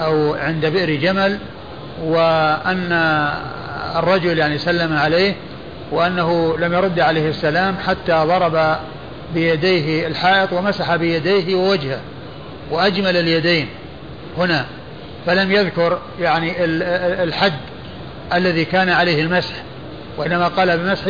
[0.01, 1.39] أو عند بئر جمل
[2.05, 2.93] وأن
[3.97, 5.35] الرجل يعني سلم عليه
[5.91, 8.77] وأنه لم يرد عليه السلام حتى ضرب
[9.35, 12.01] بيديه الحائط ومسح بيديه ووجهه
[12.71, 13.69] وأجمل اليدين
[14.39, 14.67] هنا
[15.27, 16.65] فلم يذكر يعني
[17.25, 17.53] الحد
[18.37, 19.55] الذي كان عليه المسح
[20.17, 21.05] وإنما قال بمسح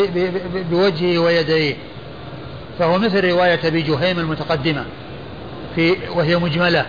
[0.71, 1.75] بوجهه ويديه.
[2.79, 4.85] فهو مثل رواية أبي جهيم المتقدمة
[5.75, 6.87] في وهي مجملة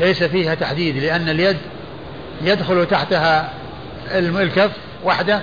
[0.00, 1.56] ليس فيها تحديد لأن اليد
[2.42, 3.52] يدخل تحتها
[4.16, 4.70] الكف
[5.04, 5.40] وحده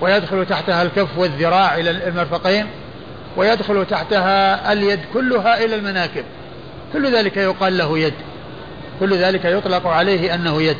[0.00, 2.66] ويدخل تحتها الكف والذراع إلى المرفقين
[3.36, 6.24] ويدخل تحتها اليد كلها إلى المناكب.
[6.92, 8.14] كل ذلك يقال له يد.
[9.00, 10.76] كل ذلك يطلق عليه أنه يد.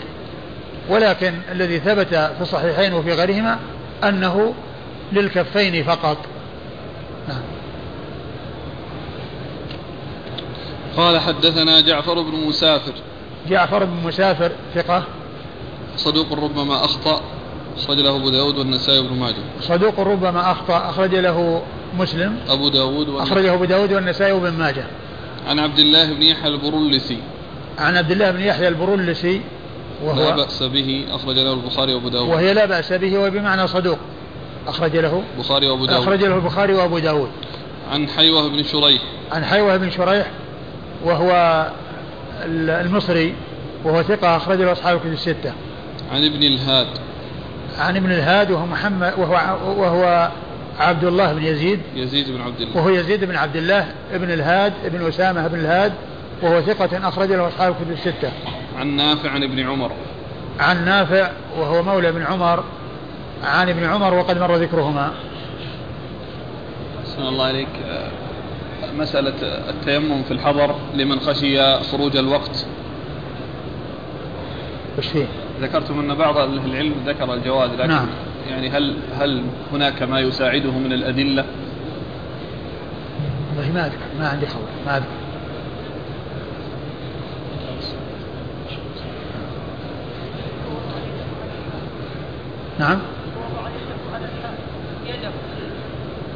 [0.89, 3.59] ولكن الذي ثبت في الصحيحين وفي غيرهما
[4.05, 4.55] أنه
[5.13, 6.17] للكفين فقط.
[7.29, 7.43] نعم.
[10.97, 12.93] قال حدثنا جعفر بن مسافر.
[13.49, 15.03] جعفر بن مسافر ثقة.
[15.97, 17.21] صدوق ربما أخطأ
[17.77, 19.43] أخرج له أبو داود والنسائي وابن ماجه.
[19.61, 21.63] صدوق ربما أخطأ أخرج له
[21.99, 22.39] مسلم.
[22.49, 24.85] أبو داود أخرجه أبو داود والنسائي وابن ماجه.
[25.47, 27.19] عن عبد الله بن يحيى البرولسي
[27.79, 29.41] عن عبد الله بن يحيى البرولسي
[30.05, 32.29] وهو لا بأس به أخرج له البخاري وأبو داود.
[32.29, 33.99] وهي لا بأس به وبمعنى صدوق.
[34.69, 36.03] أخرج له البخاري وأبو داود.
[36.03, 37.31] أخرج له البخاري وأبو داود.
[37.93, 39.03] عن حيوة بن شريح.
[39.33, 40.31] عن حيوة بن شريح
[41.05, 41.67] وهو
[42.45, 43.35] المصري
[43.85, 45.53] وهو ثقة أخرج له أصحاب الكتب الستة.
[46.13, 46.87] عن ابن الهاد.
[47.79, 50.31] عن ابن الهاد وهو محمد وهو وهو
[50.79, 51.81] عبد الله بن يزيد.
[51.97, 52.77] يزيد بن عبد الله.
[52.77, 55.93] وهو يزيد بن عبد الله ابن الهاد ابن أسامة بن الهاد
[56.43, 58.33] وهو ثقة أخرج له أصحاب الكتب الستة.
[58.79, 59.93] عن نافع عن ابن عمر.
[60.61, 62.65] عن نافع وهو مولى بن عمر
[63.45, 65.13] عن ابن عمر وقد مر ذكرهما.
[67.01, 67.69] أحسن الله عليك
[68.99, 72.67] مسألة التيمم في الحضر لمن خشي خروج الوقت.
[74.99, 75.27] وش فيه؟
[75.61, 78.07] ذكرتم أن بعض أهل العلم ذكر الجواز لكن نعم.
[78.51, 79.43] يعني هل هل
[79.73, 81.45] هناك ما يساعده من الأدلة؟
[83.57, 85.26] والله ما أذكر ما عندي خبر ما أذكر.
[92.79, 92.99] نعم.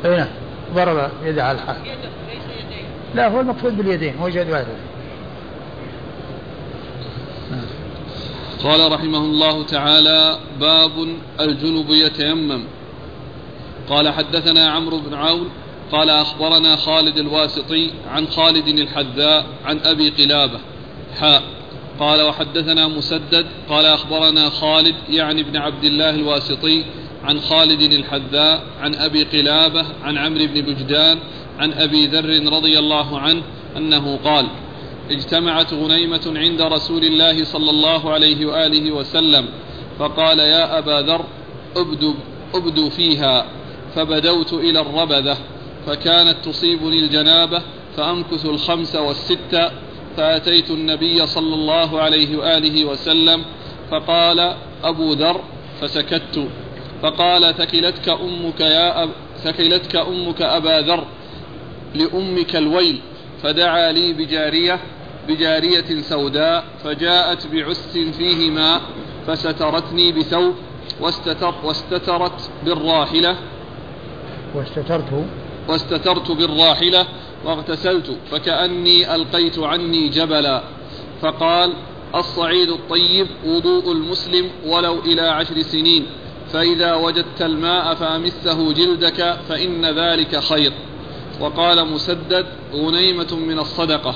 [0.04, 0.28] اي نعم.
[0.74, 1.78] ضرب يده على الحائط.
[3.14, 4.66] لا هو المقصود باليدين هو جد واحد.
[8.62, 10.90] قال رحمه الله تعالى باب
[11.40, 12.64] الجنب يتيمم.
[13.88, 15.48] قال حدثنا عمرو بن عون
[15.92, 20.58] قال أخبرنا خالد الواسطي عن خالد الحذاء عن أبي قلابة
[21.20, 21.42] حاء.
[22.00, 26.84] قال وحدثنا مسدد قال أخبرنا خالد يعني ابن عبد الله الواسطي
[27.24, 31.18] عن خالد الحذاء عن أبي قلابة عن عمرو بن بجدان
[31.58, 33.42] عن أبي ذر رضي الله عنه
[33.76, 34.46] أنه قال
[35.10, 39.48] اجتمعت غنيمة عند رسول الله صلى الله عليه وآله وسلم
[39.98, 41.24] فقال يا أبا ذر
[41.76, 42.14] ابدو,
[42.54, 43.60] ابدو فيها.
[43.94, 45.36] فبدوت إلى الربذة
[45.86, 47.62] فكانت تصيبني الجنابة
[47.96, 49.70] فأمكث الخمس والستة
[50.16, 53.44] فأتيت النبي صلى الله عليه وآله وسلم
[53.90, 54.54] فقال
[54.84, 55.40] أبو ذر
[55.80, 56.48] فسكت
[57.02, 59.10] فقال ثكلتك أمك يا أب
[59.44, 61.04] ثكلتك أمك أبا ذر
[61.94, 63.00] لأمك الويل
[63.42, 64.78] فدعا لي بجارية
[65.28, 68.80] بجارية سوداء فجاءت بعس فيه ماء
[69.26, 70.54] فسترتني بثوب
[71.00, 73.36] واستتر واستترت بالراحلة
[74.54, 75.24] واستترت
[75.68, 77.06] واستترت بالراحلة
[77.44, 80.62] واغتسلت فكأني ألقيت عني جبلا.
[81.22, 81.72] فقال
[82.14, 86.06] الصعيد الطيب وضوء المسلم ولو إلى عشر سنين
[86.52, 90.72] فإذا وجدت الماء فأمسه جلدك فإن ذلك خير.
[91.40, 94.14] وقال مسدد غنيمة من الصدقة.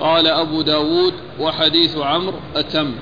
[0.00, 2.92] قال أبو داود وحديث عمرو أتم.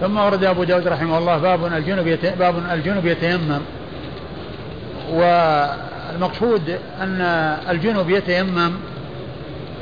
[0.00, 3.60] ثم ورد أبو داود رحمه الله باب الجنب باب الجنب يتيمم.
[5.12, 7.20] والمقصود أن
[7.70, 8.72] الجنب يتيمم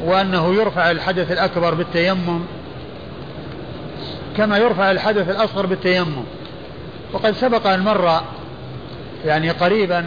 [0.05, 2.41] وأنه يرفع الحدث الأكبر بالتيمم
[4.37, 6.25] كما يرفع الحدث الأصغر بالتيمم.
[7.13, 8.21] وقد سبق أن مر
[9.25, 10.07] يعني قريبا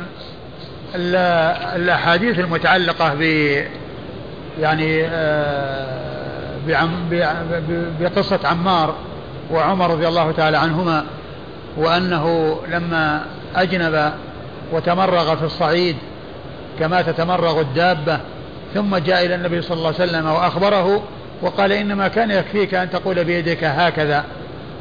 [1.76, 3.22] الأحاديث المتعلقة ب
[4.60, 6.00] يعني آه،
[8.00, 8.96] بقصة عمار
[9.52, 11.06] وعمر رضي الله تعالى عنهما
[11.78, 13.26] وأنه لما
[13.56, 14.14] أجنب
[14.72, 15.96] وتمرغ في الصعيد
[16.80, 18.20] كما تتمرغ الدابة
[18.74, 21.04] ثم جاء إلى النبي صلى الله عليه وسلم وأخبره
[21.42, 24.24] وقال إنما كان يكفيك أن تقول بيدك هكذا.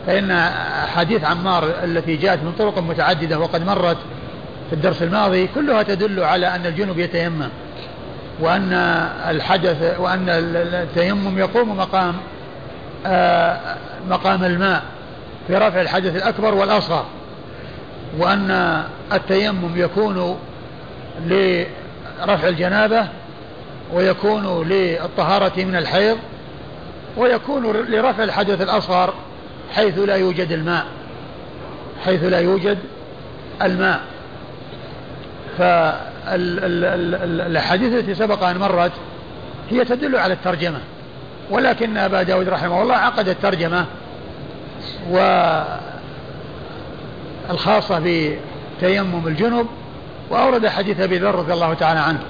[0.07, 0.51] فإن
[0.95, 3.97] حديث عمار التي جاءت من طرق متعددة وقد مرت
[4.69, 7.49] في الدرس الماضي كلها تدل على أن الجنوب يتيمم
[8.41, 8.73] وأن
[9.29, 12.15] الحدث وأن التيمم يقوم مقام
[13.07, 13.77] آه،
[14.11, 14.83] مقام الماء
[15.47, 17.05] في رفع الحدث الأكبر والأصغر.
[18.19, 18.83] وأن
[19.13, 20.39] التيمم يكون
[21.27, 23.09] لرفع الجنابة
[23.93, 26.19] ويكون للطهارة من الحيض
[27.17, 29.15] ويكون لرفع الحدث الأصغر
[29.75, 30.87] حيث لا يوجد الماء
[32.05, 32.79] حيث لا يوجد
[33.63, 34.01] الماء.
[35.59, 38.93] فالأحاديث التي سبق أن مرت
[39.71, 40.79] هي تدل على الترجمة
[41.51, 43.87] ولكن أبا داود رحمه الله عقد الترجمة
[47.51, 48.33] والخاصة
[48.79, 49.67] بتيمم الجنب
[50.31, 52.21] وأورد حديث أبي ذر رضي الله تعالى عنه.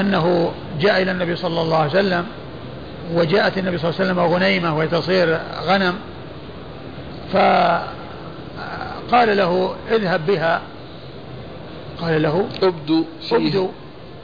[0.00, 2.26] أنه جاء إلى النبي صلى الله عليه وسلم
[3.14, 5.94] وجاءت النبي صلى الله عليه وسلم غنيمة وهي تصير غنم
[7.32, 7.86] فقال
[9.36, 10.60] له اذهب بها.
[12.00, 13.70] قال له ابدو ابدو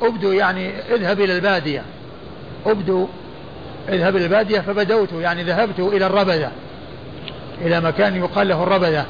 [0.02, 1.82] ابدو يعني اذهب إلى البادية.
[2.66, 3.08] ابدو
[3.88, 6.50] اذهب إلى البادية فبدوت يعني ذهبت إلى الربذة
[7.60, 9.06] إلى مكان يقال له الربذة.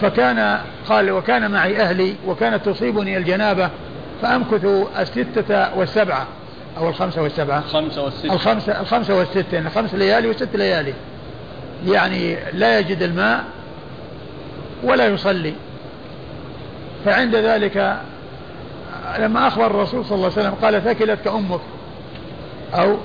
[0.00, 3.70] فكان قال وكان معي أهلي وكانت تصيبني الجنابة
[4.22, 4.64] فأمكث
[4.98, 6.26] الستة والسبعة
[6.78, 7.58] أو الخمسة والسبعة.
[7.58, 8.32] الخمسة والستة.
[8.32, 10.94] الخمسة, الخمسة والستة يعني خمس ليالي وست ليالي.
[11.86, 13.44] يعني لا يجد الماء
[14.82, 15.54] ولا يصلي.
[17.04, 18.00] فعند ذلك
[19.18, 21.60] لما أخبر الرسول صلى الله عليه وسلم قال ثكلتك أمك.
[22.74, 22.96] أو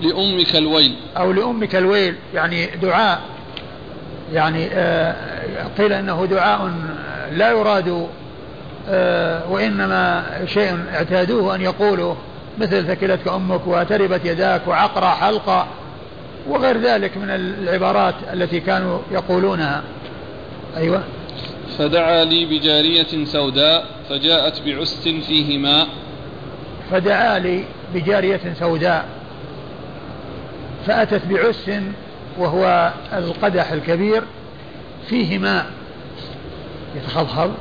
[0.00, 0.96] لأمك الويل.
[1.16, 3.20] أو لأمك الويل يعني دعاء.
[4.32, 5.14] يعني آه،
[5.78, 6.72] قيل إنه دعاء
[7.32, 8.08] لا يراد
[8.88, 12.14] آه، وإنما شيء اعتادوه أن يقولوا
[12.58, 15.66] مثل ثكلتك أمك وتربت يداك وعقرى حلقة
[16.48, 19.82] وغير ذلك من العبارات التي كانوا يقولونها.
[20.76, 21.02] أيوه.
[21.78, 25.88] فدعا لي بجارية سوداء فجاءت بعس فيه ماء
[26.90, 29.04] فدعا لي بجارية سوداء
[30.86, 31.70] فأتت بعس
[32.38, 34.22] وهو القدح الكبير
[35.08, 35.66] فيه ماء
[36.96, 37.54] يتخضخض.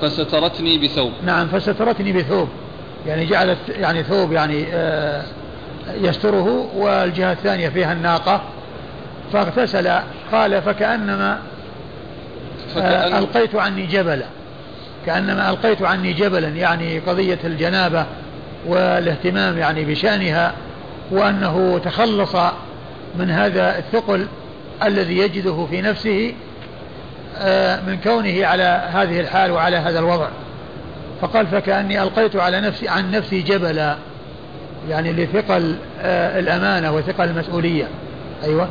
[0.00, 1.12] فسترتني بثوب.
[1.24, 2.48] نعم فسترتني بثوب.
[3.06, 5.22] يعني جعلت يعني ثوب يعني آه
[6.00, 8.42] يستره والجهة الثانية فيها الناقة.
[9.32, 9.88] فاغتسل
[10.32, 11.38] قال فكأنما
[12.76, 14.26] آه ألقيت عني جبلا.
[15.06, 18.06] كأنما ألقيت عني جبلا يعني قضية الجنابة
[18.66, 20.52] والاهتمام يعني بشأنها
[21.10, 22.36] وأنه تخلص
[23.18, 24.26] من هذا الثقل
[24.84, 26.34] الذي يجده في نفسه
[27.86, 30.28] من كونه على هذه الحال وعلى هذا الوضع.
[31.20, 33.96] فقال فكأني ألقيت على نفسي عن نفسي جبلا
[34.88, 37.88] يعني لثقل آه، الأمانة وثقل المسؤولية.
[38.44, 38.68] أيوة.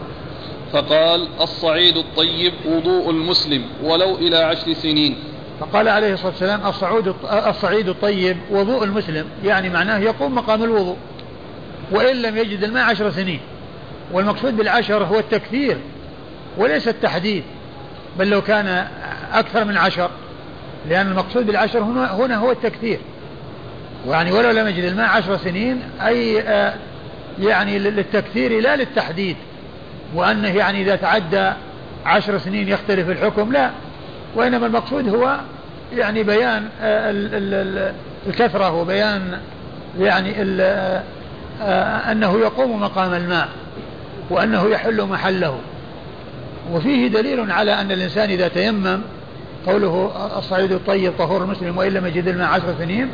[0.73, 5.17] فقال الصعيد الطيب وضوء المسلم ولو إلى عشر سنين.
[5.59, 7.15] فقال عليه الصلاة والسلام الصعود
[7.47, 10.97] الصعيد الطيب وضوء المسلم يعني معناه يقوم مقام الوضوء
[11.91, 13.39] وإن لم يجد الماء عشر سنين.
[14.11, 15.77] والمقصود بالعشر هو التكثير
[16.57, 17.43] وليس التحديد.
[18.19, 18.87] بل لو كان
[19.33, 20.09] أكثر من عشر
[20.89, 22.99] لأن المقصود بالعشر هنا, هنا هو التكثير.
[24.07, 26.73] يعني ولو لم يجد الماء عشر سنين أي آه،
[27.39, 29.35] يعني للتكثير لا للتحديد.
[30.15, 31.51] وأنه يعني إذا تعدى
[32.05, 33.69] عشر سنين يختلف الحكم لا.
[34.35, 35.39] وإنما المقصود هو
[35.93, 37.11] يعني بيان آه،
[38.27, 39.39] الكثرة وبيان
[39.99, 40.33] يعني
[41.61, 43.49] آه، أنه يقوم مقام الماء
[44.29, 45.59] وأنه يحل محله.
[46.73, 49.01] وفيه دليل على أن الإنسان إذا تيمم
[49.67, 53.09] قوله الصعيد الطيب طهور المسلم وإن لم يجد الماء عشر سنين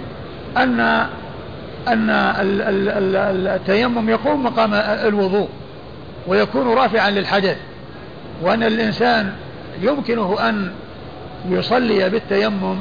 [0.58, 0.80] أن
[1.88, 2.10] أن
[3.48, 5.50] التيمم يقوم مقام الوضوء
[6.28, 7.58] ويكون رافعا للحدث
[8.42, 9.34] وأن الإنسان
[9.82, 10.72] يمكنه أن
[11.50, 12.78] يصلي بالتيمم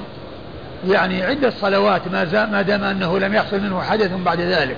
[0.88, 4.76] يعني عدة صلوات ما, ما دام أنه لم يحصل منه حدث بعد ذلك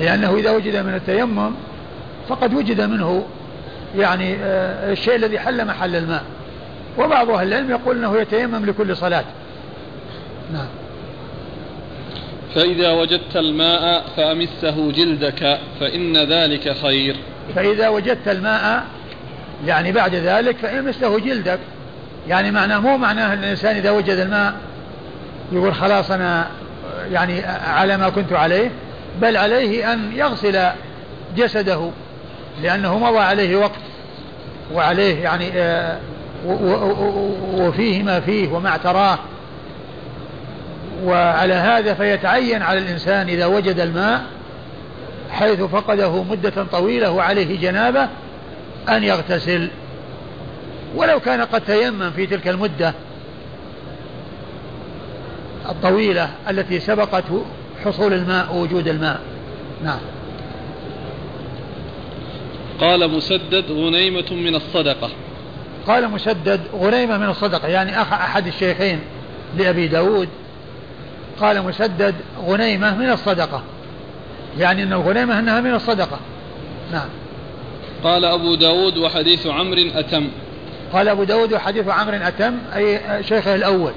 [0.00, 1.50] لأنه إذا وجد من التيمم
[2.28, 3.24] فقد وجد منه
[3.96, 6.22] يعني آه، الشيء الذي حل محل الماء.
[6.98, 9.24] وبعض أهل العلم يقول أنه يتيمم لكل صلاة.
[10.52, 10.68] نعم.
[12.54, 17.16] فإذا وجدت الماء فأمسه جلدك فإن ذلك خير.
[17.54, 18.84] فإذا وجدت الماء
[19.66, 21.58] يعني بعد ذلك فأمسه جلدك.
[22.28, 24.54] يعني معناه مو معناه أن الإنسان إذا وجد الماء
[25.52, 26.46] يقول خلاص أنا
[27.12, 28.70] يعني على ما كنت عليه
[29.20, 30.58] بل عليه أن يغسل
[31.36, 31.90] جسده.
[32.62, 33.80] لأنه مضى عليه وقت
[34.74, 35.98] وعليه يعني آه،
[37.54, 39.18] وفيه ما فيه وما اعتراه.
[41.04, 44.22] وعلى هذا فيتعين على الإنسان إذا وجد الماء
[45.30, 48.08] حيث فقده مدة طويلة وعليه جنابة
[48.88, 49.68] أن يغتسل.
[50.96, 52.94] ولو كان قد تيمم في تلك المدة
[55.68, 57.24] الطويلة التي سبقت
[57.84, 59.20] حصول الماء ووجود الماء.
[59.84, 60.00] نعم.
[62.80, 65.10] قال مسدد غنيمة من الصدقة.
[65.86, 69.00] قال مسدد غنيمة من الصدقة يعني أخ أحد الشيخين
[69.56, 70.28] لأبي داود.
[71.40, 72.14] قال مسدد
[72.46, 73.62] غنيمة من الصدقة
[74.58, 76.18] يعني أن الغنيمة أنها من الصدقة.
[76.92, 77.08] نعم.
[78.04, 80.28] قال أبو داود وحديث عمرو أتم.
[80.92, 83.92] قال أبو داود وحديث عمرو أتم أي شيخه الأول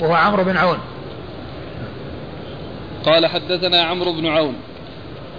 [0.00, 0.78] وهو عمرو بن عون.
[3.04, 4.54] قال حدثنا عمرو بن عون.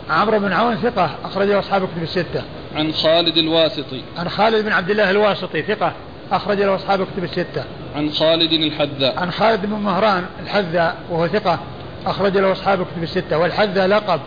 [0.10, 2.44] عمرو بن عون ثقة أخرجه أصحاب كتب الستة.
[2.76, 4.02] عن خالد الواسطي.
[4.18, 5.94] عن خالد بن عبد الله الواسطي ثقة
[6.32, 7.64] أخرج له أصحاب كتب الستة.
[7.96, 9.20] عن خالد الحذاء.
[9.20, 11.60] عن خالد بن مهران الحذاء وهو ثقة
[12.06, 13.38] أخرج له أصحاب كتب الستة.
[13.38, 14.20] والحذاء لقب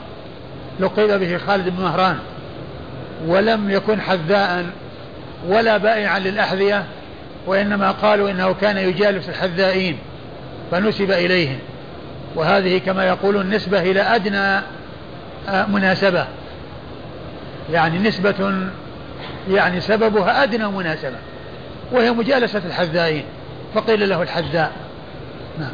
[0.80, 2.18] لقب به خالد بن مهران
[3.26, 4.66] ولم يكن حذاء
[5.48, 6.84] ولا بائعا للأحذية
[7.46, 9.98] وإنما قالوا إنه كان يجالس الحذائين
[10.70, 11.58] فنسب إليهم.
[12.34, 14.62] وهذه كما يقولون نسبة إلى أدنى
[15.48, 16.26] آه، مناسبة.
[17.70, 18.68] يعني نسبة
[19.50, 21.16] يعني سببها أدنى مناسبة
[21.92, 23.24] وهي مجالسة الحذائين
[23.74, 24.72] فقيل له الحذاء.
[25.58, 25.72] نعم.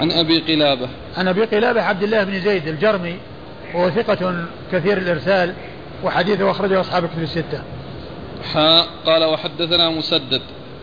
[0.00, 0.88] عن أبي قلابة.
[1.16, 3.16] عن أبي قلابة عبد الله بن زيد الجرمي
[3.74, 5.54] وهو ثقة كثير الإرسال
[6.04, 7.62] وحديثه أخرجه أصحاب كتب الستة.
[8.54, 10.42] حاء قال وحدثنا مسدد.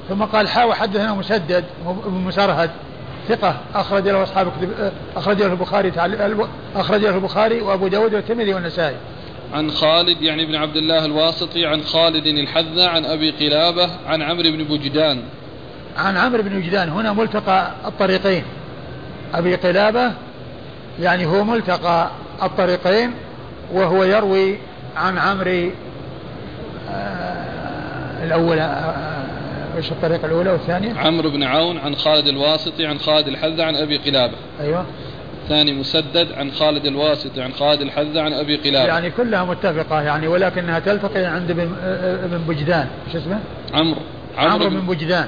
[0.09, 2.69] ثم قال حاء وحدثنا مسدد بن مسرهد
[3.29, 4.51] ثقة أخرج له أصحاب
[5.15, 5.91] أخرج له البخاري
[6.75, 8.95] أخرج له البخاري وأبو داود والترمذي والنسائي.
[9.53, 14.51] عن خالد يعني بن عبد الله الواسطي عن خالد الحذا عن أبي قلابة عن عمرو
[14.51, 15.21] بن بجدان.
[15.97, 18.43] عن عمرو بن بجدان هنا ملتقى الطريقين.
[19.33, 20.13] أبي قلابة
[20.99, 22.09] يعني هو ملتقى
[22.43, 23.11] الطريقين
[23.73, 24.57] وهو يروي
[24.95, 25.71] عن عمرو
[26.89, 29.17] آه الأول آه
[29.77, 33.97] إيش الطريقة الأولى والثانية؟ عمرو بن عون عن خالد الواسطي عن خالد الحذا عن أبي
[33.97, 34.35] قلابة.
[34.61, 34.85] أيوه.
[35.47, 38.87] الثاني مسدد عن خالد الواسطي عن خالد الحذا عن أبي قلابة.
[38.87, 42.87] يعني كلها متفقة يعني ولكنها تلتقي عند ابن بجدان.
[43.07, 43.39] إيش اسمه؟
[43.73, 43.99] عمرو.
[44.37, 45.27] عمرو بن بجدان.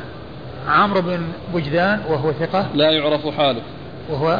[0.67, 1.21] عمرو بن
[1.53, 2.67] بجدان وهو ثقة.
[2.73, 3.61] لا يعرف حاله.
[4.09, 4.39] وهو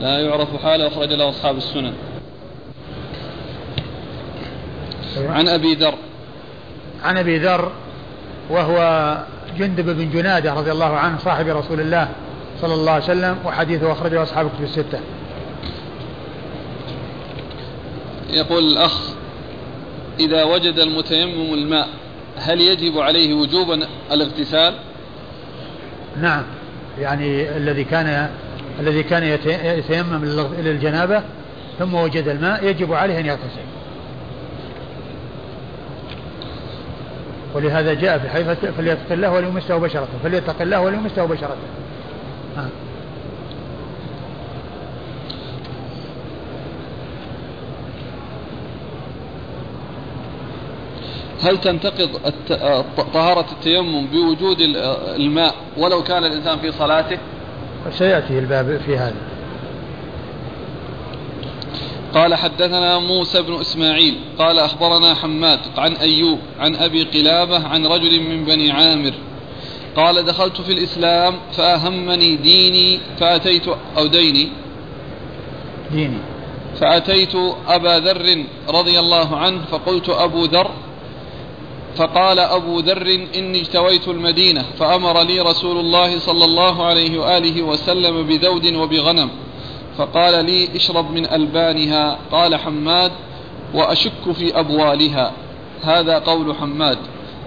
[0.00, 1.92] لا يعرف حاله أخرج له أصحاب السنن.
[5.16, 5.32] أيوة.
[5.32, 5.94] عن أبي ذر.
[7.04, 7.72] عن أبي ذر
[8.50, 9.16] وهو
[9.58, 12.08] جندب بن جنادة رضي الله عنه صاحب رسول الله.
[12.62, 15.00] صلى الله عليه وسلم وحديثه أخرجه أصحاب كتب الستة.
[18.30, 19.10] يقول الأخ
[20.20, 21.88] إذا وجد المتيمم الماء
[22.36, 24.74] هل يجب عليه وجوبا الاغتسال؟
[26.20, 26.42] نعم
[26.98, 28.30] يعني الذي كان
[28.80, 30.24] الذي كان يتيمم
[30.58, 31.22] للجنابة
[31.78, 33.66] ثم وجد الماء يجب عليه أن يغتسل.
[37.54, 38.46] ولهذا جاء في حيث
[38.78, 41.81] فليتق الله وليمسه بشرته فليتق الله وليمسه بشرته.
[51.42, 52.32] هل تنتقض
[53.14, 54.56] طهارة التيمم بوجود
[55.16, 57.18] الماء ولو كان الإنسان في صلاته؟
[57.90, 59.16] سيأتي الباب في هذا.
[62.14, 68.20] قال حدثنا موسى بن إسماعيل قال أخبرنا حماد عن أيوب عن أبي قلابة عن رجل
[68.20, 69.12] من بني عامر
[69.96, 74.48] قال دخلت في الإسلام فأهمني ديني فأتيت أو ديني.
[75.90, 76.18] ديني.
[76.80, 77.34] فأتيت
[77.68, 80.70] أبا ذر رضي الله عنه فقلت أبو ذر
[81.96, 88.22] فقال أبو ذر إني اجتويت المدينة فأمر لي رسول الله صلى الله عليه وآله وسلم
[88.22, 89.30] بذود وبغنم
[89.98, 92.18] فقال لي اشرب من ألبانها.
[92.32, 93.12] قال حماد
[93.74, 95.32] وأشك في أبوالها.
[95.82, 96.98] هذا قول حماد.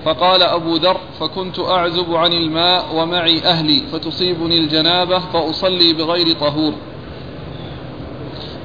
[0.06, 6.74] فقال أبو ذر فكنت أعزب عن الماء ومعي أهلي فتصيبني الجنابة فأصلي بغير طهور.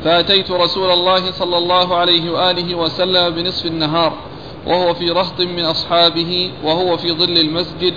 [0.05, 4.13] فأتيت رسول الله صلى الله عليه وآله وسلم بنصف النهار
[4.67, 7.95] وهو في رهط من أصحابه وهو في ظل المسجد.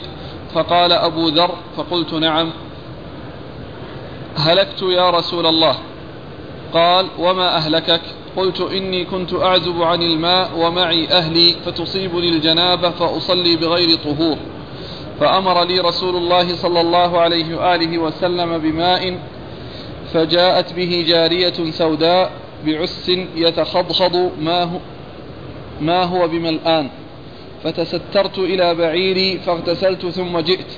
[0.54, 2.50] فقال أبو ذر فقلت نعم.
[4.38, 5.78] هلكت يا رسول الله.
[6.74, 8.02] قال وما أهلكك؟
[8.38, 14.38] قلت إني كنت أعزب عن الماء ومعي أهلي فتصيبني الجنابة فأصلي بغير طهور.
[15.20, 19.18] فأمر لي رسول الله صلى الله عليه وآله وسلم بماء
[20.14, 22.32] فجاءت به جارية سوداء
[22.66, 24.78] بعس يتخضخض ما هو,
[25.82, 26.90] ما هو بملآن.
[27.64, 30.72] فتسترت إلى بعيري فاغتسلت ثم جئت.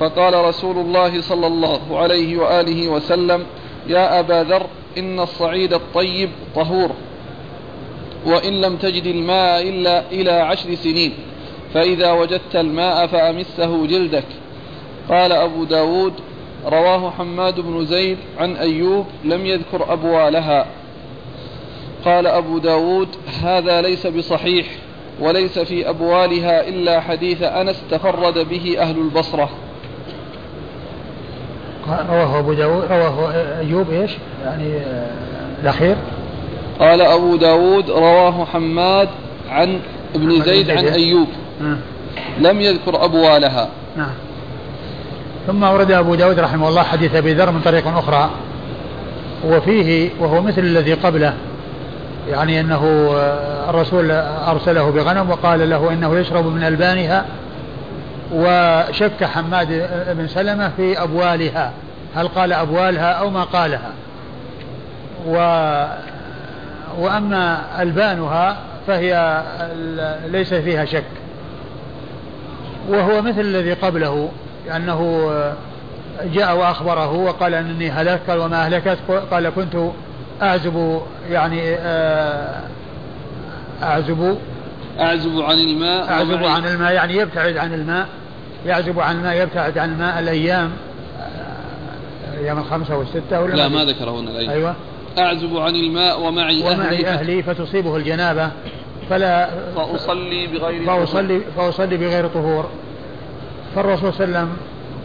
[0.00, 3.46] فقال رسول الله صلى الله عليه وآله وسلم
[3.88, 4.66] يا أبا ذر
[4.98, 6.90] إن الصعيد الطيب طهور
[8.26, 11.12] وإن لم تجد الماء إلا إلى عشر سنين
[11.74, 14.24] فإذا وجدت الماء فأمسه جلدك.
[15.08, 16.12] قال أبو داود
[16.66, 20.66] رواه حماد بن زيد عن أيوب لم يذكر أبوالها.
[22.04, 23.08] قال أبو داود
[23.42, 24.66] هذا ليس بصحيح
[25.20, 29.50] وليس في أبوالها إلا حديث أنس تفرد به أهل البصرة.
[32.10, 34.10] رواه أبو داود رواه أيوب إيش؟
[34.44, 35.06] يعني آه،
[35.62, 35.96] الأخير.
[36.80, 39.08] قال أبو داود رواه حماد
[39.50, 39.80] عن
[40.14, 41.28] ابن زيد عن أيوب.
[41.60, 41.78] نعم.
[42.38, 43.68] لم يذكر أبوالها.
[43.96, 44.14] نعم.
[45.46, 48.30] ثم أورد أبو داود رحمه الله حديث أبي ذر من طريق أخرى.
[49.46, 51.34] وفيه وهو مثل الذي قبله.
[52.30, 54.10] يعني أنه آه، الرسول
[54.46, 57.24] أرسله بغنم وقال له إنه يشرب من ألبانها
[58.32, 61.72] وشك حماد بن سلمة في أبوالها.
[62.16, 63.90] هل قال أبوالها أو ما قالها؟
[65.26, 65.34] و
[66.98, 68.56] وأما ألبانها
[68.86, 69.42] فهي
[70.26, 71.04] ليس فيها شك.
[72.88, 74.28] وهو مثل الذي قبله
[74.76, 75.30] أنه
[76.24, 78.98] جاء وأخبره وقال أنني هلكت وما أهلكت؟
[79.30, 79.76] قال كنت
[80.42, 81.00] أعزب
[81.30, 82.60] يعني آه،
[83.82, 84.38] أعزب
[85.00, 88.08] أعزب عن الماء أعزب عن الماء يعني يبتعد عن الماء
[88.66, 90.72] يعزب عن الماء يبتعد عن الماء الأيام
[92.34, 94.50] الأيام الخمسة والستة ولا لا ما ذكره هنا الأيام.
[94.50, 94.74] أيوة.
[95.18, 98.50] أعزب عن الماء ومعي, ومعي أهلي, أهلي فتصيبه الجنابة
[99.10, 102.68] فلا فأصلي بغير فأصلي, فأصلي بغير طهور.
[103.74, 104.56] فالرسول صلى الله عليه وسلم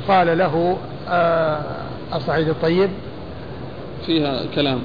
[0.07, 0.77] قال له
[1.09, 1.61] آه
[2.15, 2.89] الصعيد الطيب؟
[4.05, 4.79] فيها كلام.